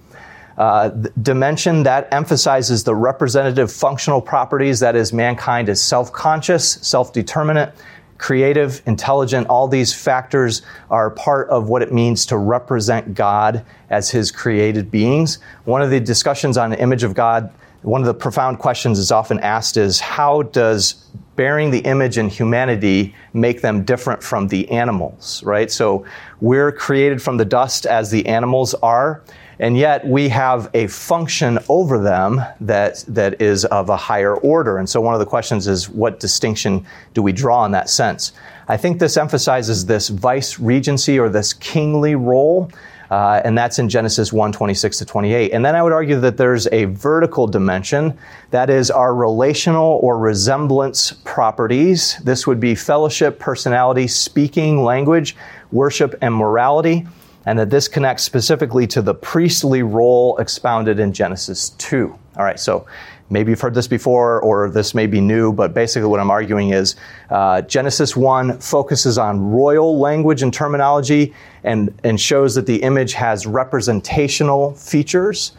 uh, 0.57 0.89
dimension 1.21 1.83
that 1.83 2.07
emphasizes 2.11 2.83
the 2.83 2.95
representative 2.95 3.71
functional 3.71 4.21
properties, 4.21 4.79
that 4.79 4.95
is, 4.95 5.11
mankind 5.11 5.69
is 5.69 5.81
self 5.81 6.13
conscious, 6.13 6.73
self 6.81 7.11
determinate, 7.11 7.73
creative, 8.17 8.81
intelligent. 8.85 9.47
All 9.47 9.67
these 9.67 9.93
factors 9.93 10.61
are 10.89 11.09
part 11.09 11.49
of 11.49 11.67
what 11.67 11.81
it 11.81 11.91
means 11.93 12.25
to 12.27 12.37
represent 12.37 13.13
God 13.13 13.65
as 13.89 14.09
His 14.09 14.31
created 14.31 14.89
beings. 14.89 15.39
One 15.65 15.81
of 15.81 15.89
the 15.89 15.99
discussions 15.99 16.57
on 16.57 16.69
the 16.69 16.79
image 16.79 17.03
of 17.03 17.13
God, 17.13 17.53
one 17.81 18.01
of 18.01 18.07
the 18.07 18.13
profound 18.13 18.59
questions 18.59 18.97
is 18.97 19.11
often 19.11 19.39
asked 19.41 19.77
is 19.77 19.99
how 19.99 20.43
does 20.43 21.05
bearing 21.35 21.69
the 21.69 21.79
image 21.79 22.17
in 22.17 22.29
humanity 22.29 23.13
make 23.33 23.61
them 23.61 23.83
different 23.83 24.23
from 24.23 24.47
the 24.47 24.69
animals, 24.71 25.43
right? 25.43 25.69
So 25.69 26.05
we're 26.39 26.71
created 26.71 27.21
from 27.21 27.37
the 27.37 27.45
dust 27.45 27.85
as 27.85 28.09
the 28.09 28.25
animals 28.25 28.73
are, 28.75 29.21
and 29.59 29.77
yet 29.77 30.05
we 30.05 30.29
have 30.29 30.69
a 30.73 30.87
function 30.87 31.59
over 31.69 31.97
them 31.99 32.41
that, 32.61 33.03
that 33.07 33.41
is 33.41 33.65
of 33.65 33.89
a 33.89 33.97
higher 33.97 34.35
order. 34.35 34.77
And 34.77 34.89
so 34.89 35.01
one 35.01 35.13
of 35.13 35.19
the 35.19 35.25
questions 35.25 35.67
is 35.67 35.89
what 35.89 36.19
distinction 36.19 36.85
do 37.13 37.21
we 37.21 37.31
draw 37.31 37.65
in 37.65 37.71
that 37.71 37.89
sense? 37.89 38.33
I 38.67 38.77
think 38.77 38.99
this 38.99 39.17
emphasizes 39.17 39.85
this 39.85 40.09
vice 40.09 40.59
regency 40.59 41.19
or 41.19 41.29
this 41.29 41.53
kingly 41.53 42.15
role 42.15 42.71
uh, 43.09 43.41
and 43.45 43.57
that's 43.57 43.79
in 43.79 43.87
Genesis 43.89 44.33
1 44.33 44.51
26 44.51 44.97
to 44.97 45.05
28. 45.05 45.51
And 45.51 45.63
then 45.63 45.75
I 45.75 45.83
would 45.83 45.93
argue 45.93 46.19
that 46.21 46.37
there's 46.37 46.67
a 46.71 46.85
vertical 46.85 47.47
dimension, 47.47 48.17
that 48.51 48.69
is 48.69 48.89
our 48.89 49.13
relational 49.13 49.99
or 50.01 50.17
resemblance 50.17 51.13
properties. 51.23 52.17
This 52.23 52.47
would 52.47 52.59
be 52.59 52.75
fellowship, 52.75 53.39
personality, 53.39 54.07
speaking, 54.07 54.83
language, 54.83 55.35
worship, 55.71 56.15
and 56.21 56.33
morality. 56.33 57.07
And 57.45 57.59
that 57.59 57.69
this 57.69 57.87
connects 57.87 58.23
specifically 58.23 58.87
to 58.87 59.01
the 59.01 59.13
priestly 59.13 59.83
role 59.83 60.37
expounded 60.37 60.99
in 60.99 61.13
Genesis 61.13 61.69
2. 61.71 62.17
All 62.37 62.43
right, 62.43 62.59
so 62.59 62.85
Maybe 63.29 63.51
you've 63.51 63.61
heard 63.61 63.73
this 63.73 63.87
before, 63.87 64.39
or 64.41 64.69
this 64.69 64.93
may 64.93 65.07
be 65.07 65.19
new, 65.19 65.51
but 65.51 65.73
basically 65.73 66.07
what 66.07 66.19
I'm 66.19 66.29
arguing 66.29 66.69
is 66.69 66.95
uh, 67.31 67.61
Genesis 67.63 68.15
1 68.15 68.59
focuses 68.59 69.17
on 69.17 69.49
royal 69.49 69.97
language 69.97 70.43
and 70.43 70.53
terminology 70.53 71.33
and, 71.63 71.91
and 72.03 72.21
shows 72.21 72.53
that 72.53 72.67
the 72.67 72.83
image 72.83 73.13
has 73.13 73.47
representational 73.47 74.75
features. 74.75 75.53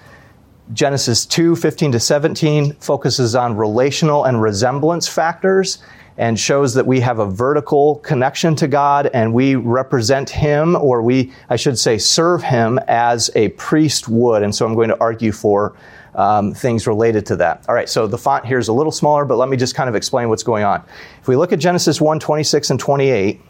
Genesis 0.72 1.26
2 1.26 1.56
15 1.56 1.92
to 1.92 2.00
17 2.00 2.72
focuses 2.74 3.34
on 3.34 3.56
relational 3.56 4.24
and 4.24 4.40
resemblance 4.40 5.08
factors 5.08 5.78
and 6.18 6.38
shows 6.38 6.74
that 6.74 6.86
we 6.86 7.00
have 7.00 7.18
a 7.18 7.26
vertical 7.26 7.96
connection 7.96 8.56
to 8.56 8.68
God 8.68 9.10
and 9.12 9.32
we 9.34 9.54
represent 9.54 10.30
Him, 10.30 10.76
or 10.76 11.02
we, 11.02 11.32
I 11.50 11.56
should 11.56 11.78
say, 11.78 11.98
serve 11.98 12.42
Him 12.42 12.78
as 12.88 13.30
a 13.34 13.50
priest 13.50 14.08
would. 14.08 14.42
And 14.42 14.54
so 14.54 14.66
I'm 14.66 14.74
going 14.74 14.88
to 14.88 15.00
argue 15.00 15.32
for 15.32 15.76
um, 16.14 16.54
things 16.54 16.86
related 16.86 17.26
to 17.26 17.36
that. 17.36 17.64
All 17.68 17.74
right, 17.74 17.88
so 17.88 18.06
the 18.06 18.18
font 18.18 18.46
here 18.46 18.58
is 18.58 18.68
a 18.68 18.72
little 18.72 18.92
smaller, 18.92 19.24
but 19.24 19.36
let 19.36 19.48
me 19.48 19.56
just 19.56 19.74
kind 19.74 19.88
of 19.88 19.94
explain 19.94 20.28
what's 20.30 20.42
going 20.42 20.64
on. 20.64 20.82
If 21.20 21.28
we 21.28 21.36
look 21.36 21.52
at 21.52 21.58
Genesis 21.58 22.00
1 22.00 22.18
26 22.18 22.70
and 22.70 22.80
28, 22.80 23.40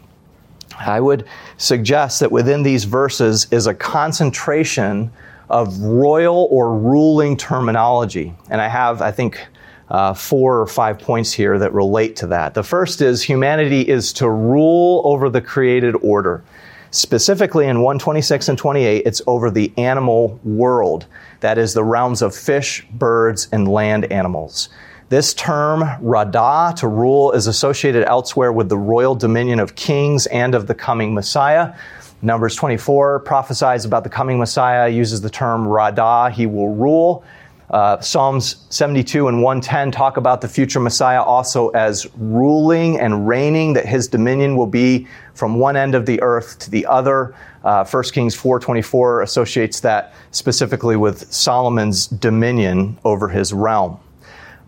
I 0.77 0.99
would 0.99 1.25
suggest 1.57 2.19
that 2.19 2.31
within 2.31 2.63
these 2.63 2.83
verses 2.83 3.47
is 3.51 3.67
a 3.67 3.73
concentration 3.73 5.11
of 5.49 5.79
royal 5.79 6.47
or 6.51 6.77
ruling 6.77 7.37
terminology. 7.37 8.35
And 8.49 8.59
I 8.59 8.67
have, 8.67 9.01
I 9.01 9.11
think, 9.11 9.47
uh, 9.89 10.13
four 10.13 10.59
or 10.59 10.67
five 10.67 10.99
points 10.99 11.31
here 11.31 11.57
that 11.59 11.73
relate 11.73 12.15
to 12.17 12.27
that. 12.27 12.53
The 12.53 12.63
first 12.63 13.01
is 13.01 13.23
humanity 13.23 13.81
is 13.81 14.11
to 14.13 14.29
rule 14.29 15.01
over 15.05 15.29
the 15.29 15.41
created 15.41 15.95
order. 16.01 16.43
Specifically 16.91 17.67
in 17.67 17.81
126 17.81 18.49
and 18.49 18.57
28, 18.57 19.03
it's 19.05 19.21
over 19.27 19.51
the 19.51 19.71
animal 19.77 20.39
world. 20.43 21.05
That 21.41 21.57
is 21.57 21.73
the 21.73 21.83
realms 21.83 22.21
of 22.21 22.35
fish, 22.35 22.85
birds, 22.91 23.49
and 23.51 23.67
land 23.67 24.11
animals. 24.11 24.69
This 25.09 25.33
term, 25.33 25.81
radah, 25.81 26.75
to 26.77 26.87
rule, 26.87 27.31
is 27.31 27.47
associated 27.47 28.03
elsewhere 28.05 28.51
with 28.51 28.67
the 28.67 28.77
royal 28.77 29.15
dominion 29.15 29.59
of 29.59 29.75
kings 29.75 30.25
and 30.27 30.53
of 30.53 30.67
the 30.67 30.75
coming 30.75 31.13
Messiah. 31.13 31.73
Numbers 32.21 32.55
24 32.55 33.19
prophesies 33.19 33.85
about 33.85 34.03
the 34.03 34.09
coming 34.09 34.37
Messiah, 34.37 34.89
uses 34.89 35.21
the 35.21 35.29
term 35.29 35.65
radah, 35.65 36.31
he 36.31 36.45
will 36.45 36.73
rule. 36.73 37.23
Uh, 37.69 37.99
Psalms 37.99 38.65
72 38.69 39.27
and 39.27 39.43
110 39.43 39.91
talk 39.91 40.15
about 40.15 40.39
the 40.39 40.47
future 40.47 40.79
Messiah 40.79 41.21
also 41.21 41.69
as 41.69 42.07
ruling 42.15 42.99
and 42.99 43.27
reigning, 43.27 43.73
that 43.73 43.85
his 43.85 44.07
dominion 44.07 44.55
will 44.55 44.67
be 44.67 45.05
from 45.33 45.59
one 45.59 45.75
end 45.75 45.93
of 45.93 46.05
the 46.05 46.21
earth 46.21 46.57
to 46.59 46.71
the 46.71 46.85
other. 46.85 47.35
Uh, 47.65 47.83
1 47.83 48.03
Kings 48.13 48.35
4.24 48.35 49.23
associates 49.23 49.81
that 49.81 50.13
specifically 50.31 50.95
with 50.95 51.31
Solomon's 51.31 52.07
dominion 52.07 52.97
over 53.03 53.27
his 53.27 53.51
realm. 53.51 53.99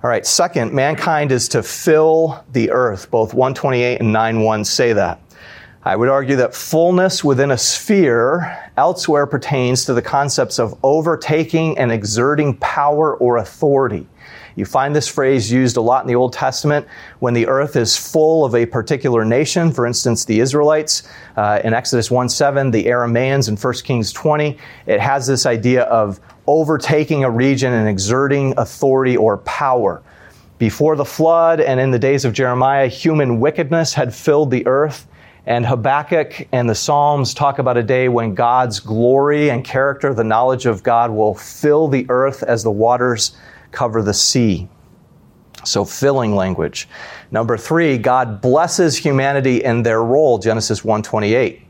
All 0.02 0.10
right, 0.10 0.26
second, 0.26 0.74
mankind 0.74 1.32
is 1.32 1.48
to 1.50 1.64
fill 1.64 2.44
the 2.52 2.72
earth. 2.72 3.10
Both 3.12 3.34
128 3.34 4.02
and 4.02 4.14
9.1 4.14 4.66
say 4.66 4.94
that. 4.94 5.22
I 5.90 5.96
would 5.96 6.08
argue 6.08 6.36
that 6.36 6.54
fullness 6.54 7.24
within 7.24 7.50
a 7.50 7.58
sphere 7.58 8.70
elsewhere 8.78 9.26
pertains 9.26 9.86
to 9.86 9.96
the 9.96 10.04
concepts 10.04 10.60
of 10.60 10.78
overtaking 10.84 11.80
and 11.80 11.92
exerting 11.92 12.56
power 12.58 13.18
or 13.18 13.38
authority. 13.38 14.08
You 14.56 14.66
find 14.66 14.96
this 14.96 15.08
phrase 15.08 15.52
used 15.52 15.78
a 15.78 15.82
lot 15.82 16.04
in 16.04 16.08
the 16.08 16.14
Old 16.14 16.32
Testament 16.32 16.86
when 17.18 17.34
the 17.34 17.48
earth 17.48 17.76
is 17.76 17.98
full 17.98 18.46
of 18.46 18.54
a 18.54 18.68
particular 18.68 19.26
nation, 19.26 19.72
for 19.72 19.88
instance, 19.88 20.26
the 20.26 20.40
Israelites 20.42 21.10
uh, 21.38 21.60
in 21.64 21.74
Exodus 21.74 22.12
1 22.12 22.30
7, 22.30 22.70
the 22.70 22.86
Aramaeans 22.86 23.50
in 23.50 23.58
1 23.58 23.74
Kings 23.84 24.14
20. 24.14 24.60
It 24.86 25.00
has 25.00 25.26
this 25.26 25.48
idea 25.48 25.86
of 25.86 26.20
overtaking 26.46 27.24
a 27.24 27.32
region 27.32 27.74
and 27.74 27.90
exerting 27.90 28.54
authority 28.58 29.18
or 29.18 29.38
power. 29.40 30.04
Before 30.60 30.96
the 30.96 31.06
flood 31.06 31.62
and 31.62 31.80
in 31.80 31.90
the 31.90 31.98
days 31.98 32.26
of 32.26 32.34
Jeremiah, 32.34 32.88
human 32.88 33.40
wickedness 33.40 33.96
had 33.96 34.14
filled 34.14 34.52
the 34.52 34.68
earth. 34.68 35.08
And 35.46 35.66
Habakkuk 35.66 36.48
and 36.52 36.70
the 36.70 36.76
Psalms 36.76 37.34
talk 37.34 37.60
about 37.60 37.78
a 37.78 37.84
day 37.84 38.10
when 38.10 38.36
God's 38.36 38.80
glory 38.80 39.50
and 39.50 39.64
character, 39.64 40.14
the 40.14 40.24
knowledge 40.24 40.66
of 40.66 40.84
God, 40.84 41.12
will 41.12 41.34
fill 41.34 41.88
the 41.88 42.06
earth 42.10 42.44
as 42.44 42.64
the 42.64 42.72
waters 42.72 43.38
cover 43.72 44.02
the 44.02 44.14
sea. 44.14 44.68
So, 45.66 45.84
filling 45.84 46.36
language. 46.36 46.88
Number 47.32 47.58
three, 47.58 47.98
God 47.98 48.42
blesses 48.42 48.96
humanity 48.96 49.64
in 49.64 49.84
their 49.84 50.04
role, 50.04 50.38
Genesis 50.38 50.84
128. 50.84 51.64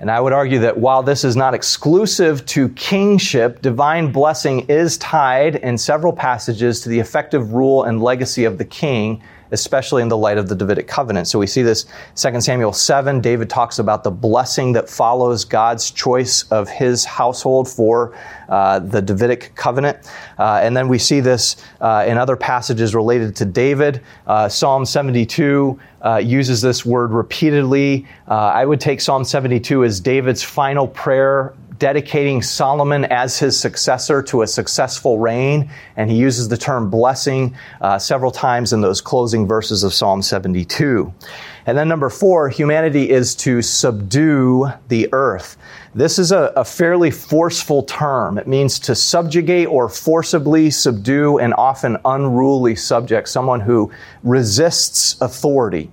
And 0.00 0.10
I 0.10 0.20
would 0.20 0.32
argue 0.32 0.58
that 0.58 0.76
while 0.76 1.02
this 1.02 1.22
is 1.22 1.36
not 1.36 1.54
exclusive 1.54 2.44
to 2.46 2.70
kingship, 2.70 3.62
divine 3.62 4.10
blessing 4.10 4.66
is 4.68 4.98
tied 4.98 5.56
in 5.56 5.78
several 5.78 6.12
passages 6.12 6.80
to 6.80 6.88
the 6.88 6.98
effective 6.98 7.52
rule 7.52 7.84
and 7.84 8.02
legacy 8.02 8.44
of 8.44 8.58
the 8.58 8.64
king 8.64 9.22
especially 9.52 10.02
in 10.02 10.08
the 10.08 10.16
light 10.16 10.38
of 10.38 10.48
the 10.48 10.54
Davidic 10.54 10.88
covenant. 10.88 11.28
So 11.28 11.38
we 11.38 11.46
see 11.46 11.62
this 11.62 11.86
2 12.16 12.40
Samuel 12.40 12.72
7. 12.72 13.20
David 13.20 13.48
talks 13.48 13.78
about 13.78 14.02
the 14.02 14.10
blessing 14.10 14.72
that 14.72 14.88
follows 14.88 15.44
God's 15.44 15.90
choice 15.90 16.44
of 16.50 16.68
his 16.68 17.04
household 17.04 17.68
for 17.68 18.16
uh, 18.48 18.80
the 18.80 19.00
Davidic 19.00 19.54
covenant. 19.54 20.10
Uh, 20.38 20.60
and 20.62 20.76
then 20.76 20.88
we 20.88 20.98
see 20.98 21.20
this 21.20 21.56
uh, 21.80 22.04
in 22.06 22.18
other 22.18 22.36
passages 22.36 22.94
related 22.94 23.36
to 23.36 23.44
David. 23.44 24.02
Uh, 24.26 24.48
Psalm 24.48 24.84
72 24.84 25.78
uh, 26.04 26.16
uses 26.16 26.60
this 26.60 26.84
word 26.84 27.12
repeatedly. 27.12 28.06
Uh, 28.28 28.34
I 28.34 28.64
would 28.64 28.80
take 28.80 29.00
Psalm 29.00 29.24
72 29.24 29.84
as 29.84 30.00
David's 30.00 30.42
final 30.42 30.88
prayer 30.88 31.54
dedicating 31.82 32.40
Solomon 32.40 33.04
as 33.06 33.40
his 33.40 33.58
successor 33.58 34.22
to 34.22 34.42
a 34.42 34.46
successful 34.46 35.18
reign, 35.18 35.68
and 35.96 36.08
he 36.08 36.16
uses 36.16 36.48
the 36.48 36.56
term 36.56 36.88
blessing 36.88 37.56
uh, 37.80 37.98
several 37.98 38.30
times 38.30 38.72
in 38.72 38.80
those 38.80 39.00
closing 39.00 39.48
verses 39.48 39.82
of 39.82 39.92
Psalm 39.92 40.22
72. 40.22 41.12
And 41.66 41.76
then 41.76 41.88
number 41.88 42.08
four, 42.08 42.48
humanity 42.48 43.10
is 43.10 43.34
to 43.34 43.62
subdue 43.62 44.68
the 44.86 45.08
earth. 45.12 45.56
This 45.92 46.20
is 46.20 46.30
a, 46.30 46.52
a, 46.54 46.64
fairly 46.64 47.10
forceful 47.10 47.82
term. 47.82 48.38
It 48.38 48.46
means 48.46 48.78
to 48.78 48.94
subjugate 48.94 49.66
or 49.66 49.88
forcibly 49.88 50.70
subdue 50.70 51.38
an 51.38 51.52
often 51.54 51.96
unruly 52.04 52.76
subject, 52.76 53.28
someone 53.28 53.58
who 53.58 53.90
resists 54.22 55.20
authority. 55.20 55.90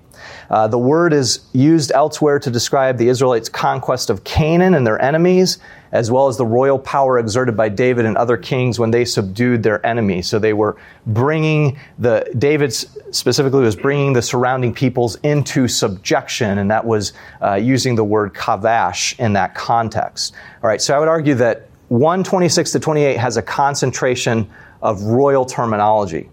Uh, 0.49 0.67
the 0.67 0.77
word 0.77 1.13
is 1.13 1.41
used 1.53 1.91
elsewhere 1.93 2.39
to 2.39 2.49
describe 2.49 2.97
the 2.97 3.07
Israelites' 3.07 3.49
conquest 3.49 4.09
of 4.09 4.23
Canaan 4.23 4.73
and 4.73 4.85
their 4.85 5.01
enemies, 5.01 5.59
as 5.91 6.11
well 6.11 6.27
as 6.27 6.37
the 6.37 6.45
royal 6.45 6.77
power 6.77 7.17
exerted 7.17 7.57
by 7.57 7.69
David 7.69 8.05
and 8.05 8.15
other 8.17 8.37
kings 8.37 8.79
when 8.79 8.91
they 8.91 9.05
subdued 9.05 9.63
their 9.63 9.83
enemies. 9.85 10.27
So 10.27 10.39
they 10.39 10.53
were 10.53 10.77
bringing 11.07 11.79
the, 11.97 12.31
David 12.37 12.73
specifically 12.73 13.61
was 13.61 13.75
bringing 13.75 14.13
the 14.13 14.21
surrounding 14.21 14.73
peoples 14.73 15.15
into 15.23 15.67
subjection, 15.67 16.59
and 16.59 16.69
that 16.69 16.85
was 16.85 17.13
uh, 17.41 17.55
using 17.55 17.95
the 17.95 18.03
word 18.03 18.33
kavash 18.33 19.19
in 19.19 19.33
that 19.33 19.55
context. 19.55 20.33
All 20.63 20.67
right, 20.67 20.81
so 20.81 20.95
I 20.95 20.99
would 20.99 21.07
argue 21.07 21.35
that 21.35 21.69
126 21.89 22.71
to 22.73 22.79
28 22.79 23.17
has 23.17 23.37
a 23.37 23.41
concentration 23.41 24.49
of 24.81 25.01
royal 25.03 25.45
terminology. 25.45 26.29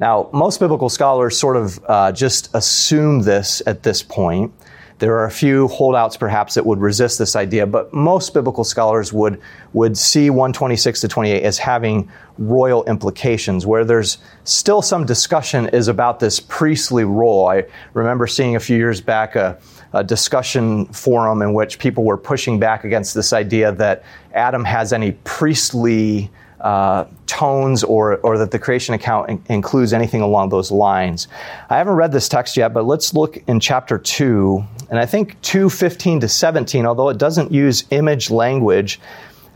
Now, 0.00 0.30
most 0.32 0.60
biblical 0.60 0.88
scholars 0.88 1.38
sort 1.38 1.56
of 1.56 1.84
uh, 1.88 2.12
just 2.12 2.54
assume 2.54 3.22
this 3.22 3.62
at 3.66 3.82
this 3.82 4.02
point. 4.02 4.52
There 4.98 5.16
are 5.16 5.26
a 5.26 5.30
few 5.30 5.68
holdouts 5.68 6.16
perhaps 6.16 6.54
that 6.54 6.66
would 6.66 6.80
resist 6.80 7.20
this 7.20 7.36
idea, 7.36 7.66
but 7.66 7.94
most 7.94 8.34
biblical 8.34 8.64
scholars 8.64 9.12
would, 9.12 9.40
would 9.72 9.96
see 9.96 10.28
126 10.28 11.00
to 11.02 11.08
28 11.08 11.42
as 11.44 11.56
having 11.58 12.10
royal 12.36 12.84
implications. 12.84 13.64
Where 13.64 13.84
there's 13.84 14.18
still 14.42 14.82
some 14.82 15.06
discussion 15.06 15.68
is 15.68 15.86
about 15.86 16.18
this 16.18 16.40
priestly 16.40 17.04
role. 17.04 17.46
I 17.46 17.64
remember 17.94 18.26
seeing 18.26 18.56
a 18.56 18.60
few 18.60 18.76
years 18.76 19.00
back 19.00 19.36
a, 19.36 19.60
a 19.92 20.02
discussion 20.02 20.86
forum 20.86 21.42
in 21.42 21.54
which 21.54 21.78
people 21.78 22.02
were 22.02 22.18
pushing 22.18 22.58
back 22.58 22.82
against 22.82 23.14
this 23.14 23.32
idea 23.32 23.70
that 23.72 24.02
Adam 24.34 24.64
has 24.64 24.92
any 24.92 25.12
priestly 25.22 26.28
uh, 26.60 27.04
tones 27.26 27.84
or, 27.84 28.16
or 28.18 28.38
that 28.38 28.50
the 28.50 28.58
creation 28.58 28.94
account 28.94 29.28
in- 29.28 29.42
includes 29.48 29.92
anything 29.92 30.22
along 30.22 30.48
those 30.48 30.70
lines. 30.70 31.28
I 31.70 31.76
haven't 31.78 31.94
read 31.94 32.12
this 32.12 32.28
text 32.28 32.56
yet, 32.56 32.74
but 32.74 32.84
let's 32.84 33.14
look 33.14 33.38
in 33.46 33.60
chapter 33.60 33.98
2. 33.98 34.64
And 34.90 34.98
I 34.98 35.06
think 35.06 35.40
2:15 35.42 36.20
to 36.20 36.28
17, 36.28 36.86
although 36.86 37.08
it 37.10 37.18
doesn't 37.18 37.52
use 37.52 37.84
image 37.90 38.30
language, 38.30 39.00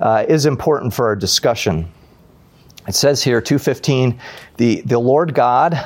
uh, 0.01 0.25
is 0.29 0.47
important 0.47 0.95
for 0.95 1.07
our 1.07 1.17
discussion. 1.17 1.91
It 2.87 2.95
says 2.95 3.23
here, 3.23 3.41
2:15, 3.41 4.19
the, 4.57 4.83
the 4.83 4.99
Lord 4.99 5.35
God 5.35 5.79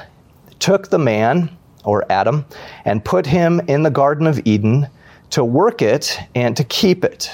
took 0.58 0.88
the 0.88 0.98
man, 0.98 1.50
or 1.84 2.04
Adam, 2.10 2.44
and 2.84 3.04
put 3.04 3.26
him 3.26 3.60
in 3.68 3.82
the 3.82 3.90
Garden 3.90 4.26
of 4.26 4.40
Eden 4.44 4.88
to 5.30 5.44
work 5.44 5.82
it 5.82 6.18
and 6.34 6.56
to 6.56 6.64
keep 6.64 7.04
it. 7.04 7.30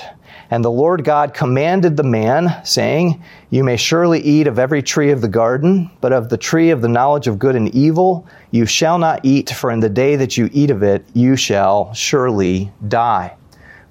And 0.52 0.62
the 0.62 0.70
Lord 0.70 1.02
God 1.02 1.32
commanded 1.32 1.96
the 1.96 2.02
man, 2.02 2.62
saying, 2.62 3.24
You 3.48 3.64
may 3.64 3.78
surely 3.78 4.20
eat 4.20 4.46
of 4.46 4.58
every 4.58 4.82
tree 4.82 5.10
of 5.10 5.22
the 5.22 5.28
garden, 5.28 5.90
but 6.02 6.12
of 6.12 6.28
the 6.28 6.36
tree 6.36 6.68
of 6.68 6.82
the 6.82 6.90
knowledge 6.90 7.26
of 7.26 7.38
good 7.38 7.56
and 7.56 7.74
evil 7.74 8.26
you 8.50 8.66
shall 8.66 8.98
not 8.98 9.20
eat, 9.22 9.48
for 9.48 9.70
in 9.70 9.80
the 9.80 9.88
day 9.88 10.14
that 10.16 10.36
you 10.36 10.50
eat 10.52 10.70
of 10.70 10.82
it, 10.82 11.06
you 11.14 11.36
shall 11.36 11.94
surely 11.94 12.70
die. 12.86 13.34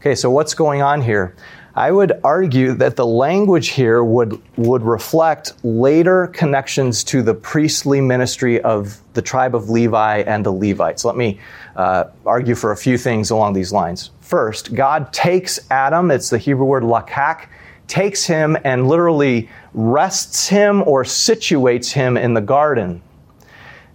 Okay, 0.01 0.13
so 0.13 0.29
what's 0.29 0.53
going 0.53 0.83
on 0.83 1.01
here? 1.01 1.35
I 1.75 1.91
would 1.91 2.19
argue 2.23 2.73
that 2.73 2.97
the 2.97 3.05
language 3.05 3.69
here 3.69 4.03
would, 4.03 4.41
would 4.57 4.83
reflect 4.83 5.53
later 5.63 6.27
connections 6.27 7.03
to 7.05 7.21
the 7.21 7.33
priestly 7.33 8.01
ministry 8.01 8.61
of 8.61 8.99
the 9.13 9.21
tribe 9.21 9.55
of 9.55 9.69
Levi 9.69 10.19
and 10.19 10.45
the 10.45 10.51
Levites. 10.51 11.05
Let 11.05 11.15
me 11.15 11.39
uh, 11.75 12.05
argue 12.25 12.55
for 12.55 12.71
a 12.71 12.77
few 12.77 12.97
things 12.97 13.29
along 13.29 13.53
these 13.53 13.71
lines. 13.71 14.11
First, 14.19 14.73
God 14.75 15.13
takes 15.13 15.59
Adam, 15.71 16.11
it's 16.11 16.29
the 16.29 16.37
Hebrew 16.37 16.65
word 16.65 16.83
lakak, 16.83 17.47
takes 17.87 18.25
him 18.25 18.57
and 18.63 18.87
literally 18.87 19.49
rests 19.73 20.47
him 20.47 20.83
or 20.83 21.03
situates 21.03 21.91
him 21.91 22.17
in 22.17 22.33
the 22.33 22.41
garden. 22.41 23.01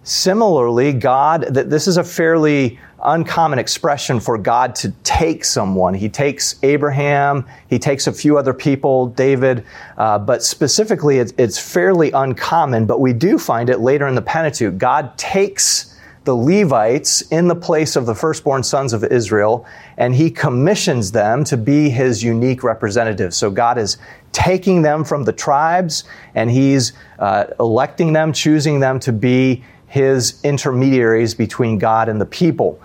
Similarly, 0.03 0.93
God, 0.93 1.41
this 1.53 1.87
is 1.87 1.97
a 1.97 2.03
fairly 2.03 2.79
uncommon 3.03 3.59
expression 3.59 4.19
for 4.19 4.37
God 4.37 4.75
to 4.75 4.91
take 5.03 5.45
someone. 5.45 5.93
He 5.93 6.09
takes 6.09 6.55
Abraham, 6.63 7.45
he 7.69 7.79
takes 7.79 8.07
a 8.07 8.11
few 8.11 8.37
other 8.37 8.53
people, 8.53 9.07
David, 9.07 9.63
uh, 9.97 10.19
but 10.19 10.43
specifically 10.43 11.19
it's 11.19 11.59
fairly 11.59 12.11
uncommon, 12.11 12.85
but 12.85 12.99
we 12.99 13.13
do 13.13 13.37
find 13.37 13.69
it 13.69 13.79
later 13.79 14.07
in 14.07 14.15
the 14.15 14.21
Pentateuch. 14.21 14.77
God 14.77 15.17
takes 15.17 15.93
the 16.27 16.35
Levites 16.35 17.21
in 17.31 17.47
the 17.47 17.55
place 17.55 17.95
of 17.95 18.05
the 18.05 18.13
firstborn 18.13 18.61
sons 18.61 18.91
of 18.91 19.01
Israel, 19.05 19.65
and 19.95 20.13
he 20.13 20.29
commissions 20.29 21.13
them 21.13 21.45
to 21.45 21.55
be 21.55 21.89
his 21.89 22.21
unique 22.21 22.63
representatives. 22.63 23.37
So 23.37 23.49
God 23.49 23.77
is 23.77 23.97
taking 24.33 24.81
them 24.81 25.05
from 25.05 25.23
the 25.23 25.31
tribes, 25.31 26.03
and 26.35 26.51
he's 26.51 26.91
uh, 27.19 27.45
electing 27.61 28.11
them, 28.11 28.33
choosing 28.33 28.81
them 28.81 28.99
to 28.99 29.13
be 29.13 29.63
his 29.87 30.39
intermediaries 30.43 31.33
between 31.33 31.77
God 31.77 32.09
and 32.09 32.21
the 32.21 32.25
people. 32.25 32.79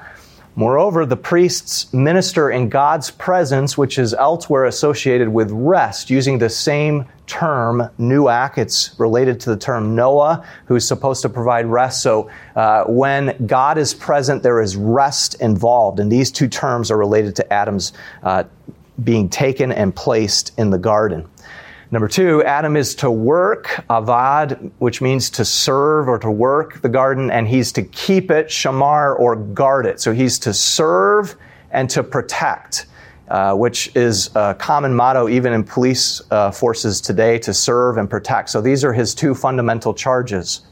Moreover, 0.54 1.06
the 1.06 1.16
priests 1.16 1.90
minister 1.94 2.50
in 2.50 2.68
God's 2.68 3.10
presence, 3.10 3.78
which 3.78 3.98
is 3.98 4.12
elsewhere 4.12 4.66
associated 4.66 5.30
with 5.30 5.50
rest, 5.50 6.10
using 6.10 6.38
the 6.38 6.50
same 6.50 7.06
term, 7.26 7.88
nuach. 7.98 8.58
It's 8.58 8.94
related 8.98 9.40
to 9.40 9.50
the 9.50 9.56
term 9.56 9.94
Noah, 9.94 10.46
who's 10.66 10.86
supposed 10.86 11.22
to 11.22 11.30
provide 11.30 11.64
rest. 11.64 12.02
So 12.02 12.30
uh, 12.54 12.84
when 12.84 13.34
God 13.46 13.78
is 13.78 13.94
present, 13.94 14.42
there 14.42 14.60
is 14.60 14.76
rest 14.76 15.40
involved. 15.40 15.98
And 15.98 16.12
these 16.12 16.30
two 16.30 16.48
terms 16.48 16.90
are 16.90 16.98
related 16.98 17.34
to 17.36 17.50
Adam's 17.50 17.94
uh, 18.22 18.44
being 19.02 19.30
taken 19.30 19.72
and 19.72 19.96
placed 19.96 20.52
in 20.58 20.68
the 20.68 20.78
garden. 20.78 21.26
Number 21.92 22.08
two, 22.08 22.42
Adam 22.44 22.74
is 22.74 22.94
to 22.96 23.10
work, 23.10 23.66
avad, 23.90 24.70
which 24.78 25.02
means 25.02 25.28
to 25.28 25.44
serve 25.44 26.08
or 26.08 26.18
to 26.20 26.30
work 26.30 26.80
the 26.80 26.88
garden, 26.88 27.30
and 27.30 27.46
he's 27.46 27.70
to 27.72 27.82
keep 27.82 28.30
it, 28.30 28.46
shamar, 28.46 29.20
or 29.20 29.36
guard 29.36 29.84
it. 29.84 30.00
So 30.00 30.14
he's 30.14 30.38
to 30.38 30.54
serve 30.54 31.36
and 31.70 31.90
to 31.90 32.02
protect, 32.02 32.86
uh, 33.28 33.54
which 33.54 33.94
is 33.94 34.30
a 34.34 34.54
common 34.54 34.94
motto 34.94 35.28
even 35.28 35.52
in 35.52 35.64
police 35.64 36.22
uh, 36.30 36.50
forces 36.50 36.98
today 36.98 37.38
to 37.40 37.52
serve 37.52 37.98
and 37.98 38.08
protect. 38.08 38.48
So 38.48 38.62
these 38.62 38.84
are 38.84 38.94
his 38.94 39.14
two 39.14 39.34
fundamental 39.34 39.92
charges. 39.92 40.62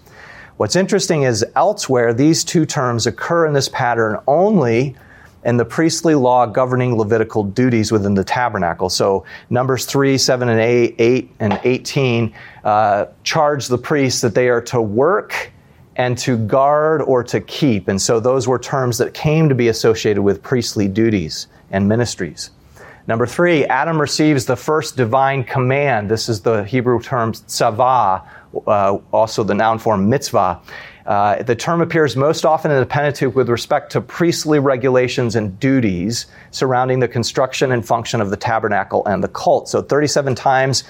What's 0.56 0.74
interesting 0.74 1.24
is 1.24 1.44
elsewhere, 1.54 2.14
these 2.14 2.44
two 2.44 2.64
terms 2.64 3.06
occur 3.06 3.46
in 3.46 3.52
this 3.52 3.68
pattern 3.68 4.18
only 4.26 4.96
and 5.44 5.58
the 5.58 5.64
priestly 5.64 6.14
law 6.14 6.46
governing 6.46 6.96
Levitical 6.96 7.44
duties 7.44 7.90
within 7.90 8.14
the 8.14 8.24
tabernacle. 8.24 8.90
So, 8.90 9.24
Numbers 9.48 9.86
3, 9.86 10.18
7, 10.18 10.48
and 10.48 10.60
8, 10.60 10.94
8 10.98 11.30
and 11.40 11.60
18 11.64 12.34
uh, 12.64 13.06
charge 13.22 13.68
the 13.68 13.78
priests 13.78 14.20
that 14.20 14.34
they 14.34 14.48
are 14.48 14.60
to 14.62 14.80
work 14.80 15.52
and 15.96 16.16
to 16.18 16.38
guard 16.38 17.02
or 17.02 17.22
to 17.24 17.40
keep. 17.40 17.88
And 17.88 18.00
so, 18.00 18.20
those 18.20 18.46
were 18.46 18.58
terms 18.58 18.98
that 18.98 19.14
came 19.14 19.48
to 19.48 19.54
be 19.54 19.68
associated 19.68 20.22
with 20.22 20.42
priestly 20.42 20.88
duties 20.88 21.46
and 21.70 21.88
ministries. 21.88 22.50
Number 23.10 23.26
three, 23.26 23.64
Adam 23.64 24.00
receives 24.00 24.44
the 24.44 24.54
first 24.54 24.96
divine 24.96 25.42
command. 25.42 26.08
This 26.08 26.28
is 26.28 26.42
the 26.42 26.62
Hebrew 26.62 27.02
term 27.02 27.32
tzavah, 27.32 28.24
uh, 28.68 28.98
also 29.10 29.42
the 29.42 29.52
noun 29.52 29.80
form 29.80 30.08
mitzvah. 30.08 30.60
Uh, 31.06 31.42
the 31.42 31.56
term 31.56 31.80
appears 31.80 32.14
most 32.14 32.44
often 32.44 32.70
in 32.70 32.78
the 32.78 32.86
Pentateuch 32.86 33.34
with 33.34 33.48
respect 33.48 33.90
to 33.90 34.00
priestly 34.00 34.60
regulations 34.60 35.34
and 35.34 35.58
duties 35.58 36.26
surrounding 36.52 37.00
the 37.00 37.08
construction 37.08 37.72
and 37.72 37.84
function 37.84 38.20
of 38.20 38.30
the 38.30 38.36
tabernacle 38.36 39.04
and 39.06 39.24
the 39.24 39.28
cult. 39.28 39.68
So 39.68 39.82
37 39.82 40.36
times 40.36 40.84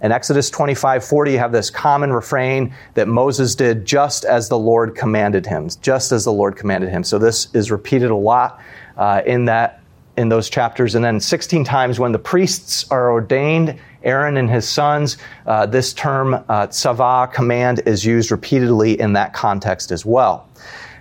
in 0.00 0.12
Exodus 0.12 0.50
25 0.50 1.04
40, 1.04 1.32
you 1.32 1.38
have 1.38 1.50
this 1.50 1.70
common 1.70 2.12
refrain 2.12 2.72
that 2.94 3.08
Moses 3.08 3.56
did 3.56 3.84
just 3.84 4.24
as 4.24 4.48
the 4.48 4.58
Lord 4.58 4.94
commanded 4.94 5.44
him, 5.44 5.68
just 5.82 6.12
as 6.12 6.22
the 6.22 6.32
Lord 6.32 6.54
commanded 6.54 6.90
him. 6.90 7.02
So 7.02 7.18
this 7.18 7.52
is 7.52 7.72
repeated 7.72 8.12
a 8.12 8.16
lot 8.16 8.60
uh, 8.96 9.22
in 9.26 9.46
that 9.46 9.80
in 10.16 10.28
those 10.28 10.48
chapters. 10.48 10.94
And 10.94 11.04
then 11.04 11.20
16 11.20 11.64
times 11.64 11.98
when 11.98 12.12
the 12.12 12.18
priests 12.18 12.90
are 12.90 13.10
ordained, 13.10 13.78
Aaron 14.02 14.36
and 14.36 14.50
his 14.50 14.68
sons, 14.68 15.16
uh, 15.46 15.66
this 15.66 15.92
term, 15.92 16.34
uh, 16.34 16.66
tzavah, 16.66 17.32
command, 17.32 17.82
is 17.86 18.04
used 18.04 18.30
repeatedly 18.30 19.00
in 19.00 19.14
that 19.14 19.32
context 19.32 19.90
as 19.90 20.04
well. 20.04 20.48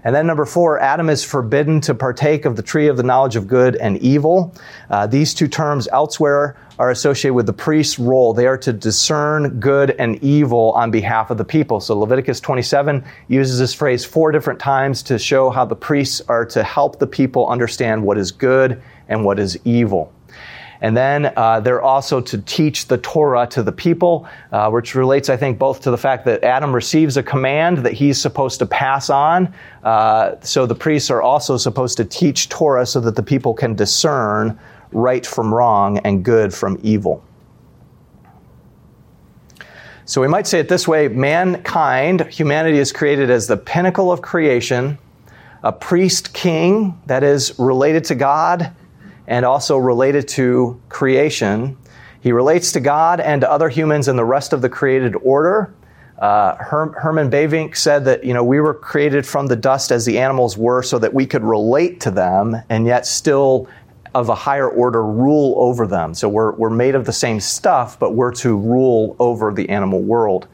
And 0.06 0.14
then 0.14 0.28
number 0.28 0.46
four, 0.46 0.80
Adam 0.82 1.10
is 1.10 1.24
forbidden 1.24 1.80
to 1.82 1.96
partake 1.96 2.44
of 2.44 2.58
the 2.58 2.62
tree 2.62 2.88
of 2.88 2.98
the 2.98 3.04
knowledge 3.04 3.38
of 3.38 3.48
good 3.48 3.78
and 3.78 3.98
evil. 4.00 4.54
Uh, 4.90 5.08
these 5.08 5.34
two 5.34 5.48
terms 5.48 5.88
elsewhere 5.94 6.58
are 6.78 6.92
associated 6.92 7.36
with 7.36 7.46
the 7.46 7.54
priest's 7.54 8.00
role. 8.00 8.34
They 8.34 8.48
are 8.48 8.58
to 8.58 8.74
discern 8.74 9.62
good 9.62 9.92
and 9.92 10.22
evil 10.22 10.74
on 10.74 10.92
behalf 10.92 11.30
of 11.30 11.38
the 11.38 11.46
people. 11.46 11.80
So 11.80 11.98
Leviticus 11.98 12.42
27 12.42 13.04
uses 13.30 13.60
this 13.60 13.74
phrase 13.74 14.04
four 14.04 14.32
different 14.34 14.60
times 14.60 15.04
to 15.04 15.18
show 15.18 15.50
how 15.50 15.64
the 15.64 15.76
priests 15.76 16.22
are 16.28 16.46
to 16.48 16.64
help 16.64 17.00
the 17.00 17.08
people 17.08 17.48
understand 17.48 18.04
what 18.04 18.18
is 18.18 18.32
good 18.32 18.82
and 19.08 19.24
what 19.24 19.40
is 19.40 19.58
evil. 19.66 20.14
And 20.84 20.98
then 20.98 21.32
uh, 21.38 21.62
they're 21.62 21.82
also 21.82 22.20
to 22.20 22.38
teach 22.40 22.88
the 22.88 22.98
Torah 22.98 23.48
to 23.48 23.64
the 23.64 23.72
people, 23.72 24.28
uh, 24.52 24.70
which 24.70 24.96
relates, 24.96 25.30
I 25.30 25.38
think, 25.38 25.58
both 25.58 25.80
to 25.84 25.92
the 25.92 25.98
fact 25.98 26.26
that 26.26 26.44
Adam 26.44 26.76
receives 26.76 27.16
a 27.16 27.24
command 27.24 27.78
that 27.80 27.94
he's 27.94 28.22
supposed 28.22 28.60
to 28.60 28.66
pass 28.66 29.10
on. 29.10 29.54
Uh, 29.82 30.36
so 30.42 30.66
the 30.66 30.76
priests 30.76 31.10
are 31.10 31.22
also 31.22 31.56
supposed 31.56 31.96
to 31.98 32.06
teach 32.06 32.50
Torah 32.50 32.86
so 32.86 33.00
that 33.00 33.16
the 33.16 33.24
people 33.24 33.54
can 33.54 33.76
discern 33.76 34.60
right 34.92 35.26
from 35.26 35.54
wrong 35.54 36.00
and 36.00 36.24
good 36.24 36.54
from 36.54 36.78
evil. 36.84 37.24
So 40.04 40.20
we 40.20 40.28
might 40.28 40.48
say 40.48 40.60
it 40.60 40.68
this 40.68 40.86
way 40.86 41.08
mankind, 41.08 42.28
humanity 42.28 42.78
is 42.78 42.92
created 42.92 43.30
as 43.30 43.48
the 43.48 43.56
pinnacle 43.56 44.12
of 44.12 44.22
creation, 44.22 44.98
a 45.64 45.72
priest 45.72 46.34
king 46.34 47.00
that 47.06 47.24
is 47.24 47.58
related 47.58 48.04
to 48.06 48.16
God 48.16 48.76
and 49.28 49.46
also 49.46 49.78
related 49.78 50.28
to 50.30 50.80
creation. 50.90 51.78
He 52.22 52.32
relates 52.32 52.72
to 52.74 52.80
God 52.80 53.20
and 53.20 53.42
to 53.42 53.52
other 53.52 53.70
humans 53.70 54.08
and 54.08 54.18
the 54.18 54.26
rest 54.26 54.54
of 54.54 54.62
the 54.62 54.70
created 54.70 55.16
order. 55.24 55.74
Uh, 56.20 56.56
Her- 56.56 56.94
Herman 57.00 57.30
Bavinck 57.30 57.76
said 57.76 58.06
that 58.06 58.24
you 58.24 58.34
know 58.34 58.44
we 58.44 58.60
were 58.60 58.74
created 58.74 59.26
from 59.26 59.48
the 59.48 59.56
dust 59.56 59.92
as 59.92 60.06
the 60.06 60.20
animals 60.20 60.58
were, 60.58 60.84
so 60.84 61.00
that 61.00 61.14
we 61.14 61.26
could 61.26 61.44
relate 61.44 62.00
to 62.02 62.12
them 62.12 62.56
and 62.70 62.86
yet 62.86 63.06
still 63.06 63.68
of 64.16 64.30
a 64.30 64.36
higher 64.36 64.70
order 64.70 65.04
rule 65.04 65.56
over 65.58 65.88
them. 65.88 66.14
So 66.14 66.30
we're, 66.30 66.52
we're 66.54 66.70
made 66.70 66.96
of 66.96 67.06
the 67.06 67.14
same 67.14 67.40
stuff, 67.40 67.98
but 67.98 68.12
we're 68.12 68.34
to 68.36 68.56
rule 68.56 69.16
over 69.20 69.52
the 69.52 69.68
animal 69.70 70.02
world. 70.02 70.48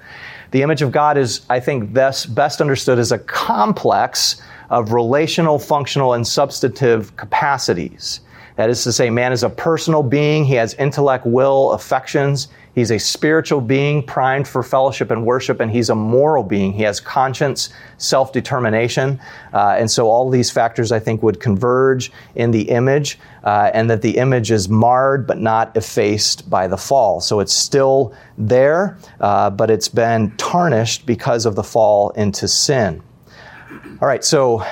The 0.51 0.61
image 0.61 0.81
of 0.81 0.91
God 0.91 1.17
is, 1.17 1.45
I 1.49 1.59
think, 1.59 1.93
best, 1.93 2.33
best 2.33 2.61
understood 2.61 2.97
as 2.99 3.11
a 3.11 3.19
complex 3.19 4.41
of 4.69 4.93
relational, 4.93 5.59
functional, 5.59 6.13
and 6.13 6.25
substantive 6.25 7.15
capacities. 7.17 8.21
That 8.59 8.69
is 8.69 8.83
to 8.83 8.91
say, 8.91 9.09
man 9.09 9.31
is 9.31 9.43
a 9.43 9.49
personal 9.49 10.03
being. 10.03 10.43
He 10.43 10.55
has 10.55 10.73
intellect, 10.73 11.25
will, 11.25 11.71
affections. 11.71 12.49
He's 12.75 12.91
a 12.91 12.97
spiritual 12.97 13.61
being 13.61 14.03
primed 14.03 14.49
for 14.49 14.63
fellowship 14.63 15.11
and 15.11 15.25
worship, 15.25 15.61
and 15.61 15.71
he's 15.71 15.89
a 15.89 15.95
moral 15.95 16.43
being. 16.43 16.73
He 16.73 16.83
has 16.83 16.99
conscience, 16.99 17.69
self 17.99 18.33
determination. 18.33 19.17
Uh, 19.53 19.77
and 19.79 19.89
so 19.89 20.09
all 20.09 20.29
these 20.29 20.51
factors, 20.51 20.91
I 20.91 20.99
think, 20.99 21.23
would 21.23 21.39
converge 21.39 22.11
in 22.35 22.51
the 22.51 22.63
image, 22.63 23.17
uh, 23.45 23.71
and 23.73 23.89
that 23.89 24.01
the 24.01 24.17
image 24.17 24.51
is 24.51 24.67
marred 24.67 25.25
but 25.25 25.39
not 25.39 25.77
effaced 25.77 26.49
by 26.49 26.67
the 26.67 26.75
fall. 26.75 27.21
So 27.21 27.39
it's 27.39 27.53
still 27.53 28.13
there, 28.37 28.97
uh, 29.21 29.51
but 29.51 29.71
it's 29.71 29.87
been 29.87 30.35
tarnished 30.35 31.05
because 31.05 31.45
of 31.45 31.55
the 31.55 31.63
fall 31.63 32.09
into 32.09 32.45
sin. 32.49 33.01
All 34.01 34.07
right, 34.09 34.25
so 34.25 34.65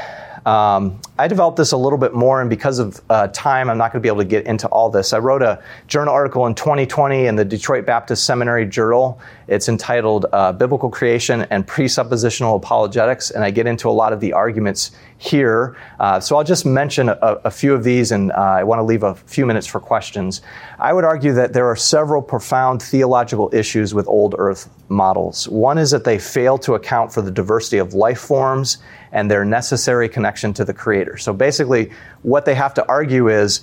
um, 0.47 1.01
I 1.19 1.27
developed 1.27 1.57
this 1.57 1.73
a 1.73 1.77
little 1.77 1.97
bit 1.97 2.13
more, 2.13 2.39
and 2.39 2.49
because 2.49 2.79
of 2.79 3.01
uh, 3.09 3.27
time, 3.27 3.69
I'm 3.69 3.77
not 3.77 3.91
going 3.91 4.01
to 4.01 4.05
be 4.05 4.07
able 4.07 4.21
to 4.21 4.29
get 4.29 4.45
into 4.45 4.65
all 4.69 4.89
this. 4.89 5.11
I 5.11 5.17
wrote 5.17 5.41
a 5.41 5.61
journal 5.87 6.13
article 6.13 6.47
in 6.47 6.55
2020 6.55 7.25
in 7.25 7.35
the 7.35 7.43
Detroit 7.43 7.85
Baptist 7.85 8.23
Seminary 8.23 8.65
Journal. 8.65 9.19
It's 9.49 9.67
entitled 9.67 10.27
uh, 10.31 10.53
Biblical 10.53 10.89
Creation 10.89 11.41
and 11.49 11.67
Presuppositional 11.67 12.55
Apologetics, 12.55 13.31
and 13.31 13.43
I 13.43 13.51
get 13.51 13.67
into 13.67 13.89
a 13.89 13.91
lot 13.91 14.13
of 14.13 14.21
the 14.21 14.31
arguments 14.31 14.91
here. 15.17 15.75
Uh, 15.99 16.19
so 16.19 16.37
I'll 16.37 16.43
just 16.43 16.65
mention 16.65 17.09
a, 17.09 17.17
a 17.43 17.51
few 17.51 17.73
of 17.73 17.83
these, 17.83 18.11
and 18.11 18.31
uh, 18.31 18.35
I 18.35 18.63
want 18.63 18.79
to 18.79 18.83
leave 18.83 19.03
a 19.03 19.15
few 19.15 19.45
minutes 19.45 19.65
for 19.65 19.79
questions. 19.79 20.41
I 20.79 20.93
would 20.93 21.03
argue 21.03 21.33
that 21.33 21.53
there 21.53 21.65
are 21.65 21.75
several 21.75 22.21
profound 22.21 22.81
theological 22.81 23.49
issues 23.51 23.93
with 23.93 24.07
old 24.07 24.35
earth 24.37 24.69
models. 24.89 25.47
One 25.49 25.77
is 25.77 25.91
that 25.91 26.03
they 26.03 26.19
fail 26.19 26.57
to 26.59 26.75
account 26.75 27.11
for 27.11 27.21
the 27.21 27.31
diversity 27.31 27.79
of 27.79 27.93
life 27.93 28.19
forms 28.19 28.77
and 29.11 29.31
their 29.31 29.43
necessary 29.43 30.07
connection 30.07 30.53
to 30.53 30.65
the 30.65 30.73
Creator. 30.73 31.17
So 31.17 31.33
basically, 31.33 31.91
what 32.21 32.45
they 32.45 32.55
have 32.55 32.73
to 32.75 32.87
argue 32.87 33.29
is 33.29 33.61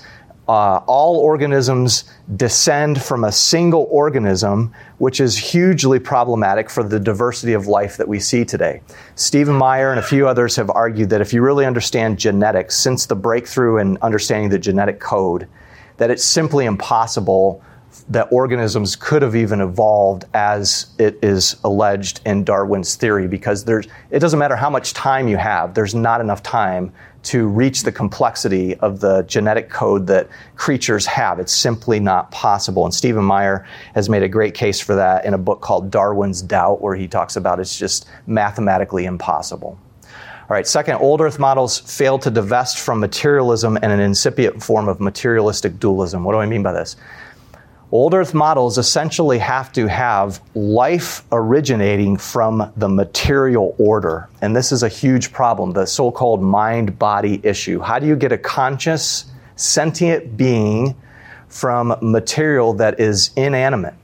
uh, 0.49 0.81
all 0.87 1.17
organisms 1.17 2.05
descend 2.37 3.03
from 3.03 3.25
a 3.25 3.33
single 3.33 3.89
organism, 3.91 4.75
which 4.99 5.21
is 5.21 5.37
hugely 5.37 5.99
problematic 5.99 6.69
for 6.69 6.83
the 6.83 7.01
diversity 7.01 7.55
of 7.55 7.67
life 7.67 7.97
that 7.97 8.09
we 8.09 8.21
see 8.21 8.45
today. 8.45 8.83
Stephen 9.15 9.55
Meyer 9.55 9.91
and 9.91 9.99
a 9.99 10.03
few 10.03 10.29
others 10.29 10.55
have 10.57 10.71
argued 10.71 11.09
that 11.11 11.21
if 11.21 11.33
you 11.33 11.41
really 11.41 11.65
understand 11.65 12.19
genetics, 12.19 12.77
since 12.77 13.07
the 13.07 13.17
breakthrough 13.17 13.79
in 13.79 13.97
understanding 14.03 14.51
the 14.51 14.59
genetic 14.59 15.01
code, 15.01 15.49
that 15.97 16.11
it's 16.11 16.25
simply 16.25 16.67
impossible 16.67 17.63
that 18.09 18.29
organisms 18.31 18.97
could 18.97 19.23
have 19.23 19.35
even 19.35 19.61
evolved 19.61 20.25
as 20.35 20.89
it 20.99 21.19
is 21.23 21.57
alleged 21.65 22.21
in 22.27 22.45
Darwin's 22.45 22.97
theory 22.97 23.27
because 23.27 23.65
there's 23.65 23.87
it 24.11 24.19
doesn't 24.19 24.39
matter 24.39 24.57
how 24.57 24.69
much 24.69 24.93
time 24.93 25.27
you 25.27 25.39
have 25.39 25.73
there's 25.73 25.95
not 25.95 26.21
enough 26.21 26.43
time 26.43 26.93
to 27.23 27.49
reach 27.49 27.83
the 27.83 27.91
complexity 27.91 28.75
of 28.77 29.01
the 29.01 29.23
genetic 29.23 29.71
code 29.71 30.07
that 30.07 30.29
creatures 30.57 31.07
have 31.07 31.39
it's 31.39 31.53
simply 31.53 31.99
not 31.99 32.31
possible 32.31 32.85
and 32.85 32.93
Stephen 32.93 33.25
Meyer 33.25 33.67
has 33.95 34.11
made 34.11 34.23
a 34.23 34.29
great 34.29 34.53
case 34.53 34.79
for 34.79 34.95
that 34.95 35.25
in 35.25 35.33
a 35.33 35.39
book 35.39 35.63
called 35.63 35.91
Darwin's 35.91 36.43
Doubt 36.43 36.83
where 36.83 36.95
he 36.95 37.09
talks 37.09 37.37
about 37.37 37.59
it's 37.59 37.79
just 37.79 38.07
mathematically 38.27 39.07
impossible 39.07 39.79
all 40.47 40.55
right, 40.55 40.67
second, 40.67 40.97
old 40.97 41.23
Earth 41.23 41.39
models 41.39 41.79
fail 41.79 42.19
to 42.19 42.31
divest 42.31 42.79
from 42.79 43.01
materialism 43.01 43.79
and 43.81 43.91
an 43.91 43.99
incipient 43.99 44.63
form 44.63 44.89
of 44.89 45.01
materialistic 45.01 45.81
dualism. 45.81 46.23
What 46.23 46.33
do 46.33 46.39
I 46.39 46.45
mean 46.45 46.63
by 46.63 46.75
this? 46.75 46.97
Old 47.93 48.15
Earth 48.15 48.35
models 48.35 48.79
essentially 48.79 49.39
have 49.39 49.73
to 49.73 49.87
have 49.87 50.41
life 50.55 51.23
originating 51.31 52.17
from 52.17 52.73
the 52.77 52.89
material 52.89 53.75
order. 53.79 54.29
And 54.41 54.57
this 54.57 54.73
is 54.73 54.83
a 54.83 54.89
huge 54.89 55.33
problem, 55.33 55.73
the 55.73 55.87
so 55.87 56.11
called 56.11 56.43
mind 56.43 56.99
body 56.99 57.41
issue. 57.45 57.81
How 57.81 57.99
do 57.99 58.07
you 58.07 58.17
get 58.17 58.33
a 58.33 58.39
conscious, 58.39 59.27
sentient 59.57 60.37
being 60.37 60.97
from 61.49 61.97
material 62.01 62.75
that 62.75 62.99
is 62.99 63.31
inanimate? 63.37 63.95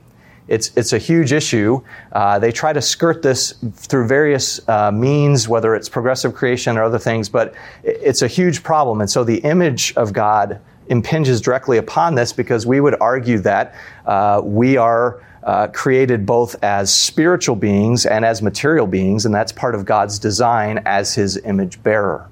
It's, 0.47 0.73
it's 0.77 0.93
a 0.93 0.99
huge 0.99 1.33
issue. 1.33 1.81
Uh, 2.13 2.39
they 2.39 2.51
try 2.51 2.73
to 2.73 2.83
skirt 2.83 3.23
this 3.23 3.55
through 3.73 4.09
various 4.09 4.61
uh, 4.69 4.91
means, 4.91 5.49
whether 5.49 5.75
it's 5.77 5.89
progressive 5.89 6.35
creation 6.35 6.77
or 6.77 6.83
other 6.83 6.99
things, 6.99 7.29
but 7.29 7.55
it's 7.85 8.23
a 8.23 8.29
huge 8.29 8.63
problem. 8.63 9.01
And 9.01 9.09
so 9.09 9.25
the 9.25 9.39
image 9.39 9.95
of 9.97 10.13
God 10.13 10.61
impinges 10.91 11.41
directly 11.41 11.79
upon 11.79 12.15
this 12.15 12.33
because 12.33 12.67
we 12.67 12.81
would 12.81 13.01
argue 13.01 13.39
that 13.39 13.75
uh, 14.05 14.43
we 14.45 14.77
are 14.77 15.23
uh, 15.45 15.69
created 15.69 16.27
both 16.27 16.55
as 16.63 16.93
spiritual 16.93 17.57
beings 17.57 18.05
and 18.05 18.25
as 18.25 18.43
material 18.43 18.87
beings, 18.87 19.25
and 19.25 19.35
that's 19.35 19.53
part 19.53 19.75
of 19.75 19.87
God's 19.87 20.19
design 20.19 20.83
as 20.85 21.15
his 21.15 21.39
image 21.39 21.83
bearer. 21.83 22.29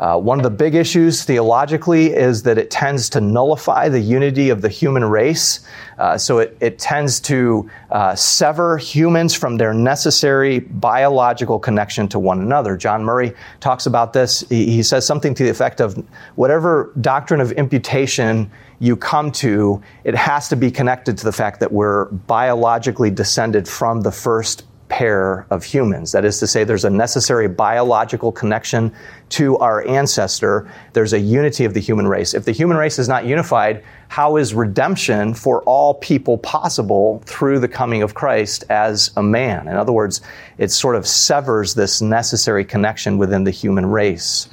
Uh, 0.00 0.18
one 0.18 0.38
of 0.38 0.42
the 0.42 0.50
big 0.50 0.74
issues 0.74 1.24
theologically 1.24 2.06
is 2.06 2.42
that 2.44 2.56
it 2.56 2.70
tends 2.70 3.10
to 3.10 3.20
nullify 3.20 3.86
the 3.86 4.00
unity 4.00 4.48
of 4.48 4.62
the 4.62 4.68
human 4.68 5.04
race. 5.04 5.60
Uh, 5.98 6.16
so 6.16 6.38
it, 6.38 6.56
it, 6.60 6.78
tends 6.78 7.20
to 7.20 7.70
uh, 7.90 8.14
sever 8.14 8.78
humans 8.78 9.34
from 9.34 9.58
their 9.58 9.74
necessary 9.74 10.60
biological 10.60 11.58
connection 11.58 12.08
to 12.08 12.18
one 12.18 12.40
another. 12.40 12.78
John 12.78 13.04
Murray 13.04 13.34
talks 13.60 13.84
about 13.84 14.14
this. 14.14 14.40
He, 14.48 14.64
he 14.72 14.82
says 14.82 15.06
something 15.06 15.34
to 15.34 15.44
the 15.44 15.50
effect 15.50 15.82
of 15.82 16.02
whatever 16.36 16.90
doctrine 17.02 17.42
of 17.42 17.52
imputation 17.52 18.50
you 18.78 18.96
come 18.96 19.30
to, 19.30 19.82
it 20.04 20.14
has 20.14 20.48
to 20.48 20.56
be 20.56 20.70
connected 20.70 21.18
to 21.18 21.24
the 21.24 21.32
fact 21.32 21.60
that 21.60 21.70
we're 21.70 22.06
biologically 22.06 23.10
descended 23.10 23.68
from 23.68 24.00
the 24.00 24.10
first 24.10 24.64
pair 24.90 25.46
of 25.50 25.64
humans. 25.64 26.12
That 26.12 26.24
is 26.26 26.38
to 26.40 26.46
say, 26.46 26.64
there's 26.64 26.84
a 26.84 26.90
necessary 26.90 27.48
biological 27.48 28.32
connection 28.32 28.92
to 29.30 29.56
our 29.58 29.86
ancestor. 29.86 30.70
There's 30.92 31.12
a 31.12 31.18
unity 31.18 31.64
of 31.64 31.72
the 31.72 31.80
human 31.80 32.08
race. 32.08 32.34
If 32.34 32.44
the 32.44 32.52
human 32.52 32.76
race 32.76 32.98
is 32.98 33.08
not 33.08 33.24
unified, 33.24 33.82
how 34.08 34.36
is 34.36 34.52
redemption 34.52 35.32
for 35.32 35.62
all 35.62 35.94
people 35.94 36.36
possible 36.38 37.22
through 37.24 37.60
the 37.60 37.68
coming 37.68 38.02
of 38.02 38.14
Christ 38.14 38.64
as 38.68 39.12
a 39.16 39.22
man? 39.22 39.68
In 39.68 39.76
other 39.76 39.92
words, 39.92 40.20
it 40.58 40.72
sort 40.72 40.96
of 40.96 41.06
severs 41.06 41.74
this 41.74 42.02
necessary 42.02 42.64
connection 42.64 43.16
within 43.16 43.44
the 43.44 43.52
human 43.52 43.86
race. 43.86 44.48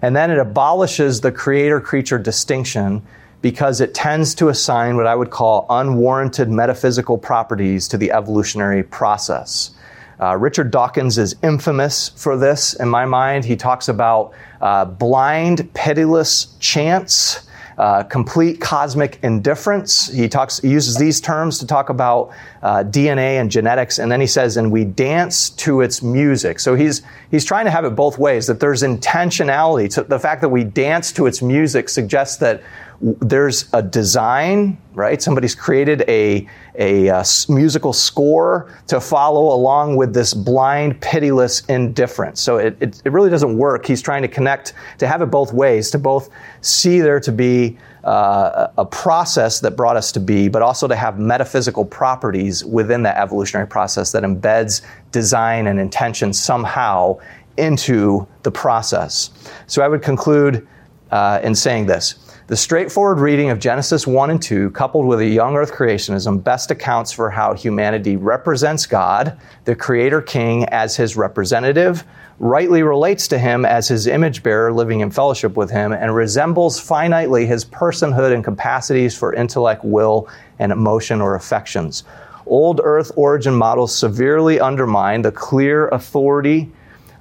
And 0.00 0.14
then 0.14 0.30
it 0.30 0.38
abolishes 0.38 1.20
the 1.20 1.32
creator 1.32 1.80
creature 1.80 2.18
distinction 2.18 3.02
because 3.44 3.82
it 3.82 3.92
tends 3.92 4.34
to 4.34 4.48
assign 4.48 4.96
what 4.96 5.06
I 5.06 5.14
would 5.14 5.28
call 5.28 5.66
unwarranted 5.68 6.48
metaphysical 6.48 7.18
properties 7.18 7.86
to 7.88 7.98
the 7.98 8.10
evolutionary 8.10 8.82
process. 8.82 9.72
Uh, 10.18 10.34
Richard 10.38 10.70
Dawkins 10.70 11.18
is 11.18 11.36
infamous 11.42 12.08
for 12.08 12.38
this 12.38 12.72
in 12.72 12.88
my 12.88 13.04
mind. 13.04 13.44
He 13.44 13.54
talks 13.54 13.88
about 13.88 14.32
uh, 14.62 14.86
blind, 14.86 15.70
pitiless 15.74 16.56
chance. 16.58 17.46
Uh, 17.76 18.04
complete 18.04 18.60
cosmic 18.60 19.18
indifference. 19.24 20.08
He 20.08 20.28
talks, 20.28 20.60
he 20.60 20.68
uses 20.68 20.96
these 20.96 21.20
terms 21.20 21.58
to 21.58 21.66
talk 21.66 21.88
about 21.88 22.30
uh, 22.62 22.84
DNA 22.84 23.40
and 23.40 23.50
genetics, 23.50 23.98
and 23.98 24.12
then 24.12 24.20
he 24.20 24.28
says, 24.28 24.56
"And 24.56 24.70
we 24.70 24.84
dance 24.84 25.50
to 25.50 25.80
its 25.80 26.00
music." 26.00 26.60
So 26.60 26.76
he's 26.76 27.02
he's 27.32 27.44
trying 27.44 27.64
to 27.64 27.72
have 27.72 27.84
it 27.84 27.96
both 27.96 28.16
ways. 28.16 28.46
That 28.46 28.60
there's 28.60 28.84
intentionality. 28.84 29.92
To 29.94 30.04
the 30.04 30.20
fact 30.20 30.40
that 30.42 30.50
we 30.50 30.62
dance 30.62 31.10
to 31.14 31.26
its 31.26 31.42
music 31.42 31.88
suggests 31.88 32.36
that 32.36 32.62
there's 33.00 33.68
a 33.72 33.82
design, 33.82 34.78
right? 34.94 35.20
Somebody's 35.20 35.54
created 35.54 36.02
a, 36.08 36.46
a, 36.76 37.08
a, 37.08 37.14
uh, 37.16 37.24
musical 37.48 37.92
score 37.92 38.72
to 38.86 39.00
follow 39.00 39.54
along 39.54 39.96
with 39.96 40.14
this 40.14 40.32
blind, 40.32 41.00
pitiless 41.00 41.64
indifference. 41.66 42.40
So 42.40 42.58
it, 42.58 42.76
it, 42.80 43.02
it, 43.04 43.12
really 43.12 43.30
doesn't 43.30 43.56
work. 43.56 43.86
He's 43.86 44.00
trying 44.00 44.22
to 44.22 44.28
connect, 44.28 44.74
to 44.98 45.06
have 45.06 45.22
it 45.22 45.26
both 45.26 45.52
ways, 45.52 45.90
to 45.90 45.98
both 45.98 46.30
see 46.60 47.00
there 47.00 47.20
to 47.20 47.32
be 47.32 47.78
uh, 48.04 48.68
a 48.78 48.84
process 48.84 49.60
that 49.60 49.72
brought 49.72 49.96
us 49.96 50.12
to 50.12 50.20
be, 50.20 50.48
but 50.48 50.62
also 50.62 50.86
to 50.86 50.96
have 50.96 51.18
metaphysical 51.18 51.84
properties 51.84 52.64
within 52.64 53.02
that 53.02 53.16
evolutionary 53.16 53.66
process 53.66 54.12
that 54.12 54.22
embeds 54.22 54.82
design 55.10 55.66
and 55.66 55.80
intention 55.80 56.32
somehow 56.32 57.18
into 57.56 58.26
the 58.42 58.50
process. 58.50 59.30
So 59.66 59.82
I 59.82 59.88
would 59.88 60.02
conclude 60.02 60.66
uh, 61.10 61.40
in 61.42 61.54
saying 61.54 61.86
this. 61.86 62.16
The 62.46 62.56
straightforward 62.58 63.20
reading 63.20 63.48
of 63.48 63.58
Genesis 63.58 64.06
1 64.06 64.28
and 64.28 64.42
2, 64.42 64.72
coupled 64.72 65.06
with 65.06 65.18
a 65.20 65.26
young 65.26 65.56
earth 65.56 65.72
creationism, 65.72 66.44
best 66.44 66.70
accounts 66.70 67.10
for 67.10 67.30
how 67.30 67.54
humanity 67.54 68.16
represents 68.16 68.84
God, 68.84 69.40
the 69.64 69.74
Creator 69.74 70.20
King, 70.20 70.66
as 70.66 70.94
his 70.94 71.16
representative, 71.16 72.04
rightly 72.38 72.82
relates 72.82 73.28
to 73.28 73.38
him 73.38 73.64
as 73.64 73.88
his 73.88 74.06
image 74.06 74.42
bearer 74.42 74.74
living 74.74 75.00
in 75.00 75.10
fellowship 75.10 75.56
with 75.56 75.70
him, 75.70 75.94
and 75.94 76.14
resembles 76.14 76.78
finitely 76.78 77.46
his 77.46 77.64
personhood 77.64 78.34
and 78.34 78.44
capacities 78.44 79.16
for 79.16 79.32
intellect, 79.32 79.82
will, 79.82 80.28
and 80.58 80.70
emotion 80.70 81.22
or 81.22 81.36
affections. 81.36 82.04
Old 82.44 82.78
earth 82.84 83.10
origin 83.16 83.54
models 83.54 83.96
severely 83.96 84.60
undermine 84.60 85.22
the 85.22 85.32
clear 85.32 85.88
authority 85.88 86.70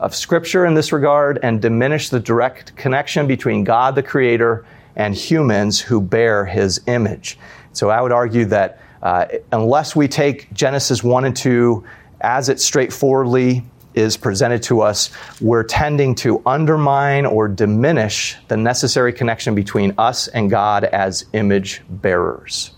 of 0.02 0.14
Scripture 0.14 0.66
in 0.66 0.74
this 0.74 0.92
regard 0.92 1.40
and 1.44 1.62
diminish 1.62 2.10
the 2.10 2.20
direct 2.20 2.76
connection 2.76 3.26
between 3.26 3.64
God 3.64 3.96
the 3.96 4.04
Creator 4.04 4.66
and 4.96 5.16
humans 5.16 5.80
who 5.80 6.02
bear 6.02 6.46
his 6.46 6.82
image. 6.88 7.38
So 7.74 7.90
I 7.90 8.02
would 8.02 8.12
argue 8.12 8.46
that 8.46 8.80
uh, 9.02 9.26
unless 9.52 9.96
we 9.96 10.08
take 10.08 10.52
Genesis 10.54 11.04
1 11.04 11.26
and 11.26 11.36
2 11.36 11.84
as 12.22 12.50
it 12.50 12.60
straightforwardly 12.60 13.64
is 13.94 14.18
presented 14.18 14.64
to 14.64 14.82
us, 14.82 15.12
we're 15.42 15.64
tending 15.64 16.16
to 16.16 16.42
undermine 16.46 17.26
or 17.26 17.48
diminish 17.48 18.38
the 18.48 18.58
necessary 18.58 19.14
connection 19.14 19.54
between 19.56 19.94
us 19.98 20.28
and 20.30 20.50
God 20.50 20.86
as 20.86 21.26
image 21.34 21.82
bearers. 21.90 22.72